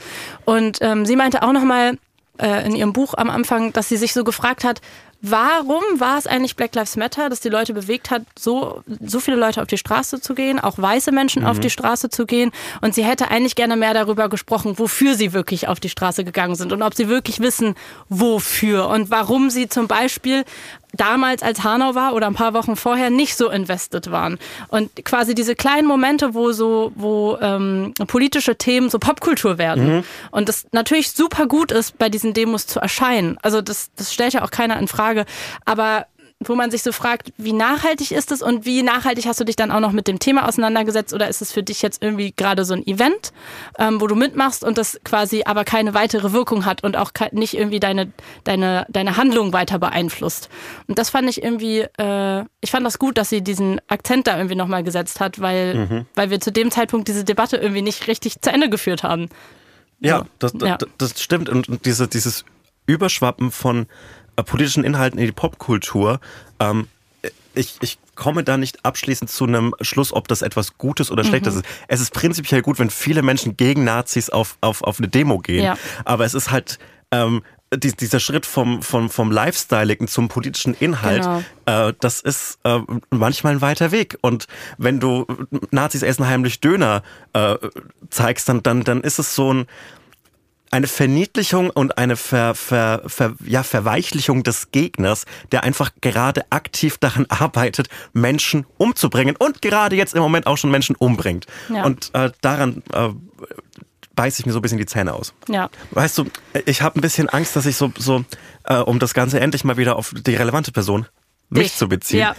[0.45, 1.97] Und ähm, sie meinte auch nochmal
[2.41, 4.81] äh, in ihrem Buch am Anfang, dass sie sich so gefragt hat,
[5.21, 9.37] warum war es eigentlich Black Lives Matter, dass die Leute bewegt hat, so, so viele
[9.37, 12.51] Leute auf die Straße zu gehen, auch weiße Menschen auf die Straße zu gehen.
[12.81, 16.55] Und sie hätte eigentlich gerne mehr darüber gesprochen, wofür sie wirklich auf die Straße gegangen
[16.55, 17.75] sind und ob sie wirklich wissen,
[18.09, 20.43] wofür und warum sie zum Beispiel
[20.93, 24.37] damals als Hanau war oder ein paar Wochen vorher nicht so invested waren.
[24.67, 30.03] Und quasi diese kleinen Momente, wo so, wo ähm, politische Themen so Popkultur werden.
[30.31, 33.37] Und das natürlich super gut ist, bei diesen Demos zu erscheinen.
[33.41, 35.25] Also das, das stellt ja auch keiner in Frage.
[35.65, 36.05] Aber
[36.43, 39.55] wo man sich so fragt, wie nachhaltig ist es und wie nachhaltig hast du dich
[39.55, 42.65] dann auch noch mit dem Thema auseinandergesetzt oder ist es für dich jetzt irgendwie gerade
[42.65, 43.31] so ein Event,
[43.77, 47.53] ähm, wo du mitmachst und das quasi aber keine weitere Wirkung hat und auch nicht
[47.53, 48.11] irgendwie deine,
[48.43, 50.49] deine, deine Handlung weiter beeinflusst.
[50.87, 54.37] Und das fand ich irgendwie, äh, ich fand das gut, dass sie diesen Akzent da
[54.37, 58.41] irgendwie nochmal gesetzt hat, weil, weil wir zu dem Zeitpunkt diese Debatte irgendwie nicht richtig
[58.41, 59.29] zu Ende geführt haben.
[59.99, 60.77] Ja, das, Ja.
[60.97, 61.49] das, stimmt.
[61.49, 62.43] Und, diese, dieses
[62.87, 63.85] Überschwappen von
[64.35, 66.19] politischen Inhalten in die Popkultur,
[66.59, 66.87] ähm,
[67.53, 71.55] ich, ich komme da nicht abschließend zu einem Schluss, ob das etwas Gutes oder Schlechtes
[71.55, 71.65] ist.
[71.87, 75.63] Es ist prinzipiell gut, wenn viele Menschen gegen Nazis auf, auf, auf eine Demo gehen.
[75.63, 75.77] Ja.
[76.05, 76.79] Aber es ist halt
[77.11, 81.89] ähm, die, dieser Schritt vom, vom, vom Lifestyligen zum politischen Inhalt, Genau.
[81.89, 82.79] äh, das ist äh,
[83.09, 84.17] manchmal ein weiter Weg.
[84.21, 85.25] Und wenn du
[85.71, 87.01] Nazis essen heimlich Döner
[87.33, 87.55] äh,
[88.09, 89.67] zeigst, dann, dann, dann ist es so ein
[90.71, 96.97] eine Verniedlichung und eine Ver, Ver, Ver, ja, Verweichlichung des Gegners, der einfach gerade aktiv
[96.97, 101.45] daran arbeitet, Menschen umzubringen und gerade jetzt im Moment auch schon Menschen umbringt.
[101.69, 101.83] Ja.
[101.83, 103.09] Und äh, daran äh,
[104.15, 105.33] beiße ich mir so ein bisschen die Zähne aus.
[105.47, 105.69] Ja.
[105.91, 106.25] Weißt du,
[106.65, 108.23] ich habe ein bisschen Angst, dass ich so, so
[108.63, 111.05] äh, um das Ganze endlich mal wieder auf die relevante Person,
[111.49, 111.75] mich Dich.
[111.75, 112.35] zu beziehen, Ja.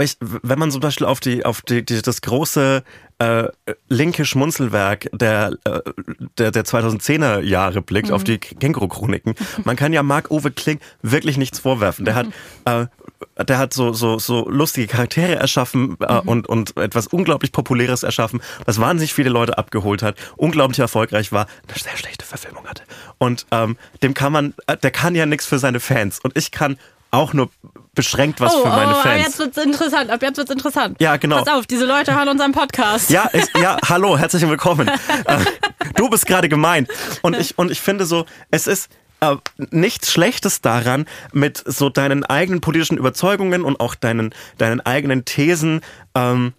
[0.00, 2.82] ich, wenn man zum Beispiel auf die auf die, die das große
[3.18, 3.48] äh,
[3.88, 5.80] linke Schmunzelwerk der äh,
[6.38, 11.58] der, der 2010er Jahre blickt, auf die Känguru-Chroniken, man kann ja Marc-Uwe Kling wirklich nichts
[11.58, 12.04] vorwerfen.
[12.04, 12.26] Der hat
[12.64, 12.86] äh,
[13.44, 18.40] der hat so so so lustige Charaktere erschaffen äh, und und etwas unglaublich populäres erschaffen,
[18.64, 22.84] was wahnsinnig viele Leute abgeholt hat, unglaublich erfolgreich war, eine sehr schlechte Verfilmung hatte.
[23.18, 26.20] Und ähm, dem kann man, äh, der kann ja nichts für seine Fans.
[26.20, 26.78] Und ich kann
[27.10, 27.50] auch nur
[27.94, 29.22] beschränkt was oh, für meine oh, Fans.
[29.22, 30.10] jetzt wird's interessant.
[30.10, 31.00] Ab jetzt wird's interessant.
[31.00, 31.42] Ja, genau.
[31.42, 33.10] Pass auf, diese Leute hören unseren Podcast.
[33.10, 34.88] Ja, ist, ja, hallo, herzlich willkommen.
[34.88, 35.44] Äh,
[35.96, 36.88] du bist gerade gemeint.
[37.22, 38.88] Und ich, und ich finde so, es ist
[39.20, 39.36] äh,
[39.70, 45.80] nichts Schlechtes daran, mit so deinen eigenen politischen Überzeugungen und auch deinen, deinen eigenen Thesen
[46.14, 46.52] ähm,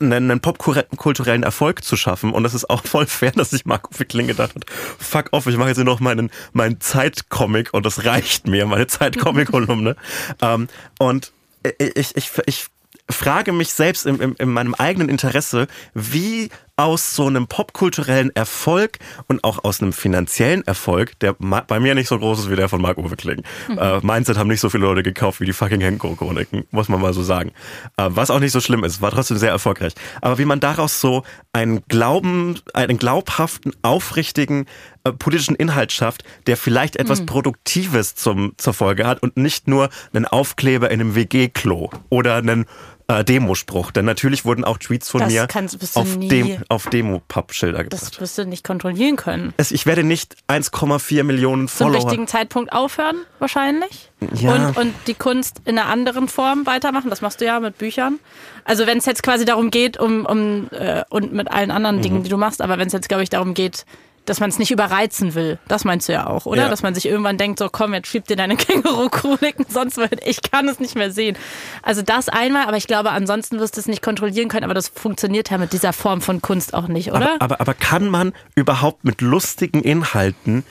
[0.00, 2.32] einen, popkulturellen Erfolg zu schaffen.
[2.32, 4.64] Und es ist auch voll fair, dass sich Marco Kling gedacht hat,
[4.98, 8.86] fuck off, ich mache jetzt nur noch meinen, meinen Zeitcomic und das reicht mir, meine
[8.86, 9.96] Zeitcomic-Kolumne.
[10.42, 10.68] ähm,
[10.98, 11.32] und
[11.78, 12.66] ich, ich, ich
[13.10, 18.98] frage mich selbst in, in, in meinem eigenen Interesse, wie aus so einem popkulturellen Erfolg
[19.26, 22.68] und auch aus einem finanziellen Erfolg, der bei mir nicht so groß ist wie der
[22.68, 23.42] von Marc-Uwe Kling.
[23.76, 27.12] Äh, Mindset haben nicht so viele Leute gekauft wie die fucking Henko-Chroniken, muss man mal
[27.12, 27.50] so sagen.
[27.96, 29.92] Äh, was auch nicht so schlimm ist, war trotzdem sehr erfolgreich.
[30.20, 34.66] Aber wie man daraus so einen Glauben, einen glaubhaften, aufrichtigen
[35.02, 39.88] äh, politischen Inhalt schafft, der vielleicht etwas Produktives zum, zur Folge hat und nicht nur
[40.12, 42.66] einen Aufkleber in einem WG-Klo oder einen
[43.08, 43.90] äh, Demospruch.
[43.90, 45.48] Denn natürlich wurden auch Tweets von Das mir
[45.94, 48.20] auf, nie- Dem, auf Demo-Pappschilder Das gebracht.
[48.20, 49.54] wirst du nicht kontrollieren können.
[49.56, 52.04] Es- Ich werde nicht 1,4 Millionen Zum Follower.
[52.04, 54.10] richtigen Zeitpunkt aufhören, wahrscheinlich.
[54.34, 54.54] Ja.
[54.68, 57.08] Und, und die Kunst in einer anderen Form weitermachen.
[57.10, 58.18] Das machst du ja mit Büchern.
[58.64, 62.02] Also wenn es jetzt quasi darum geht, um, um äh, und mit allen anderen Mhm.
[62.02, 63.86] Dingen, die du machst, aber wenn es jetzt, glaube ich, darum geht,
[64.28, 65.58] dass man es nicht überreizen will.
[65.68, 66.62] Das meinst du ja auch, oder?
[66.62, 66.68] Ja.
[66.68, 70.42] Dass man sich irgendwann denkt, so komm, jetzt schieb dir deine Känguru-Chroniken, sonst wird, ich
[70.42, 71.36] kann es nicht mehr sehen.
[71.82, 74.88] Also das einmal, aber ich glaube, ansonsten wirst du es nicht kontrollieren können, aber das
[74.88, 77.34] funktioniert ja mit dieser Form von Kunst auch nicht, oder?
[77.34, 80.64] Aber, aber, aber kann man überhaupt mit lustigen Inhalten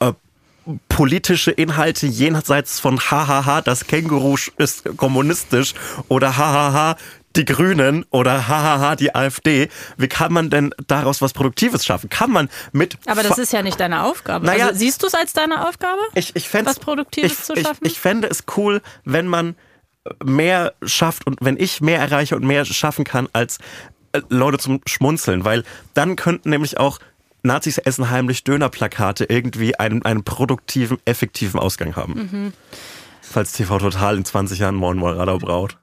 [0.00, 0.12] äh,
[0.88, 5.74] politische Inhalte jenseits von hahaha, das Känguru ist kommunistisch
[6.08, 6.96] oder hahaha,
[7.36, 12.10] die Grünen oder hahaha, die AfD, wie kann man denn daraus was Produktives schaffen?
[12.10, 12.98] Kann man mit...
[13.06, 14.46] Aber das ist ja nicht deine Aufgabe.
[14.46, 16.00] Naja, also, siehst du es als deine Aufgabe?
[16.14, 17.86] ich, ich was Produktives ich, zu ich, schaffen?
[17.86, 19.56] Ich fände es cool, wenn man
[20.24, 23.58] mehr schafft und wenn ich mehr erreiche und mehr schaffen kann als
[24.12, 25.64] äh, Leute zum Schmunzeln, weil
[25.94, 26.98] dann könnten nämlich auch
[27.42, 32.14] Nazis essen heimlich Dönerplakate irgendwie einen, einen produktiven, effektiven Ausgang haben.
[32.14, 32.52] Mhm.
[33.20, 35.76] Falls TV Total in 20 Jahren Moin Moin Radau braut.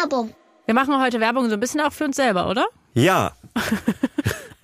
[0.00, 0.34] Werbung.
[0.66, 2.66] Wir machen heute Werbung so ein bisschen auch für uns selber, oder?
[2.94, 3.32] Ja.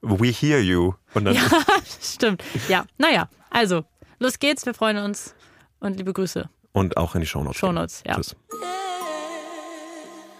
[0.00, 0.94] We hear you.
[1.14, 1.42] Und dann Ja,
[2.02, 2.42] stimmt.
[2.68, 3.84] Ja, naja, also,
[4.18, 5.34] los geht's, wir freuen uns
[5.80, 6.48] und liebe Grüße.
[6.72, 7.58] und auch in die Shownotes.
[7.58, 8.14] Shownotes, ja.
[8.14, 8.34] Tschüss.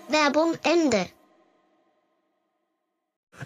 [0.08, 1.06] Werbung Ende.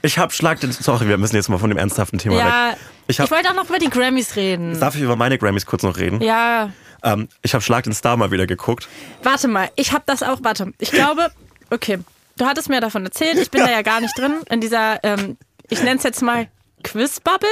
[0.03, 0.73] Ich hab Schlag den.
[0.73, 2.79] Sorry, wir müssen jetzt mal von dem ernsthaften Thema Ja, weg.
[3.07, 4.79] ich, Ich wollte auch noch über die Grammys reden.
[4.79, 6.21] Darf ich über meine Grammys kurz noch reden?
[6.21, 6.71] Ja,
[7.03, 8.89] Ähm, ich habe Schlag den Star mal wieder geguckt.
[9.23, 11.31] warte mal, ich habe das auch, warte, ich glaube,
[11.71, 11.99] okay,
[12.37, 15.37] du hattest mir davon erzählt, ich bin da ja gar nicht drin, in dieser, ähm,
[15.69, 16.49] ich nenne es jetzt mal
[16.83, 17.49] Quizbubble,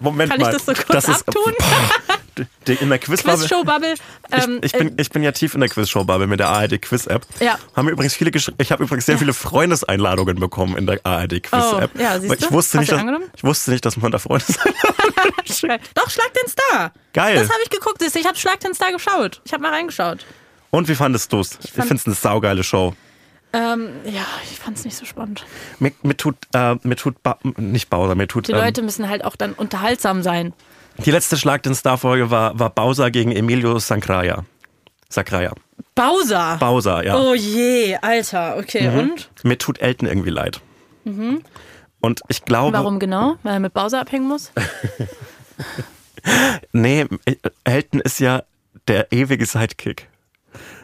[0.00, 0.52] Moment Kann ich mal.
[0.52, 1.52] das so kurz ist, abtun?
[2.66, 3.38] Die, in der Quizbubble.
[3.46, 3.94] Quizshow-Bubble.
[4.32, 7.24] Ähm, ich, ich, bin, ich bin ja tief in der Quizshow-Bubble mit der ARD-Quiz-App.
[7.40, 7.58] Ja.
[7.76, 11.90] Haben übrigens viele ich habe übrigens sehr viele Freundeseinladungen bekommen in der ARD-Quiz-App.
[11.94, 12.52] Oh, ja, siehst Weil ich du?
[12.52, 15.80] wusste Hast nicht, du dass, ich wusste nicht, dass man da Freundeseinladungen schickt.
[15.94, 16.92] Doch, Schlag den Star.
[17.12, 17.36] Geil.
[17.36, 19.40] Das habe ich geguckt, du, ich habe Schlag den Star geschaut.
[19.44, 20.24] Ich habe mal reingeschaut.
[20.70, 21.58] Und wie fandest du's?
[21.62, 22.94] Ich, fand- finde es eine saugeile Show.
[23.54, 25.46] Ähm, ja, ich fand es nicht so spannend.
[25.78, 29.08] Mir, mir tut, äh, mir tut ba nicht Bowser, mir tut Die ähm, Leute müssen
[29.08, 30.52] halt auch dann unterhaltsam sein.
[30.98, 34.44] die letzte Schlag den Star Folge war, war Bowser gegen Emilio Sancraya.
[35.08, 35.52] Sakraya.
[35.94, 36.56] Bowser.
[36.58, 37.16] Bowser, ja.
[37.16, 38.56] Oh je, Alter.
[38.58, 39.30] Okay, und?
[39.44, 40.60] Mir tut Elton irgendwie leid.
[41.04, 43.36] Und ich glaube, Warum genau?
[43.44, 44.50] Weil er mit Bowser abhängen muss?
[46.72, 47.06] nee,
[47.62, 48.42] Elton ist ja
[48.88, 50.08] der ewige Sidekick.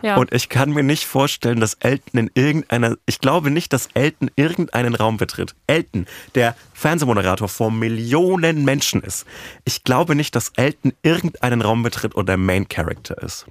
[0.03, 0.17] Ja.
[0.17, 4.31] Und ich kann mir nicht vorstellen, dass Elton in irgendeiner, ich glaube nicht, dass Elton
[4.37, 5.55] irgendeinen Raum betritt.
[5.67, 9.27] Elton, der Fernsehmoderator vor Millionen Menschen ist.
[9.65, 13.47] Ich glaube nicht, dass Elton irgendeinen Raum betritt oder Main Character ist.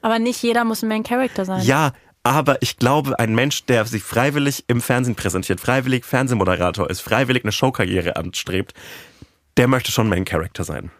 [0.00, 1.62] Aber nicht jeder muss ein Main Character sein.
[1.64, 1.92] Ja,
[2.24, 7.44] aber ich glaube, ein Mensch, der sich freiwillig im Fernsehen präsentiert, freiwillig Fernsehmoderator ist, freiwillig
[7.44, 8.74] eine Showkarriere anstrebt,
[9.56, 10.90] der möchte schon Main Character sein.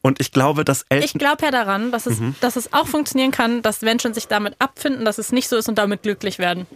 [0.00, 1.04] Und ich glaube, dass Elton.
[1.04, 4.54] Ich glaube ja daran, dass es, dass es auch funktionieren kann, dass Menschen sich damit
[4.58, 6.66] abfinden, dass es nicht so ist und damit glücklich werden.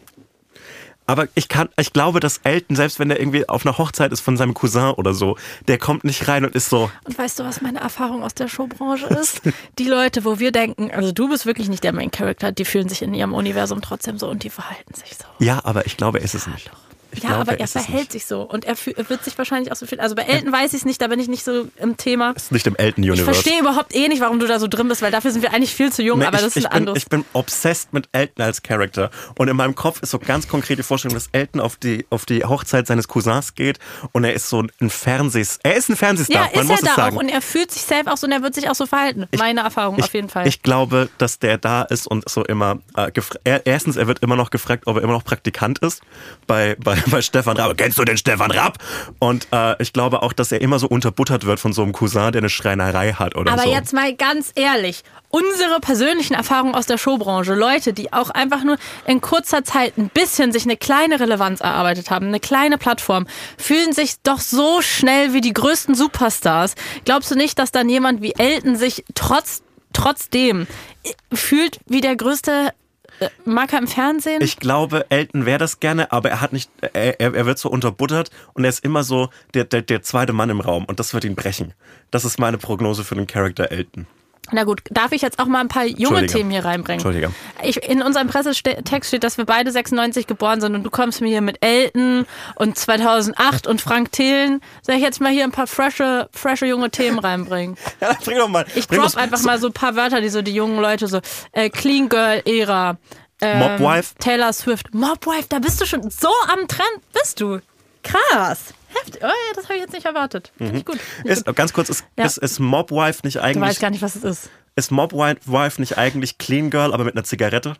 [1.06, 4.20] Aber ich kann, ich glaube, dass Elton, selbst wenn er irgendwie auf einer Hochzeit ist
[4.20, 7.44] von seinem Cousin oder so, der kommt nicht rein und ist so, Und weißt du,
[7.44, 9.42] was meine Erfahrung aus der Showbranche ist?
[9.78, 12.88] Die Leute, wo wir denken, also du bist wirklich nicht der Main Character, die fühlen
[12.88, 15.24] sich in ihrem Universum trotzdem so und die verhalten sich so.
[15.44, 16.70] ja, aber ich glaube, er ist es nicht.
[17.14, 19.70] Ich ja, glaube, aber er es verhält sich so und er, er wird sich wahrscheinlich
[19.70, 20.00] auch so viel.
[20.00, 22.30] Also bei Elton weiß ich es nicht, da bin ich nicht so im Thema.
[22.32, 23.24] Ist nicht im Ich Elton-Universe.
[23.24, 25.74] verstehe überhaupt eh nicht, warum du da so drin bist, weil dafür sind wir eigentlich
[25.74, 26.98] viel zu jung, Nee, aber ich, das ist ich, ein anderes.
[26.98, 29.10] ich bin obsessed mit Elton als Charakter.
[29.36, 32.24] Und in meinem Kopf ist so ganz konkret die Vorstellung, dass Elton auf die, auf
[32.24, 33.78] die Hochzeit seines Cousins geht
[34.12, 35.58] und er ist so ein Fernsehs...
[35.62, 37.16] Er ist ein Fernsehstar, ja, man ist muss er es da sagen.
[37.16, 39.26] auch und er fühlt sich selbst auch so und er wird sich auch so verhalten.
[39.36, 40.46] Meine Erfahrung ich, auf jeden Fall.
[40.46, 43.10] Ich glaube, dass der da ist und so immer äh,
[43.44, 46.02] er, erstens, er wird immer noch gefragt, ob er immer noch Praktikant ist
[46.46, 47.76] bei, bei, bei Stefan Raab.
[47.76, 48.78] Kennst du den Stefan Raab?
[49.18, 52.32] Und äh, ich glaube auch, dass er immer so unterbuttert wird von so einem Cousin,
[52.32, 53.70] der eine Schreinerei hat oder Aber so.
[53.70, 58.76] jetzt mal ganz ehrlich, unsere persönlichen Erfahrungen aus der Showbranche, Leute, die auch einfach nur
[59.06, 63.26] in kurzer Zeit ein bisschen sich eine kleine Relevanz erarbeitet haben, eine kleine Plattform,
[63.56, 66.74] fühlen sich doch so schnell wie die größten Superstars.
[67.04, 70.66] Glaubst du nicht, dass dann jemand wie Elton sich trotz, trotzdem
[71.02, 72.72] äh, fühlt wie der größte
[73.20, 74.42] äh, Macker im Fernsehen?
[74.42, 78.30] Ich glaube, Elton wäre das gerne, aber er hat nicht, er er wird so unterbuttert
[78.54, 81.24] und er ist immer so der, der, der zweite Mann im Raum und das wird
[81.24, 81.74] ihn brechen.
[82.10, 84.06] Das ist meine Prognose für den Charakter Elton.
[84.52, 86.26] Na gut, darf ich jetzt auch mal ein paar junge.
[86.26, 87.00] Themen hier reinbringen?
[87.04, 87.32] Entschuldige.
[87.62, 91.28] Ich, in unserem Pressetext steht, dass wir beide 96 geboren sind und du kommst mir
[91.28, 92.26] hier mit Elton
[92.56, 94.60] und 2008 und Frank Thelen.
[94.82, 97.76] Soll ich jetzt mal hier ein paar frische, frische junge Themen reinbringen?
[98.00, 98.66] Ja, bring doch mal.
[98.74, 101.20] Ich drop einfach mal so ein paar Wörter, die so die jungen Leute so
[101.52, 102.98] äh, Clean Girl Ära.
[103.40, 104.14] Ähm, Mobwife?
[104.18, 104.94] Taylor Swift.
[104.94, 107.60] Mobwife, da bist du schon so am Trend, bist du.
[108.02, 108.74] Krass.
[108.94, 109.22] Heftig.
[109.22, 110.52] Oh, ja, das habe ich jetzt nicht erwartet.
[110.58, 110.98] Finde ich gut.
[111.24, 112.24] Ich Ist, ganz kurz, ist, Ja.
[112.24, 114.50] ist, ist Mobwife nicht Du eigentlich, weißt gar nicht, was es ist.
[114.76, 117.74] ist Mobwife nicht eigentlich Clean Girl, aber mit einer Zigarette?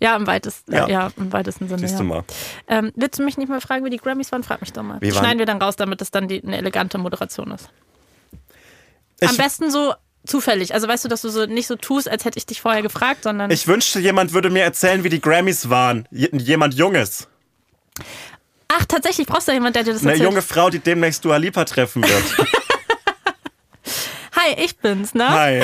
[0.00, 0.88] Ja, im weitesten, Ja.
[0.88, 1.10] ja.
[1.16, 1.80] im weitesten Sinne.
[1.80, 1.98] Siehst ja.
[1.98, 2.24] du mal.
[2.68, 4.42] Ähm, willst du mich nicht mal fragen, wie die Grammys waren?
[4.42, 5.00] Frag mich doch mal.
[5.00, 7.68] Wie Schneiden wir dann raus, damit es dann die, eine elegante Moderation ist.
[9.20, 9.92] Ich, Am besten so
[10.24, 10.72] zufällig.
[10.72, 13.24] Also weißt du, dass du so nicht so tust, als hätte ich dich vorher gefragt,
[13.24, 13.50] sondern.
[13.50, 16.08] ich wünschte, jemand würde mir erzählen, wie die Grammys waren.
[16.10, 17.28] J jemand Junges.
[18.72, 20.28] Ach, tatsächlich brauchst du jemanden, der dir das Eine erzählt.
[20.30, 22.48] junge Frau, die demnächst Dua Lipa treffen wird.
[24.36, 25.28] Hi, ich bin's, ne?
[25.28, 25.62] Hi.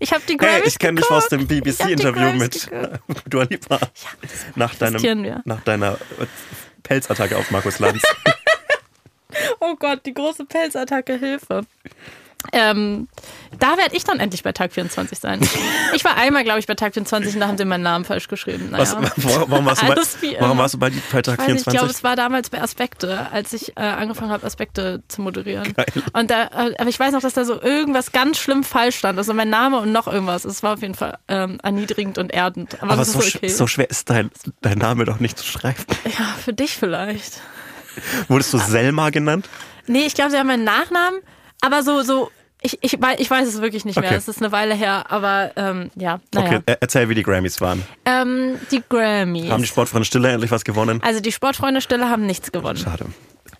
[0.00, 3.00] Ich habe die Grammys Hey, ich kenne dich aus dem BBC-Interview mit geguckt.
[3.26, 3.78] Dua Lipa.
[4.56, 5.42] nach, existieren deinem, wir.
[5.44, 6.26] nach deiner äh,
[6.82, 8.02] Pelzattacke auf Markus Lanz.
[9.60, 11.64] Oh Gott, die große Pelzattacke, Hilfe.
[12.52, 13.08] Ähm,
[13.58, 15.40] da werde ich dann endlich bei Tag 24 sein.
[15.92, 18.28] Ich war einmal, glaube ich, bei Tag 24 und da haben sie meinen Namen falsch
[18.28, 18.68] geschrieben.
[18.70, 19.10] Was, Naja.
[19.16, 21.64] warum, warum, warst du bei, warum warst du bei, bei Tag Ich weiß nicht, ich
[21.64, 21.72] 24?
[21.72, 25.72] glaube, es war damals bei Aspekte, als ich äh, angefangen habe, Aspekte zu moderieren.
[25.74, 25.86] Geil.
[26.12, 29.18] Und da, äh, aber ich weiß noch, dass da so irgendwas ganz schlimm falsch stand.
[29.18, 30.44] Also mein Name und noch irgendwas.
[30.44, 32.74] Es war auf jeden Fall ähm, erniedrigend und erdend.
[32.80, 33.48] Aber, Aber das so, okay.
[33.48, 34.30] so schwer ist dein,
[34.62, 35.82] dein Name doch nicht zu schreiben.
[36.04, 37.40] ja, für dich vielleicht.
[38.28, 39.48] Wurdest du Selma genannt?
[39.86, 41.20] Nee, ich glaube, sie haben meinen Nachnamen,
[41.60, 42.30] aber so, so,
[42.60, 44.10] ich, ich, ich weiß es wirklich nicht mehr.
[44.10, 44.18] Okay.
[44.18, 46.46] Es ist eine Weile her, aber ähm, ja, naja.
[46.48, 47.84] Okay, er- erzähl, wie die Grammys waren.
[48.04, 49.50] Ähm, die Grammys.
[49.50, 51.00] Haben die Sportfreunde Stille endlich was gewonnen?
[51.02, 52.78] also die Sportfreunde Stille haben nichts gewonnen.
[52.78, 53.06] Schade.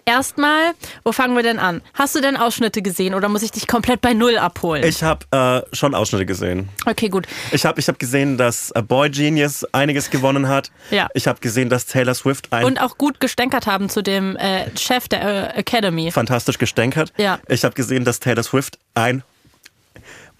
[0.08, 0.72] Erstmal,
[1.04, 1.82] wo fangen wir denn an?
[1.92, 4.82] Hast du denn Ausschnitte gesehen oder muss ich dich komplett bei Null abholen?
[4.82, 5.26] Ich habe
[5.70, 6.70] äh, schon Ausschnitte gesehen.
[6.86, 7.26] okay, gut.
[7.52, 10.70] Ich habe ich hab gesehen, dass äh, Boy Genius einiges gewonnen hat.
[10.90, 11.08] Ja.
[11.12, 14.74] Ich habe gesehen, dass Taylor Swift ein Und auch gut gestänkert haben zu dem äh,
[14.78, 16.10] Chef der äh, Academy.
[16.10, 17.12] fantastisch gestänkert.
[17.18, 17.38] Ja.
[17.46, 19.22] Ich habe gesehen, dass Taylor Swift ein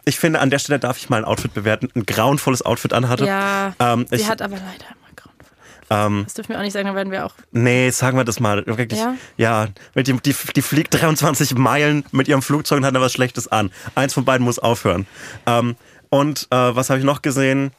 [0.06, 1.90] ich finde, an der Stelle darf ich mal ein Outfit bewerten.
[1.94, 3.26] Ein grauenvolles Outfit anhatte.
[3.26, 4.96] Ja, Ähm, sie ich, hat aber leider.
[5.90, 7.34] Ähm, Das dürfen wir auch nicht sagen, dann werden wir auch.
[7.52, 8.64] nee, sagen wir das mal.
[8.66, 9.14] Wirklich, Ja?
[9.36, 13.48] ja die, die, die fliegt 23 Meilen mit ihrem Flugzeug und hat da was Schlechtes
[13.48, 13.70] an.
[13.94, 15.06] Eins von beiden muss aufhören.
[15.46, 15.76] Ähm,
[16.10, 17.72] und äh, was habe ich noch gesehen?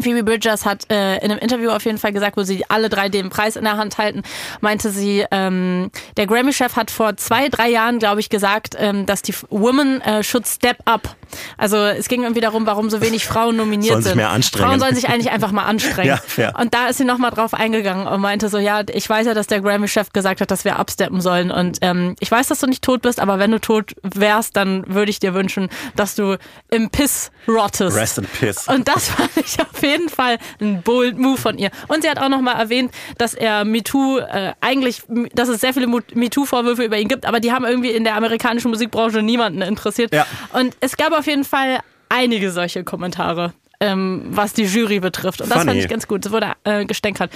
[0.00, 3.08] Phoebe Bridgers hat äh, in einem Interview auf jeden Fall gesagt, wo sie alle drei
[3.08, 4.22] den Preis in der Hand halten,
[4.60, 9.22] meinte sie, ähm, der Grammy-Chef hat vor zwei, drei Jahren, glaube ich, gesagt, ähm, dass
[9.22, 11.16] die Women äh, should step up.
[11.56, 14.16] Also es ging irgendwie darum, warum so wenig Frauen nominiert Sollen sich sind.
[14.16, 14.68] mehr anstrengen.
[14.68, 15.98] Frauen sollen sich eigentlich einfach mal anstrengen.
[16.08, 16.54] Ja, fair.
[16.58, 19.46] Und da ist sie nochmal drauf eingegangen und meinte so, ja, ich weiß ja, dass
[19.46, 21.50] der Grammy-Chef gesagt hat, dass wir absteppen sollen.
[21.50, 24.84] Und ähm, ich weiß, dass du nicht tot bist, aber wenn du tot wärst, dann
[24.86, 26.38] würde ich dir wünschen, dass du
[26.70, 27.94] im Piss rottest.
[27.96, 28.68] Rest in Piss.
[28.68, 31.70] Und das fand ich auf jeden Fall ein bold Move von ihr.
[31.88, 35.02] Und sie hat auch nochmal erwähnt, dass er MeToo äh, eigentlich,
[35.34, 38.70] dass es sehr viele MeToo-Vorwürfe über ihn gibt, aber die haben irgendwie in der amerikanischen
[38.70, 40.12] Musikbranche niemanden interessiert.
[40.14, 40.26] Ja.
[40.52, 43.52] Und es gab auf jeden Fall einige solche Kommentare.
[43.80, 45.40] Ähm, was die Jury betrifft.
[45.40, 45.70] Und das Funny.
[45.70, 46.26] fand ich ganz gut.
[46.26, 47.30] Es wurde äh, gestänkert.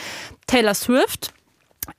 [0.49, 1.32] Taylor Swift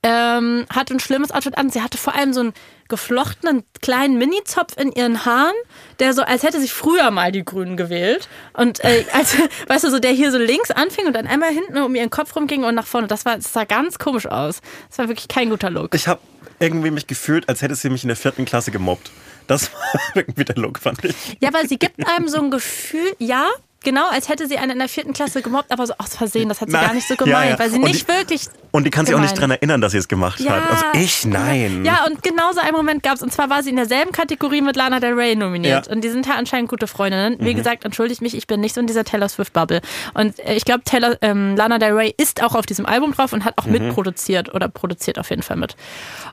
[0.01, 1.69] ähm, hatte ein schlimmes Outfit an.
[1.69, 2.53] Sie hatte vor allem so einen
[2.89, 5.55] geflochtenen kleinen Mini-Zopf in ihren Haaren,
[5.99, 8.27] der so, als hätte sie früher mal die Grünen gewählt.
[8.53, 9.36] Und äh, als,
[9.67, 12.36] weißt du, so der hier so links anfing und dann einmal hinten um ihren Kopf
[12.36, 13.07] rumging und nach vorne.
[13.07, 14.61] Das, war, das sah ganz komisch aus.
[14.89, 15.95] Das war wirklich kein guter Look.
[15.95, 16.21] Ich habe
[16.59, 19.11] irgendwie mich gefühlt, als hätte sie mich in der vierten Klasse gemobbt.
[19.47, 21.15] Das war irgendwie der Look, fand ich.
[21.39, 23.49] Ja, aber sie gibt einem so ein Gefühl, ja,
[23.84, 26.61] genau, als hätte sie einen in der vierten Klasse gemobbt, aber so aus Versehen, das
[26.61, 26.86] hat sie Nein.
[26.88, 27.59] gar nicht so Ja, gemeint, ja.
[27.59, 28.47] weil sie Und nicht die- wirklich.
[28.71, 30.51] Und die kann sich auch nicht dran erinnern, dass sie es gemacht Ja.
[30.53, 30.71] hat.
[30.71, 31.86] Also ich, nein.
[31.86, 33.21] Ja, und genauso einen Moment gab es.
[33.21, 35.86] Und zwar war sie in derselben Kategorie mit Lana Del Rey nominiert.
[35.88, 35.93] Ja.
[35.93, 37.38] Und die sind ja anscheinend gute Freundinnen.
[37.39, 39.81] Wie gesagt, entschuldigt mich, ich bin nicht so in dieser Taylor Swift-Bubble.
[40.15, 43.31] Und äh, ich glaube, Taylor, ähm, Lana Del Rey ist auch auf diesem Album drauf
[43.34, 45.75] und hat auch mitproduziert oder produziert auf jeden Fall mit.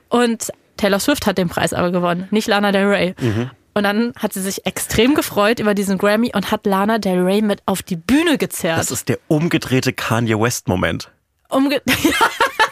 [0.09, 3.13] Und Taylor Swift hat den Preis aber gewonnen, nicht Lana Del Rey.
[3.73, 7.41] Und dann hat sie sich extrem gefreut über diesen Grammy und hat Lana Del Rey
[7.41, 8.79] mit auf die Bühne gezerrt.
[8.79, 11.09] Das ist der umgedrehte Kanye West-Moment.
[11.49, 11.81] Umge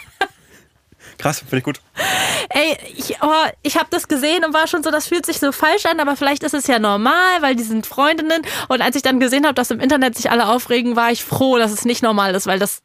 [1.19, 1.81] Krass, finde ich gut.
[2.49, 5.51] Ey, ich, oh, ich habe das gesehen und war schon so, das fühlt sich so
[5.51, 8.41] falsch an, aber vielleicht ist es ja normal, weil die sind Freundinnen.
[8.69, 11.57] Und als ich dann gesehen habe, dass im Internet sich alle aufregen, war ich froh,
[11.57, 12.81] dass es nicht normal ist, weil das,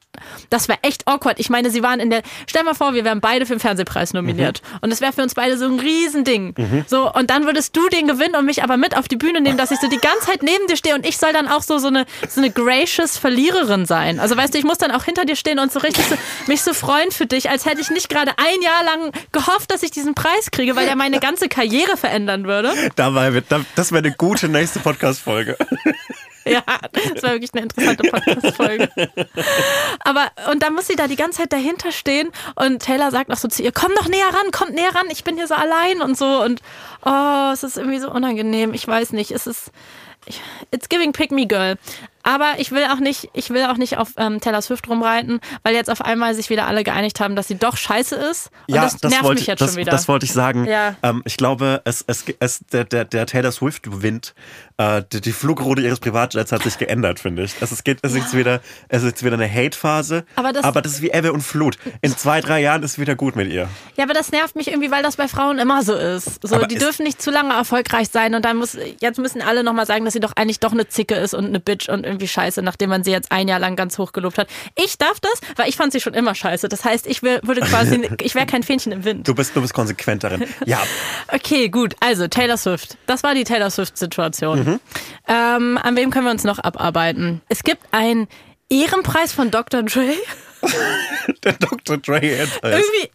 [0.50, 1.38] das wäre echt awkward.
[1.38, 4.12] Ich meine, sie waren in der, stell mal vor, wir wären beide für den Fernsehpreis
[4.12, 4.62] nominiert.
[4.80, 6.54] Und das wäre für uns beide so ein Riesending.
[6.88, 9.56] So, und dann würdest du den gewinnen und mich aber mit auf die Bühne nehmen,
[9.56, 11.78] dass ich so die ganze Zeit neben dir stehe und ich soll dann auch so,
[11.78, 14.18] so eine, so eine gracious Verliererin sein.
[14.18, 16.16] Also weißt du, ich muss dann auch hinter dir stehen und so richtig so,
[16.48, 19.82] mich so freuen für dich, als hätte ich nicht gerade ein Jahr lang gehofft, dass
[19.82, 22.72] ich diesen Preis kriege, weil der meine ganze Karriere verändern würde.
[22.96, 25.56] Dabei wird, da- das wäre eine gute nächste Podcast-Folge.
[26.46, 26.62] Ja,
[26.92, 28.90] das war wirklich eine interessante Podcast-Folge.
[30.00, 33.38] Aber, und dann muss sie da die ganze Zeit dahinter stehen und Taylor sagt noch
[33.38, 36.02] so zu ihr, komm doch näher ran, kommt näher ran, ich bin hier so allein
[36.02, 36.60] und so und
[37.04, 39.70] oh, es ist irgendwie so unangenehm, ich weiß nicht, es ist,
[40.70, 41.76] it's giving pick me girl.
[42.24, 45.74] Aber ich will auch nicht, ich will auch nicht auf ähm, Taylor Swift rumreiten, weil
[45.74, 48.50] jetzt auf einmal sich wieder alle geeinigt haben, dass sie doch scheiße ist.
[48.66, 49.92] Und das, nervt wollte, mich jetzt das, schon wieder.
[49.92, 50.64] das wollte ich sagen.
[50.64, 50.96] Ja.
[51.02, 54.34] Ähm, ich glaube, es, es, es, der, der, der Taylor Swift-Wind,
[54.78, 57.54] äh, die, die Flugroute ihres Privatjets hat sich geändert, finde ich.
[57.60, 60.64] Also es, geht, es, ist jetzt wieder, es ist jetzt wieder eine Hate-Phase, Aber das-
[60.64, 61.78] aber das ist wie Ebbe und Flut.
[62.02, 63.68] In zwei, drei Jahren ist es wieder gut mit ihr.
[63.96, 66.46] Ja, aber das nervt mich irgendwie, weil das bei Frauen immer so ist.
[66.46, 69.42] So, Aber die ist- dürfen nicht zu lange erfolgreich sein und dann muss, jetzt müssen
[69.42, 72.04] alle nochmal sagen, dass sie doch eigentlich doch eine Zicke ist und eine Bitch und
[72.04, 74.48] irgendwie scheiße, nachdem man sie jetzt ein Jahr lang ganz hoch gelobt hat.
[74.74, 76.68] Ich darf das, weil ich fand sie schon immer scheiße.
[76.68, 79.28] Das heißt, ich wär, würde quasi, ich wäre kein Fähnchen im Wind.
[79.28, 80.44] Du bist, du bist konsequent darin.
[80.66, 80.82] Ja,
[81.28, 81.94] Okay, gut.
[82.00, 82.96] Also Taylor Swift.
[83.06, 84.63] Das war die Taylor Swift-Situation.
[84.64, 84.80] Mhm.
[85.28, 87.40] Ähm, an wem können wir uns noch abarbeiten?
[87.48, 88.28] Es gibt einen
[88.70, 89.82] Ehrenpreis von Dr.
[89.82, 90.12] Dre.
[91.44, 91.98] der Dr.
[91.98, 92.48] Dre Preis.
[92.62, 93.10] irgendwie.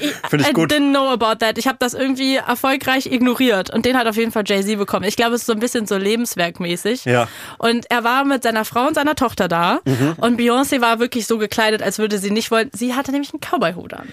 [0.00, 0.72] Ich, Find ich I gut.
[0.72, 1.58] didn't know about that.
[1.58, 3.68] Ich habe das irgendwie erfolgreich ignoriert.
[3.68, 5.04] Und den hat auf jeden Fall Jay-Z bekommen.
[5.04, 7.04] Ich glaube, es ist so ein bisschen so lebenswerkmäßig.
[7.04, 7.28] Ja.
[7.58, 9.80] Und er war mit seiner Frau und seiner Tochter da.
[9.84, 10.14] Mhm.
[10.16, 12.70] Und Beyoncé war wirklich so gekleidet, als würde sie nicht wollen.
[12.72, 14.08] Sie hatte nämlich einen Cowboy-Hut an.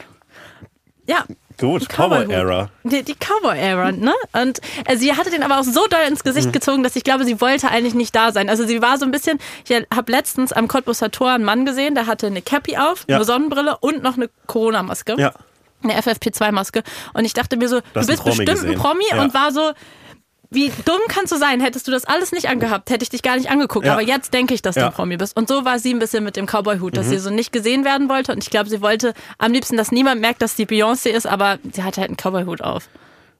[1.11, 1.25] Ja.
[1.59, 1.87] Gut.
[1.89, 2.69] Cowboy-Era.
[2.83, 4.13] Die, die Cowboy-Era, ne?
[4.33, 6.51] Und äh, sie hatte den aber auch so doll ins Gesicht Mhm.
[6.53, 8.49] gezogen, dass ich glaube, sie wollte eigentlich nicht da sein.
[8.49, 9.37] Also sie war so ein bisschen,
[9.67, 13.17] ich habe letztens am Cottbusser Tor einen Mann gesehen, der hatte eine Cappy auf, Ja.
[13.17, 15.33] eine Sonnenbrille und noch eine Corona-Maske Ja.
[15.83, 16.81] eine FFP2-Maske.
[17.13, 18.75] Und ich dachte mir so, du hast bist bestimmt ein gesehen.
[18.79, 19.21] Promi Ja.
[19.21, 19.71] und war so,
[20.51, 21.61] wie dumm kannst du sein?
[21.61, 23.85] Hättest du das alles nicht angehabt, hätte ich dich gar nicht angeguckt.
[23.85, 23.93] Ja.
[23.93, 24.87] Aber jetzt denke ich, dass du Ja.
[24.87, 25.35] ein Promi bist.
[25.37, 26.95] Und so war sie ein bisschen mit dem Cowboy-Hut, Mhm.
[26.95, 28.33] dass sie so nicht gesehen werden wollte.
[28.33, 31.57] Und ich glaube, sie wollte am liebsten, dass niemand merkt, dass sie Beyoncé ist, aber
[31.71, 32.89] sie hatte halt einen Cowboy-Hut auf.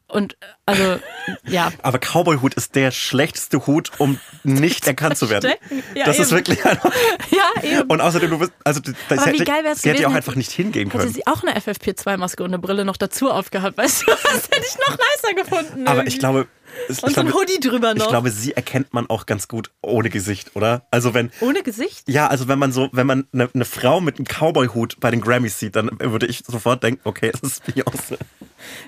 [0.08, 0.36] Und
[0.66, 1.00] also,
[1.46, 1.72] ja.
[1.84, 5.52] Aber Cowboy-Hut ist der schlechteste Hut, um nicht erkannt zu werden.
[5.96, 6.38] Ja, das ist eben.
[6.38, 6.92] wirklich einfach.
[7.30, 7.90] Ja, eben.
[7.90, 10.12] Und außerdem, du bist, also das Aber wie hätte, geil wär's sie hätte ja auch
[10.12, 11.14] gewesen, einfach nicht hingehen Hätte können.
[11.14, 14.06] sie auch eine FFP2-Maske und eine Brille noch dazu aufgehabt, weißt du?
[14.12, 15.88] Das hätte ich noch nicer gefunden.
[15.88, 16.08] Aber irgendwie.
[16.14, 16.48] ich glaube,
[16.90, 18.04] ich Und so ein glaube, Hoodie drüber noch.
[18.06, 20.86] ich glaube, sie erkennt man auch ganz gut ohne Gesicht, oder?
[20.92, 22.08] Also wenn, Ohne Gesicht?
[22.08, 25.22] ja, also wenn man so, wenn man eine, eine Frau mit einem Cowboy-Hut bei den
[25.22, 28.18] Grammys sieht, dann würde ich sofort denken, okay, es ist Beyoncé.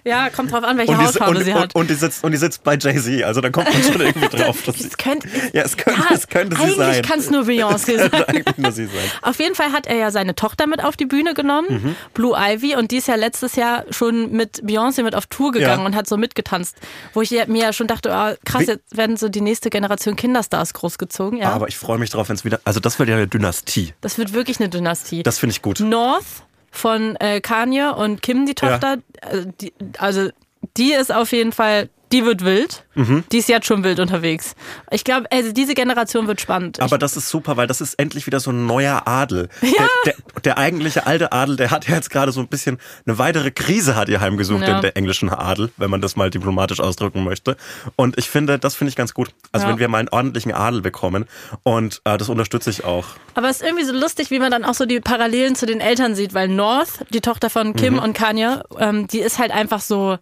[0.03, 1.75] Ja, kommt drauf an, welche Und die, Hautfarbe und, sie und, hat.
[1.75, 4.61] und, die sitzt, und die sitzt bei Jay-Z, also da kommt man schon irgendwie drauf.
[4.65, 7.01] Dass Es könnte, ja, es könnte, ja, es könnte sie eigentlich sein.
[7.01, 8.23] kann es nur Beyoncé sein.
[8.27, 9.09] eigentlich nur sie sein.
[9.23, 11.95] Auf jeden Fall hat er ja seine Tochter mit auf die Bühne genommen, Mhm.
[12.13, 15.79] Blue Ivy, und die ist ja letztes Jahr schon mit Beyoncé mit auf Tour gegangen
[15.81, 15.85] Ja.
[15.87, 16.77] und hat so mitgetanzt.
[17.15, 20.73] Wo ich mir ja schon dachte, ah, krass, jetzt werden so die nächste Generation Kinderstars
[20.73, 21.39] großgezogen.
[21.39, 21.51] Ja.
[21.51, 23.93] Aber ich freue mich drauf, wenn es wieder, also das wird ja eine Dynastie.
[24.01, 25.23] das wird wirklich eine Dynastie.
[25.23, 25.79] Das finde ich gut.
[25.79, 26.25] North
[26.71, 30.29] von äh, Kanye und Kim, die Tochter, also, die, also
[30.77, 32.85] die ist auf jeden Fall, die wird wild.
[32.95, 33.23] Mhm.
[33.31, 34.55] Die ist jetzt schon wild unterwegs.
[34.91, 36.79] Ich glaube, also diese Generation wird spannend.
[36.79, 39.49] Aber das ist super, weil das ist endlich wieder so ein neuer Adel.
[39.61, 43.17] Der, der, der eigentliche alte Adel, der hat ja jetzt gerade so ein bisschen eine
[43.17, 44.75] weitere Krise hat ihr heimgesucht Ja.
[44.75, 47.57] in der englischen Adel, wenn man das mal diplomatisch ausdrücken möchte.
[47.95, 49.29] Und ich finde, das finde ich ganz gut.
[49.51, 49.71] Also Ja.
[49.73, 51.25] wenn wir mal einen ordentlichen Adel bekommen
[51.63, 53.05] und äh, das unterstütze ich auch.
[53.33, 55.81] Aber es ist irgendwie so lustig, wie man dann auch so die Parallelen zu den
[55.81, 59.81] Eltern sieht, weil North, die Tochter von Kim und Kanye, ähm, die ist halt einfach
[59.81, 60.19] so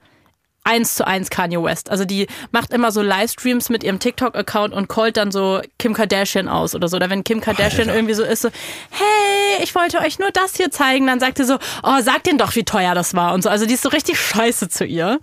[0.63, 1.89] eins zu eins Kanye West.
[1.89, 6.47] Also die macht immer so Livestreams mit ihrem TikTok-Account und callt dann so Kim Kardashian
[6.47, 6.97] aus oder so.
[6.97, 7.95] Oder wenn Kim Kardashian Alter.
[7.95, 8.49] irgendwie so ist, so,
[8.91, 12.37] hey, ich wollte euch nur das hier zeigen, dann sagt sie so, oh, sag denen
[12.37, 13.49] doch, wie teuer das war und so.
[13.49, 15.19] Also die ist so richtig scheiße zu ihr.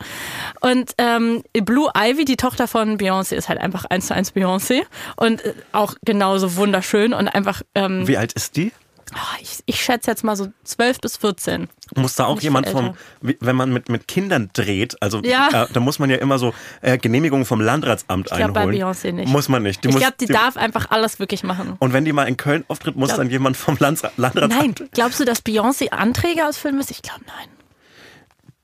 [0.61, 4.82] Und ähm, Blue Ivy, die Tochter von Beyoncé, ist halt einfach eins zu eins Beyoncé
[5.16, 8.72] und äh, auch genauso wunderschön und einfach ähm, Wie alt ist die?
[9.14, 11.68] Ah, ich, ich schätze jetzt mal so 12 bis 14.
[11.96, 15.64] Muss da auch Nicht jemand vom, wenn man mit, mit Kindern dreht, also Ja.
[15.64, 16.52] äh, da muss man ja immer so
[16.82, 18.76] äh, Genehmigungen vom Landratsamt Ich glaube bei einholen.
[18.94, 19.28] Beyoncé nicht.
[19.28, 19.82] Muss man nicht.
[19.84, 21.76] Die ich glaube, die, darf einfach alles wirklich machen.
[21.78, 24.50] Und wenn die mal in Köln auftritt, muss Glaub- dann jemand vom Landratsamt.
[24.50, 26.90] Nein, glaubst du, dass Beyoncé Anträge ausfüllen muss?
[26.90, 27.48] Ich glaube, nein.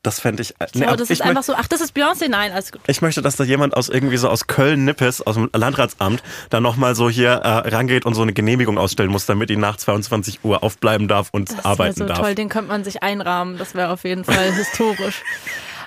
[0.05, 0.51] Das fände ich.
[0.61, 2.29] äh, nee, das ich, ist einfach so, ach, das ist Beyoncé?
[2.29, 2.81] Nein, alles gut.
[2.87, 6.95] ich möchte, dass da jemand aus irgendwie so aus Köln-Nippes, aus dem Landratsamt, dann nochmal
[6.95, 10.63] so hier äh, rangeht und so eine Genehmigung ausstellen muss, damit die nach 22 Uhr
[10.63, 12.19] aufbleiben darf und Das arbeiten so darf.
[12.21, 13.59] toll, den könnte man sich einrahmen.
[13.59, 15.23] Das wäre auf jeden Fall historisch.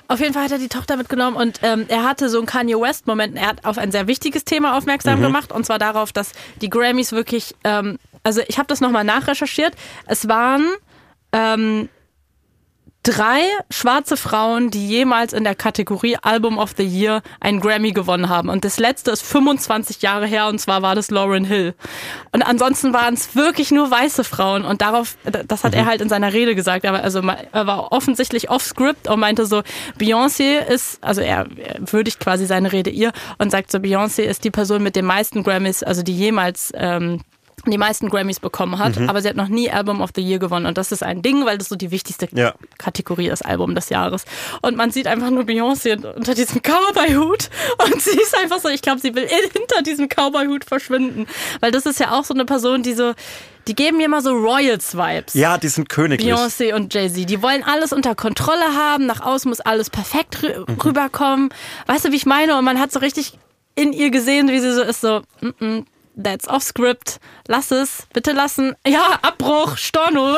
[0.08, 2.74] Auf jeden Fall hat er die Tochter mitgenommen und ähm, er hatte so einen Kanye
[2.80, 3.36] West-Moment.
[3.36, 4.76] Er hat auf ein sehr wichtiges Thema Mhm.
[4.78, 9.04] aufmerksam gemacht und zwar darauf, dass die Grammys wirklich, ähm, also ich habe das nochmal
[9.04, 9.74] nachrecherchiert.
[10.06, 10.66] Es waren
[11.32, 11.88] ähm,
[13.08, 13.40] drei
[13.70, 18.50] schwarze Frauen, die jemals in der Kategorie Album of the Year einen Grammy gewonnen haben.
[18.50, 21.74] Und das letzte ist 25 Jahre her und zwar war das Lauren Hill.
[22.32, 24.66] Und ansonsten waren es wirklich nur weiße Frauen.
[24.66, 28.50] Und darauf, das hat er halt in seiner Rede gesagt, aber also er war offensichtlich
[28.50, 29.62] off-script und meinte so,
[29.98, 34.44] Beyoncé ist, also er, er würdigt quasi seine Rede ihr und sagt so, Beyoncé ist
[34.44, 37.22] die Person mit den meisten Grammys, also die jemals ähm,
[37.66, 40.66] die meisten Grammys bekommen hat, aber sie hat noch nie Album of the Year gewonnen.
[40.66, 42.54] Und das ist ein Ding, weil das so die wichtigste Ja.
[42.78, 44.24] Kategorie ist, Album des Jahres.
[44.62, 47.50] Und man sieht einfach nur Beyoncé unter diesem Cowboy-Hut.
[47.84, 51.26] Und sie ist einfach so, ich glaube, sie will hinter diesem Cowboy-Hut verschwinden.
[51.60, 53.12] Weil das ist ja auch so eine Person, die so,
[53.66, 55.34] die geben mir mal so Royals-Vibes.
[55.34, 56.32] Ja, die sind königlich.
[56.32, 60.64] Beyoncé und Jay-Z, die wollen alles unter Kontrolle haben, nach außen muss alles perfekt rü
[60.66, 60.80] Mhm.
[60.80, 61.48] rüberkommen.
[61.86, 62.56] Weißt du, wie ich meine?
[62.56, 63.38] Und man hat so richtig
[63.74, 65.84] in ihr gesehen, wie sie so ist, so, mm -mm,
[66.22, 68.74] that's off script, lass es, bitte lassen.
[68.86, 70.36] Ja, Abbruch, Storno.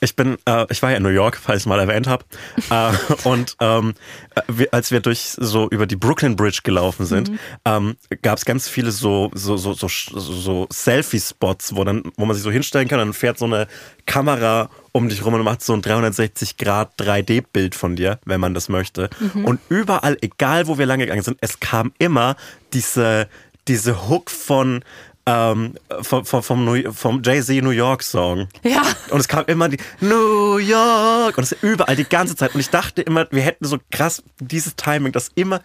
[0.00, 2.24] Ich bin, äh, ich war ja in New York, falls ich es mal erwähnt habe.
[2.70, 2.92] äh,
[3.28, 3.94] und ähm,
[4.34, 7.32] äh, wir, als wir durch so über die Brooklyn Bridge gelaufen sind,
[7.64, 12.34] ähm, gab es ganz viele so so so so, so, Selfie-Spots, wo dann, wo man
[12.34, 13.66] sich so hinstellen kann, dann fährt so eine
[14.04, 18.54] Kamera um dich rum und macht so ein 360 Grad 3D-Bild von dir, wenn man
[18.54, 19.10] das möchte.
[19.34, 22.36] Und überall, egal wo wir lang gegangen sind, es kam immer
[22.72, 23.28] diese
[23.68, 24.84] diese Hook von
[25.26, 28.46] ähm, vom, vom, vom, vom Jay-Z New York Song.
[28.62, 28.82] Ja.
[29.10, 32.54] Und es kam immer die New York und es ist überall die ganze Zeit.
[32.54, 35.60] Und ich dachte immer, wir hätten so krass dieses Timing, dass immer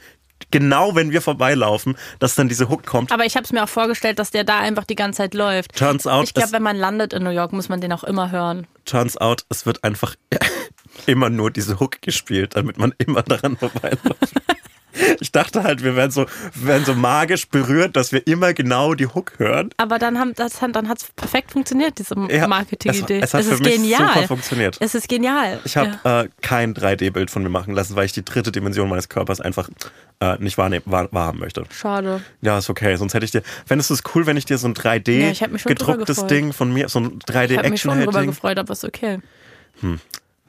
[0.49, 3.11] genau wenn wir vorbeilaufen, dass dann diese Hook kommt.
[3.11, 5.75] Aber ich habe es mir auch vorgestellt, dass der da einfach die ganze Zeit läuft.
[5.75, 8.31] Turns out, ich glaube, wenn man landet in New York, muss man den auch immer
[8.31, 8.65] hören.
[8.85, 10.15] Turns out, es wird einfach
[11.05, 14.33] immer nur diese Hook gespielt, damit man immer daran vorbeiläuft.
[15.19, 16.25] Ich dachte halt, wir werden so,
[16.55, 19.69] wir werden so magisch berührt, dass wir immer genau die Hook hören.
[19.77, 23.19] Aber dann, haben, das, hat- dann hat es perfekt funktioniert, diese Ja, Marketing-Idee.
[23.19, 24.13] es- es hat ist für mich genial.
[24.13, 24.77] super funktioniert.
[24.79, 25.59] Es ist genial.
[25.63, 26.21] Ich habe ja.
[26.23, 29.69] äh, kein 3D-Bild von mir machen lassen, weil ich die dritte Dimension meines Körpers einfach
[30.19, 31.63] äh, nicht wahrnehmen, wahr, wahrhaben möchte.
[31.73, 32.21] Schade.
[32.41, 32.95] Ja, ist okay.
[32.95, 33.41] Sonst hätte ich dir.
[33.65, 36.27] Fändest du es cool, wenn ich dir so ein 3D Ja, hätte.
[36.27, 39.19] Ding von mir, so ein Ich habe mich schon drüber gefreut, aber ist okay.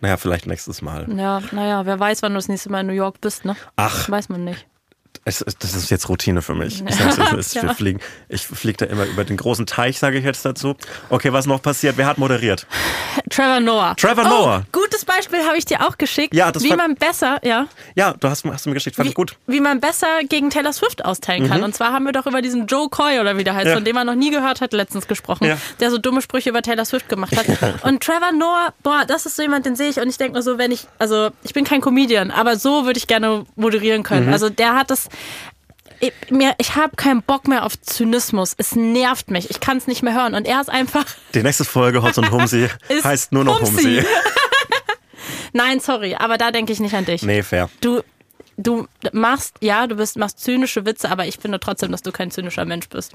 [0.03, 1.07] Naja, vielleicht nächstes Mal.
[1.17, 3.57] Ja, naja, wer weiß, wann du das nächste Mal in New York bist, ne?
[3.77, 4.11] Ach.
[4.11, 4.67] Weiß man nicht.
[5.25, 6.83] Es, das ist jetzt Routine für mich.
[6.85, 10.19] Ich, sag's, es ist, wir fliegen, ich fliege da immer über den großen Teich, sage
[10.19, 10.75] ich jetzt dazu.
[11.11, 11.97] Okay, was noch passiert?
[11.97, 12.67] Wer hat moderiert?
[13.31, 13.95] Trevor Noah.
[13.97, 14.63] Trevor oh, Noah.
[14.73, 16.35] Gutes Beispiel habe ich dir auch geschickt.
[16.35, 19.11] Ja, das wie man besser, ja, Ja, du hast, hast du mir geschickt, fand wie,
[19.11, 19.37] ich gut.
[19.47, 21.63] wie man besser gegen Taylor Swift austeilen kann.
[21.63, 23.69] Und zwar haben wir doch über diesen Joe Coy oder wie der heißt, Mhm.
[23.71, 23.75] Ja.
[23.77, 25.57] von dem man noch nie gehört hat, letztens gesprochen, Ja.
[25.79, 27.47] der so dumme Sprüche über Taylor Swift gemacht hat.
[27.85, 30.43] Und Trevor Noah, boah, das ist so jemand, den sehe ich und ich denke mir
[30.43, 34.27] so, wenn ich, also ich bin kein Comedian, aber so würde ich gerne moderieren können.
[34.27, 34.33] Mhm.
[34.33, 35.09] Also der hat das.
[36.01, 38.55] Ich, mir, ich habe keinen Bock mehr auf Zynismus.
[38.59, 39.51] Es nervt mich.
[39.51, 40.35] Ich kann es nicht mehr hören.
[40.35, 41.05] Und er ist einfach.
[41.35, 42.69] Die nächste Folge Hotz und Humsi
[43.05, 43.83] heißt nur noch Humsi.
[43.99, 44.07] Humsi.
[45.53, 47.23] Nein, sorry, aber da denke ich nicht an dich.
[47.23, 47.69] Nee, fair.
[47.81, 48.03] Du,
[48.57, 52.31] du machst, ja, du bist, machst zynische Witze, aber ich finde trotzdem, dass du kein
[52.31, 53.13] zynischer Mensch bist.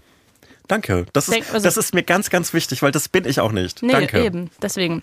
[0.67, 1.05] Danke.
[1.13, 3.51] Das ist, Denk- also- das ist mir ganz, ganz wichtig, weil das bin ich auch
[3.51, 3.81] nicht.
[3.83, 4.23] Nee, Danke.
[4.23, 4.49] eben.
[4.61, 5.01] Deswegen.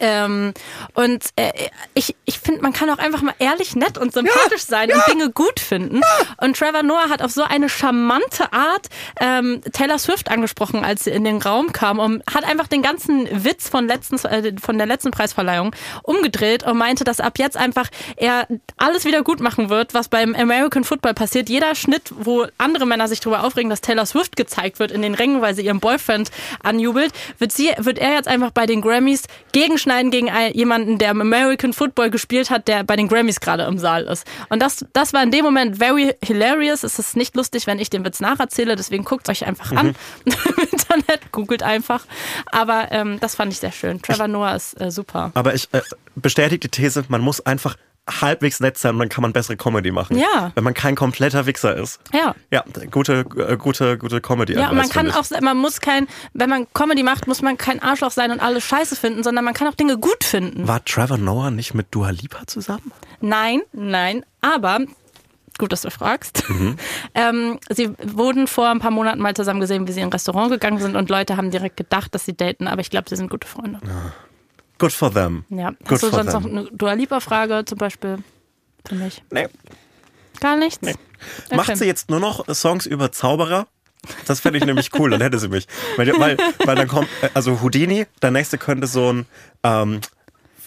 [0.00, 0.52] Ähm,
[0.94, 1.52] und äh,
[1.94, 5.30] ich, ich finde, man kann auch einfach mal ehrlich, nett und sympathisch sein und Dinge
[5.30, 6.00] gut finden.
[6.38, 8.88] Und Trevor Noah hat auf so eine charmante Art
[9.20, 13.28] ähm, Taylor Swift angesprochen, als sie in den Raum kam und hat einfach den ganzen
[13.44, 17.88] Witz von, letzten, äh, von der letzten Preisverleihung umgedreht und meinte, dass ab jetzt einfach
[18.16, 21.48] er alles wieder gut machen wird, was beim American Football passiert.
[21.48, 25.14] Jeder Schnitt, wo andere Männer sich darüber aufregen, dass Taylor Swift gezeigt wird in den
[25.14, 26.30] Rängen, weil sie ihren Boyfriend
[26.62, 29.22] anjubelt, wird, sie, wird er jetzt einfach bei den Grammys
[29.86, 33.78] gegenschneiden gegen jemanden, der im American Football gespielt hat, der bei den Grammys gerade im
[33.78, 34.26] Saal ist.
[34.48, 36.82] Und das, das war in dem Moment very hilarious.
[36.82, 40.34] Es ist nicht lustig, wenn ich den Witz nacherzähle, deswegen guckt euch einfach an im
[40.70, 42.04] Internet, googelt einfach.
[42.46, 44.02] Aber ähm, das fand ich sehr schön.
[44.02, 45.30] Trevor Noah ist äh, super.
[45.34, 45.82] Aber ich äh,
[46.14, 47.76] bestätige die These, man muss einfach
[48.08, 50.18] halbwegs nett sein und dann kann man bessere Comedy machen.
[50.18, 50.52] Ja.
[50.54, 52.00] Wenn man kein kompletter Wichser ist.
[52.12, 52.34] Ja.
[52.50, 54.54] Ja, gute, äh, gute, gute Comedy.
[54.54, 57.82] Ja, und man kann auch, man muss kein, wenn man Comedy macht, muss man kein
[57.82, 60.68] Arschloch sein und alles scheiße finden, sondern man kann auch Dinge gut finden.
[60.68, 62.92] War Trevor Noah nicht mit Dua Lipa zusammen?
[63.20, 64.80] Nein, nein, aber
[65.58, 66.44] gut, dass du fragst.
[67.14, 70.50] Ähm, sie wurden vor ein paar Monaten mal zusammen gesehen, wie sie in ein Restaurant
[70.50, 73.30] gegangen sind und Leute haben direkt gedacht, dass sie daten, aber ich glaube, sie sind
[73.30, 73.80] gute Freunde.
[74.78, 75.44] Good for them.
[75.48, 75.70] Ja.
[75.70, 76.42] Good Hast du sonst them.
[76.42, 78.18] noch eine Dua Lipa-Frage zum Beispiel
[78.86, 79.22] für mich?
[79.30, 79.48] Nee.
[80.40, 80.86] Gar nichts?
[80.86, 81.56] Okay.
[81.56, 83.66] Macht sie jetzt nur noch Songs über Zauberer?
[84.26, 85.66] Das fände ich nämlich cool, dann hätte sie mich.
[85.96, 89.26] Weil, weil, weil dann kommt, äh, also Houdini, der nächste könnte so ein,
[89.64, 90.00] ähm,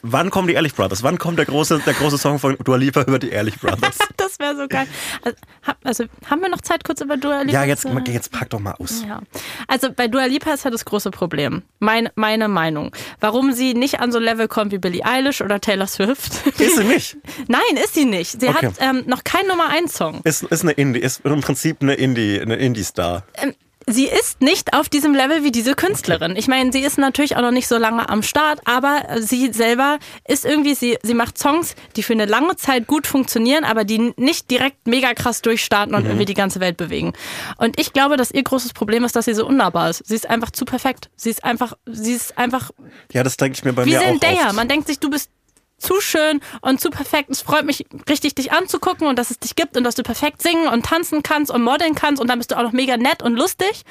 [0.01, 1.03] wann kommen die Ehrlich Brothers?
[1.03, 3.97] Wann kommt der große, der große Song von Dua Lipa über die Ehrlich Brothers?
[4.19, 4.85] Das wäre so geil.
[5.23, 5.37] Also,
[5.83, 8.73] also haben wir noch Zeit, kurz über Dua Lipa ja, jetzt, jetzt pack doch mal
[8.73, 9.03] aus.
[9.07, 9.21] Ja.
[9.67, 11.63] Also bei Dua Lipa ist ja das große Problem.
[11.79, 12.93] Mein, meine Meinung.
[13.21, 16.45] Warum sie nicht an so ein Level kommt wie Billie Eilish oder Taylor Swift.
[16.59, 17.17] Ist sie nicht.
[17.47, 18.39] Nein, ist sie nicht.
[18.39, 18.67] Sie Okay.
[18.67, 20.21] hat ähm, noch keinen Nummer 1 Song.
[20.25, 23.23] Ist, ist eine Indie, ist im Prinzip eine Indie, eine Indie-Star.
[23.91, 26.35] Sie ist nicht auf diesem Level wie diese Künstlerin.
[26.35, 29.97] Ich meine, sie ist natürlich auch noch nicht so lange am Start, aber sie selber
[30.27, 34.13] ist irgendwie, sie, sie macht Songs, die für eine lange Zeit gut funktionieren, aber die
[34.15, 37.13] nicht direkt mega krass durchstarten und irgendwie die ganze Welt bewegen.
[37.57, 40.05] Und ich glaube, dass ihr großes Problem ist, dass sie so unnahbar ist.
[40.05, 41.09] Sie ist einfach zu perfekt.
[41.15, 42.69] Sie ist einfach, sie ist einfach
[43.11, 44.47] Ja, das denke ich mir bei wie mir auch Zendaya.
[44.47, 44.55] oft.
[44.55, 45.31] Man denkt sich, du bist
[45.79, 47.29] zu schön und zu perfekt.
[47.29, 50.41] Es freut mich richtig, dich anzugucken und dass es dich gibt und dass du perfekt
[50.41, 53.23] singen und tanzen kannst und modeln kannst und dann bist du auch noch mega nett
[53.23, 53.83] und lustig.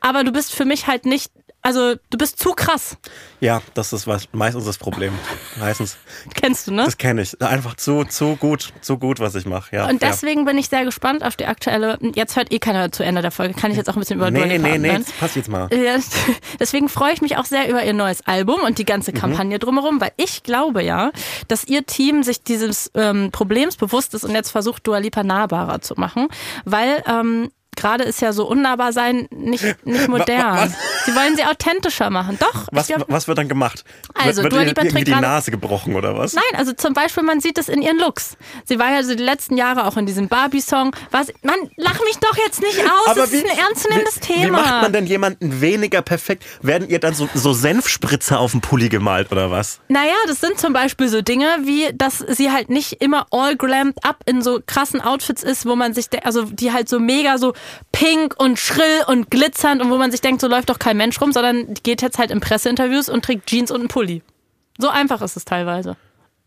[0.00, 1.32] Aber du bist für mich halt nicht,
[1.62, 2.96] also du bist zu krass.
[3.40, 5.12] Ja, das ist was, meistens das Problem.
[5.58, 5.96] Meistens.
[6.34, 6.84] Kennst du, ne?
[6.84, 7.40] Das kenne ich.
[7.42, 9.74] Einfach zu, zu gut, zu gut, was ich mache.
[9.76, 10.08] Ja, Und ja.
[10.08, 11.98] deswegen bin ich sehr gespannt auf die aktuelle.
[12.14, 13.54] Jetzt hört eh keiner zu Ende der Folge.
[13.54, 15.68] Kann ich jetzt auch ein bisschen über Nee, nee, nee, das passt jetzt mal.
[15.72, 15.96] Ja,
[16.60, 18.86] deswegen freue ich mich auch sehr über ihr neues Album und die Mhm.
[18.86, 21.10] ganze Kampagne drumherum, weil ich glaube ja,
[21.48, 25.80] dass ihr Team sich dieses ähm, Problems bewusst ist und jetzt versucht, Dua Lipa nahbarer
[25.80, 26.28] zu machen,
[26.64, 30.74] weil ähm, gerade ist ja so unnahbar sein nicht, nicht modern.
[31.04, 32.38] Sie wollen sie authentischer machen.
[32.38, 33.84] Doch, Was, glaub, was wird dann gemacht?
[34.14, 36.34] Also, wird Dua Lipa irgendwie die Nase gebrochen oder was?
[36.34, 38.36] Nein, also zum Beispiel, man sieht es in ihren Looks.
[38.64, 40.94] Sie war ja so die letzten Jahre auch in diesem Barbie-Song.
[41.10, 43.14] Was, man, lach mich doch jetzt nicht aus.
[43.14, 44.44] das ist ein ernstzunehmendes wie, Thema.
[44.44, 46.44] Wie macht man denn jemanden weniger perfekt?
[46.60, 49.80] Werden ihr dann so, so Senfspritzer auf den Pulli gemalt oder was?
[49.88, 54.04] Naja, das sind zum Beispiel so Dinge, wie dass sie halt nicht immer all glammed
[54.04, 57.54] up in so krassen Outfits ist, wo man sich, also die halt so mega so
[57.92, 61.20] pink und schrill und glitzernd und wo man sich denkt, so läuft doch kein Mensch
[61.20, 64.22] rum, sondern die geht jetzt halt in Presseinterviews und trägt Jeans und einen Pulli.
[64.78, 65.96] So einfach ist es teilweise.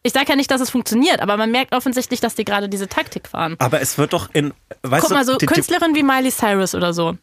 [0.03, 2.87] Ich sage ja nicht, dass es funktioniert, aber man merkt offensichtlich, dass die gerade diese
[2.87, 3.55] Taktik fahren.
[3.57, 4.53] Aber es wird doch in,
[4.83, 7.17] weißt Guck mal, so die, die, Künstlerin wie Miley Cyrus oder so,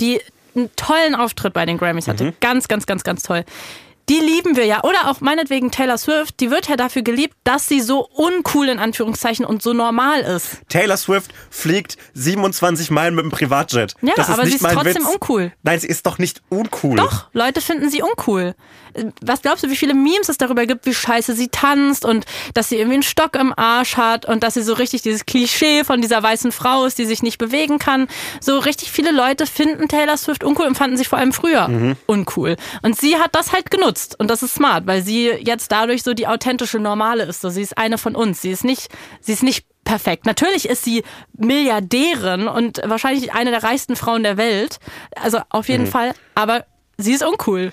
[0.00, 0.20] die
[0.54, 2.32] einen tollen Auftritt bei den Grammys hatte.
[2.40, 3.44] Ganz, ganz, ganz, ganz toll.
[4.08, 4.82] Die lieben wir ja.
[4.84, 8.78] Oder auch meinetwegen Taylor Swift, die wird ja dafür geliebt, dass sie so uncool in
[8.78, 10.60] Anführungszeichen und so normal ist.
[10.68, 13.94] Taylor Swift fliegt 27 Meilen mit dem Privatjet.
[14.02, 15.12] Ja, das ist aber nicht sie ist trotzdem Witz.
[15.12, 15.52] uncool.
[15.62, 16.96] Nein, sie ist doch nicht uncool.
[16.96, 18.54] Doch, Leute finden sie uncool.
[19.20, 22.24] Was glaubst du, wie viele Memes es darüber gibt, wie scheiße sie tanzt und
[22.54, 25.84] dass sie irgendwie einen Stock im Arsch hat und dass sie so richtig dieses Klischee
[25.84, 28.08] von dieser weißen Frau ist, die sich nicht bewegen kann.
[28.40, 32.56] So richtig viele Leute finden Taylor Swift uncool und fanden sie vor allem früher uncool.
[32.82, 36.14] Und sie hat das halt genutzt und das ist smart, weil sie jetzt dadurch so
[36.14, 37.40] die authentische Normale ist.
[37.40, 38.42] So, sie ist eine von uns.
[38.42, 38.88] Sie ist nicht,
[39.20, 40.26] sie ist nicht perfekt.
[40.26, 41.02] Natürlich ist sie
[41.36, 44.78] Milliardärin und wahrscheinlich eine der reichsten Frauen der Welt.
[45.16, 46.12] Also auf jeden Fall.
[46.34, 46.64] Aber
[46.98, 47.72] sie ist uncool.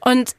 [0.00, 0.34] Und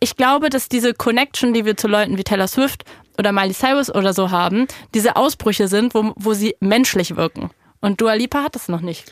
[0.00, 2.84] ich glaube, dass diese Connection, die wir zu Leuten wie Taylor Swift
[3.18, 7.50] oder Miley Cyrus oder so haben, diese Ausbrüche sind, wo, wo sie menschlich wirken.
[7.80, 9.10] Und Dua Lipa hat das noch nicht.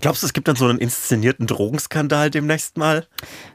[0.00, 3.06] Glaubst du, es gibt dann so einen inszenierten Drogenskandal demnächst mal?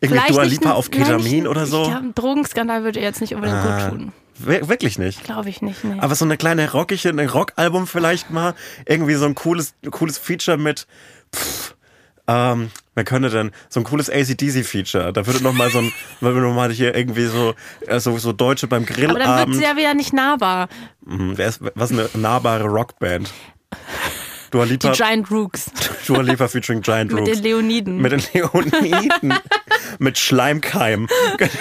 [0.02, 1.86] Irgendwie Vielleicht Dua Lipa ein- auf Ketamin oder so?
[1.86, 4.14] Ein Drogenskandal würde ihr jetzt nicht unbedingt Ah, gut tun.
[4.40, 5.24] wir- Wirklich nicht.
[5.24, 5.84] Glaube ich nicht.
[5.84, 6.00] Nee.
[6.00, 8.56] Aber so eine kleine rockige, ein Rockalbum vielleicht mal.
[8.88, 10.88] Irgendwie so ein cooles, cooles Feature mit,
[11.36, 11.76] pff,
[12.30, 15.12] Ähm, wer könnte denn so ein cooles ACDC-Feature?
[15.12, 17.56] Da würde noch mal so ein, würde noch mal hier irgendwie so,
[17.88, 19.56] äh, so, so Deutsche beim Aber dann wird Grillabend.
[19.56, 20.70] sie ja wieder nicht nahbar.
[21.06, 23.34] Mhm, wer ist, was ist eine nahbare Rockband?
[24.52, 25.72] Dua Die Lipa, Giant Rooks.
[26.08, 27.32] Dua Lipa featuring Giant Mit Rooks.
[27.38, 27.98] den Leoniden.
[27.98, 29.34] Mit den Leoniden.
[30.00, 31.08] mit Schleimkeim.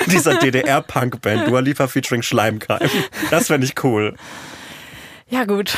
[0.06, 1.48] Dieser DDR-Punk-Band.
[1.48, 2.90] Dua Lipa featuring Schleimkeim.
[3.30, 4.16] Das fände ich cool.
[5.28, 5.76] ja, gut.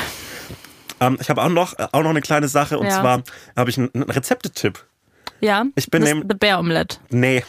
[1.00, 3.00] Ähm, ich habe auch noch, auch noch eine kleine Sache und Ja.
[3.00, 3.22] zwar
[3.56, 4.84] habe ich einen, einen Rezeptetipp.
[5.40, 5.64] Ja.
[5.74, 6.98] Ich bin The Bear Omelette.
[7.10, 7.44] Nee.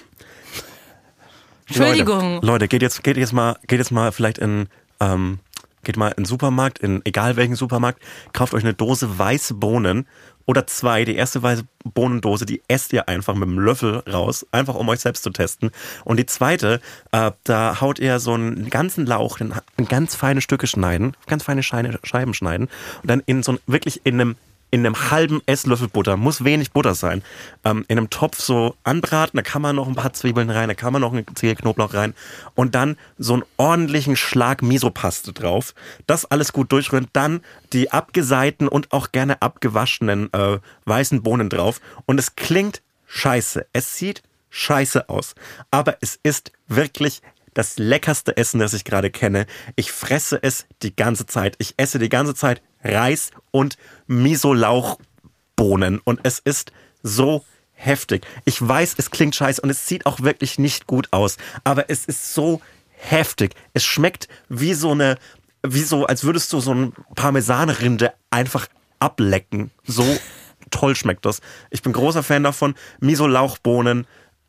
[1.68, 2.36] Entschuldigung.
[2.36, 4.68] Leute, Leute, geht jetzt, geht jetzt mal, geht jetzt mal vielleicht in,
[5.00, 5.40] ähm,
[5.84, 8.02] geht mal in den Supermarkt, in egal welchen Supermarkt,
[8.34, 10.08] kauft euch eine Dose weiße Bohnen
[10.46, 11.06] oder zwei.
[11.06, 15.00] Die erste weiße Bohnendose, die esst ihr einfach mit einem Löffel raus, einfach um euch
[15.00, 15.72] selbst zu testen.
[16.04, 19.54] Und die zweite, äh, da haut ihr so einen ganzen Lauch in
[19.88, 22.68] ganz feine Stücke schneiden, ganz feine Scheine, Scheiben schneiden
[23.02, 24.36] und dann in so ein, wirklich in einem
[24.72, 27.22] in einem halben Esslöffel Butter, muss wenig Butter sein,
[27.66, 30.74] ähm, in einem Topf so anbraten, da kann man noch ein paar Zwiebeln rein, da
[30.74, 32.16] kann man noch einen Zehe Knoblauch rein
[32.56, 35.76] und dann so einen ordentlichen Schlag Misopaste drauf.
[36.08, 37.42] Das alles gut durchrühren, dann
[37.74, 43.68] die abgeseiten und auch gerne abgewaschenen äh, weißen Bohnen drauf und es klingt scheiße.
[43.74, 45.36] Es sieht scheiße aus,
[45.70, 47.22] aber es ist wirklich
[47.54, 49.46] das leckerste Essen, das ich gerade kenne.
[49.76, 51.56] Ich fresse es die ganze Zeit.
[51.58, 53.78] Ich esse die ganze Zeit Reis und
[54.08, 56.72] Miso-Lauchbohnen und es ist
[57.04, 57.44] so
[57.74, 58.26] heftig.
[58.46, 62.06] Ich weiß, es klingt scheiße und es sieht auch wirklich nicht gut aus, aber es
[62.06, 63.56] ist so heftig.
[63.74, 65.18] Es schmeckt wie so eine,
[65.64, 68.68] wie so, als würdest du so ein Parmesanrinde einfach
[69.00, 69.72] ablecken.
[69.86, 70.06] So
[70.70, 71.42] toll schmeckt das.
[71.70, 72.76] Ich bin großer Fan davon.
[73.00, 74.06] Miso-Lauchbohnen,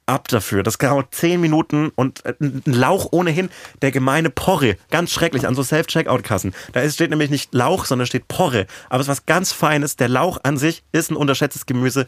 [0.06, 0.62] ab dafür.
[0.62, 3.50] Das dauert 10 Minuten und äh, ein Lauch ohnehin,
[3.82, 6.54] der gemeine Porre, ganz schrecklich an so Self-Checkout-Kassen.
[6.72, 8.66] Da steht nämlich nicht Lauch, sondern steht Porre.
[8.88, 9.96] Aber es ist was ganz Feines.
[9.96, 12.06] Der Lauch an sich ist ein unterschätztes Gemüse.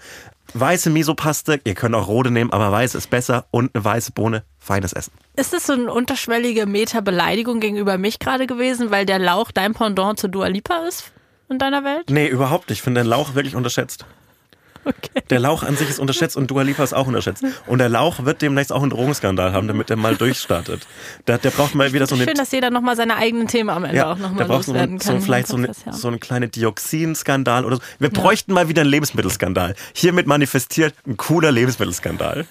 [0.53, 4.45] Weiße Misopaste, ihr könnt auch rote nehmen, aber weiß ist besser und eine weiße Bohne,
[4.59, 5.13] feines Essen.
[5.37, 10.19] Ist das so eine unterschwellige Meta-Beleidigung gegenüber mich gerade gewesen, weil der Lauch dein Pendant
[10.19, 11.13] zu Dua Lipa ist
[11.49, 12.11] in deiner Welt?
[12.11, 12.79] Nee, überhaupt nicht.
[12.79, 14.05] Ich finde den Lauch wirklich unterschätzt.
[14.85, 15.23] Okay.
[15.31, 17.43] Der Lauch an sich ist unterschätzt und Dua Lipa ist auch unterschätzt.
[17.67, 20.87] Und der Lauch wird demnächst auch einen Drogenskandal haben, damit er mal durchstartet.
[21.27, 23.85] Der, der braucht mal wieder so eine Schön, dass jeder nochmal seine eigenen Themen am
[23.85, 25.21] Ende Ja, auch nochmal braucht so, loswerden ein- kann.
[25.21, 25.93] so vielleicht so eine, ja.
[25.93, 27.83] so eine kleine Dioxinskandal oder so.
[27.99, 29.75] Wir bräuchten mal wieder einen Lebensmittelskandal.
[29.95, 32.47] Hiermit manifestiert ein cooler Lebensmittelskandal.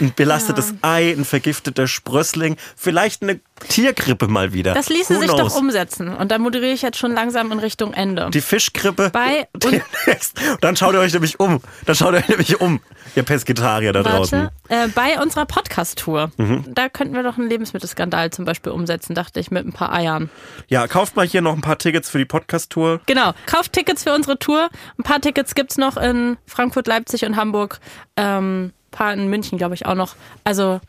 [0.00, 4.74] Ein belastetes Ei, ein vergifteter Sprössling, vielleicht eine Tiergrippe mal wieder.
[4.74, 5.54] Das ließe Who sich knows?
[5.54, 6.08] doch umsetzen.
[6.14, 8.28] Und da moderiere ich jetzt schon langsam in Richtung Ende.
[8.30, 9.10] Die Fischgrippe.
[9.10, 10.38] Bei- demnächst.
[10.60, 11.60] Dann schaut ihr euch nämlich um.
[11.86, 12.80] Dann schaut ihr euch nämlich um,
[13.14, 14.50] ihr Pesketarier da draußen.
[14.68, 16.64] Warte, äh, bei unserer Podcast-Tour, Mhm.
[16.68, 20.28] da könnten wir doch einen Lebensmittelskandal zum Beispiel umsetzen, dachte ich, mit ein paar Eiern.
[20.68, 23.00] Ja, kauft mal hier noch ein paar Tickets für die Podcast-Tour.
[23.06, 24.68] Genau, kauft Tickets für unsere Tour.
[24.98, 27.80] Ein paar Tickets gibt's noch in Frankfurt, Leipzig und Hamburg.
[28.16, 30.16] Ähm, paar in München, glaube ich, auch noch.
[30.44, 30.80] Also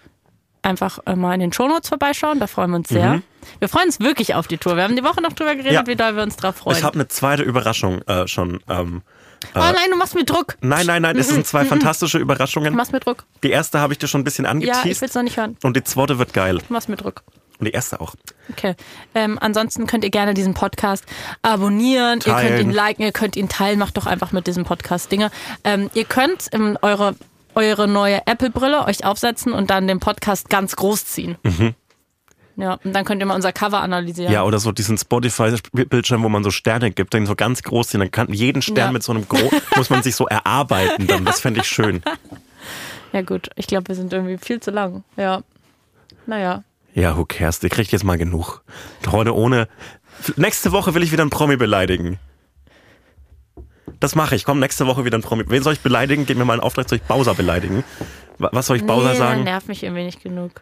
[0.64, 3.22] einfach äh, mal in den Shownotes vorbeischauen, da freuen wir uns sehr.
[3.60, 4.76] Wir freuen uns wirklich auf die Tour.
[4.76, 5.76] Wir haben die Woche noch drüber geredet, Mhm.
[5.76, 5.88] Ja.
[5.88, 6.78] wie doll wir uns drauf freuen.
[6.78, 8.60] Ich habe eine zweite Überraschung äh, schon.
[8.68, 9.02] Ähm,
[9.56, 10.58] oh nein, du machst mir Druck.
[10.62, 12.76] nein, nein, nein, es sind zwei fantastische Du Überraschungen.
[12.76, 13.24] machst mir Druck.
[13.44, 15.02] Die erste habe ich dir schon ein bisschen Ja, ich angeteased.
[15.02, 15.56] will's noch nicht hören.
[15.64, 16.58] und die zweite wird geil.
[16.68, 17.24] Du machst mir Druck.
[17.60, 18.14] Und die erste auch.
[18.52, 18.76] Okay.
[19.16, 21.06] Ähm, ansonsten könnt ihr gerne diesen Podcast
[21.42, 22.20] abonnieren.
[22.20, 22.62] Ihr könnt Teilen.
[22.62, 23.80] ihn liken, ihr könnt ihn teilen.
[23.80, 25.32] Macht doch einfach mit diesem Podcast Dinge.
[25.64, 27.16] Ähm, ihr könnt ähm, eure,
[27.58, 31.38] eure neue Apple-Brille euch aufsetzen und dann den Podcast ganz groß ziehen.
[32.56, 34.30] Ja, und dann könnt ihr mal unser Cover analysieren.
[34.30, 34.34] Mhm.
[34.34, 38.00] Ja, oder so diesen Spotify-Bildschirm, wo man so Sterne gibt, den so ganz groß sind.
[38.00, 38.92] Dann kann jeden Stern Ja.
[38.92, 41.06] mit so einem Gro muss man sich so erarbeiten.
[41.08, 41.26] Dann.
[41.26, 42.02] Das fände ich schön.
[43.14, 43.50] Ja, gut.
[43.56, 45.06] Ich glaube, wir sind irgendwie viel zu lang.
[45.16, 45.42] Ja.
[46.26, 46.64] Naja.
[46.94, 47.64] Ja, who cares?
[47.64, 48.64] Ihr kriegt jetzt mal genug.
[49.10, 49.70] Heute ohne.
[50.36, 52.20] Nächste Woche will ich wieder einen Promi beleidigen.
[54.00, 54.46] Das mache ich.
[54.46, 55.44] Komm, nächste Woche wieder einen Promi.
[55.48, 56.26] Wen soll ich beleidigen?
[56.26, 57.84] Gebt mir mal einen Auftrag, soll ich Bowser beleidigen?
[58.38, 59.44] Wa- Was soll ich Bowser nee, sagen?
[59.44, 60.62] nervt mich irgendwie nicht genug.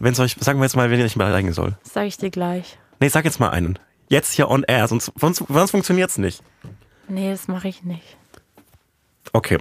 [0.00, 1.76] Wen soll ich, sagen wir jetzt mal, wen ich beleidigen soll.
[1.84, 2.78] Das sage ich dir gleich.
[3.00, 3.78] Nee, sag jetzt mal einen.
[4.08, 6.42] Jetzt hier on air, sonst, sonst, sonst funktioniert's nicht.
[7.08, 8.16] Nee, das mache ich nicht.
[9.32, 9.58] Okay.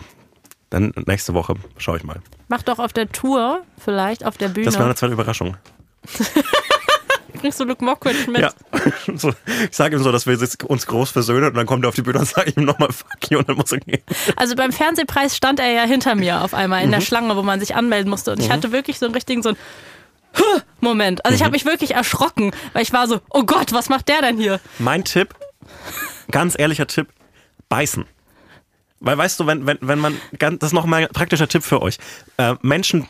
[0.69, 2.19] Dann nächste Woche schaue ich mal.
[2.47, 4.65] Mach doch auf der Tour, vielleicht auf der Bühne.
[4.65, 5.57] Das war eine zweite Überraschung.
[7.37, 8.41] Bringst du Luke Mockridge mit?
[8.41, 8.51] Ja.
[9.15, 9.33] So,
[9.69, 10.37] ich sage ihm so, dass wir
[10.67, 13.29] uns groß versöhnen und dann kommt er auf die Bühne und sage ihm nochmal fuck
[13.29, 14.01] you und dann muss er gehen.
[14.35, 17.05] Also beim Fernsehpreis stand er ja hinter mir auf einmal in der Mhm.
[17.05, 18.31] Schlange, wo man sich anmelden musste.
[18.31, 19.57] Und ich hatte wirklich so einen richtigen so einen
[20.81, 21.25] Moment.
[21.25, 21.45] Also ich Mhm.
[21.45, 24.59] habe mich wirklich erschrocken, weil ich war so, oh Gott, was macht der denn hier?
[24.79, 25.33] Mein Tipp,
[26.31, 27.07] ganz ehrlicher Tipp,
[27.69, 28.05] beißen.
[28.99, 31.63] Weil weißt du, wenn, wenn, wenn man, ganz- das ist noch mal ein praktischer Tipp
[31.63, 31.97] für euch.
[32.37, 33.07] Äh, Menschen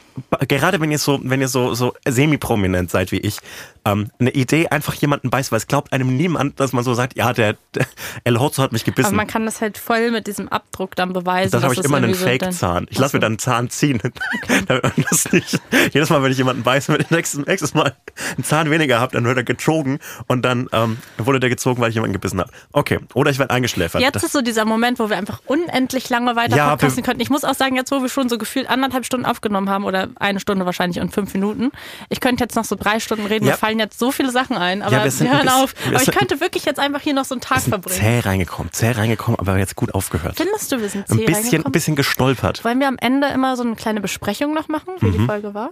[0.48, 3.40] gerade wenn ihr so, wenn ihr so, so semi-prominent seid wie ich,
[3.86, 7.16] ähm, eine Idee einfach jemanden beißt, weil es glaubt einem niemand, dass man so sagt,
[7.16, 7.86] ja, der, der
[8.24, 9.16] El Hotzo hat mich Aber gebissen.
[9.16, 11.52] man kann das halt voll mit diesem Abdruck dann beweisen.
[11.52, 12.88] Dann habe ich immer einen so Fake-Zahn.
[12.90, 14.00] Ich lasse mir dann einen Zahn ziehen.
[14.68, 15.60] Damit man das nicht,
[15.94, 17.96] jedes Mal, wenn ich jemanden beiße, wenn ich nächstes, nächstes Mal
[18.36, 21.90] einen Zahn weniger habe, dann wird er gezogen und dann ähm, wurde der gezogen, weil
[21.90, 22.52] ich jemanden gebissen habe.
[22.74, 23.00] Okay.
[23.14, 24.02] Oder ich werde eingeschläfert.
[24.02, 27.22] Jetzt Das- ist so dieser Moment, wo wir einfach unendlich lange weiter Ja, podcasten könnten.
[27.22, 30.07] Ich muss auch sagen, jetzt wo wir schon so gefühlt anderthalb Stunden aufgenommen haben oder
[30.16, 31.72] eine Stunde wahrscheinlich und fünf Minuten,
[32.10, 33.46] ich könnte jetzt noch so drei Stunden reden.
[33.46, 33.52] Ja.
[33.54, 35.64] Mir fallen jetzt so viele Sachen ein, aber Ja, wir wir, sind ein hören bisschen-
[35.64, 35.74] auf.
[35.86, 38.00] wir Aber ich könnte wirklich jetzt einfach hier noch so einen Tag verbringen.
[38.00, 40.36] zäh reingekommen, zäh reingekommen, aber jetzt gut aufgehört.
[40.38, 41.72] Findest du, wir sind Ein zäh bisschen, ein reingekommen?
[41.72, 42.64] bisschen gestolpert.
[42.66, 45.12] Wollen wir am Ende immer so eine kleine Besprechung noch machen, wie Mhm.
[45.20, 45.72] die Folge war?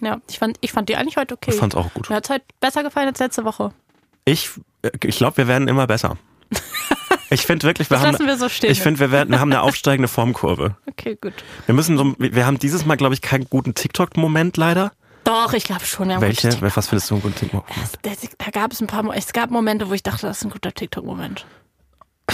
[0.00, 1.52] Ja, ich fand, ich fand die eigentlich heute okay.
[1.52, 2.10] Ich fand's auch gut.
[2.10, 3.72] Mir hat es heute besser gefallen als letzte Woche.
[4.24, 4.50] Ich,
[4.82, 6.16] äh, ich glaube, wir werden immer besser.
[7.32, 8.70] Ich finde wirklich, wir Das haben, lassen wir so stehen.
[8.70, 10.76] ich finde, wir werden, wir haben eine aufsteigende Formkurve.
[10.88, 11.32] Okay, gut.
[11.66, 14.92] Wir müssen so, wir haben dieses Mal, glaube ich, keinen guten TikTok-Moment leider.
[15.24, 16.08] Doch, ich glaube schon.
[16.08, 16.60] Wir haben Welche?
[16.74, 17.92] Was findest du einen guten TikTok-Moment?
[18.02, 20.44] TikTok- Da gab es ein paar, Mo- es gab Momente, wo ich dachte, das ist
[20.44, 21.46] ein guter TikTok-Moment.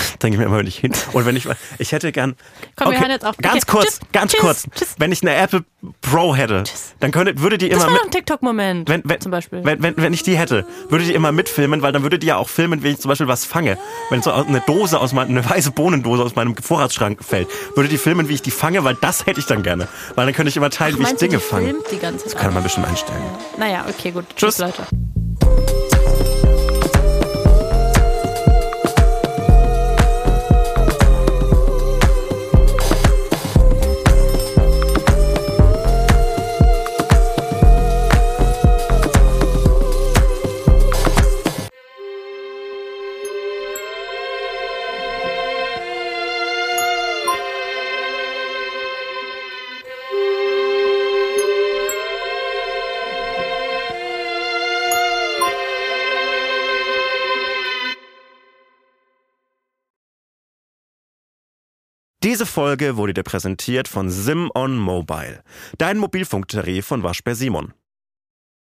[0.23, 0.93] Denke ich mir immer, wenn ich hin.
[1.13, 1.47] Und wenn ich,
[1.79, 2.35] ich hätte gern.
[2.77, 3.37] Komm, wir hören jetzt auf.
[3.39, 4.63] Ganz Okay, kurz, tschüss, ganz tschüss, kurz.
[4.75, 4.95] tschüss.
[4.99, 5.65] Wenn ich eine Apple
[6.01, 6.65] Pro hätte,
[7.01, 8.89] dann könnte, würde die Das immer war mit, ein TikTok-Moment.
[8.89, 9.65] wenn, wenn, zum Beispiel.
[9.65, 12.37] Wenn, wenn, wenn ich die hätte, würde die immer mitfilmen, weil dann würde die ja
[12.37, 13.79] auch filmen, wie ich zum Beispiel was fange.
[14.11, 17.99] Wenn so eine Dose aus meinem, eine weiße Bohnendose aus meinem Vorratsschrank fällt, würde die
[17.99, 19.89] filmen, wie ich die fange, weil das hätte ich dann gerne.
[20.15, 21.75] Weil dann könnte ich immer teilen, wie ich Dinge fange.
[22.25, 23.23] Das kann man bestimmt einstellen.
[23.57, 24.25] Naja, okay, gut.
[24.37, 24.87] Tschüss, Leute.
[62.29, 65.43] Diese Folge wurde dir präsentiert von Sim on Mobile,
[65.79, 67.73] dein Mobilfunktarif von Waschbär Simon.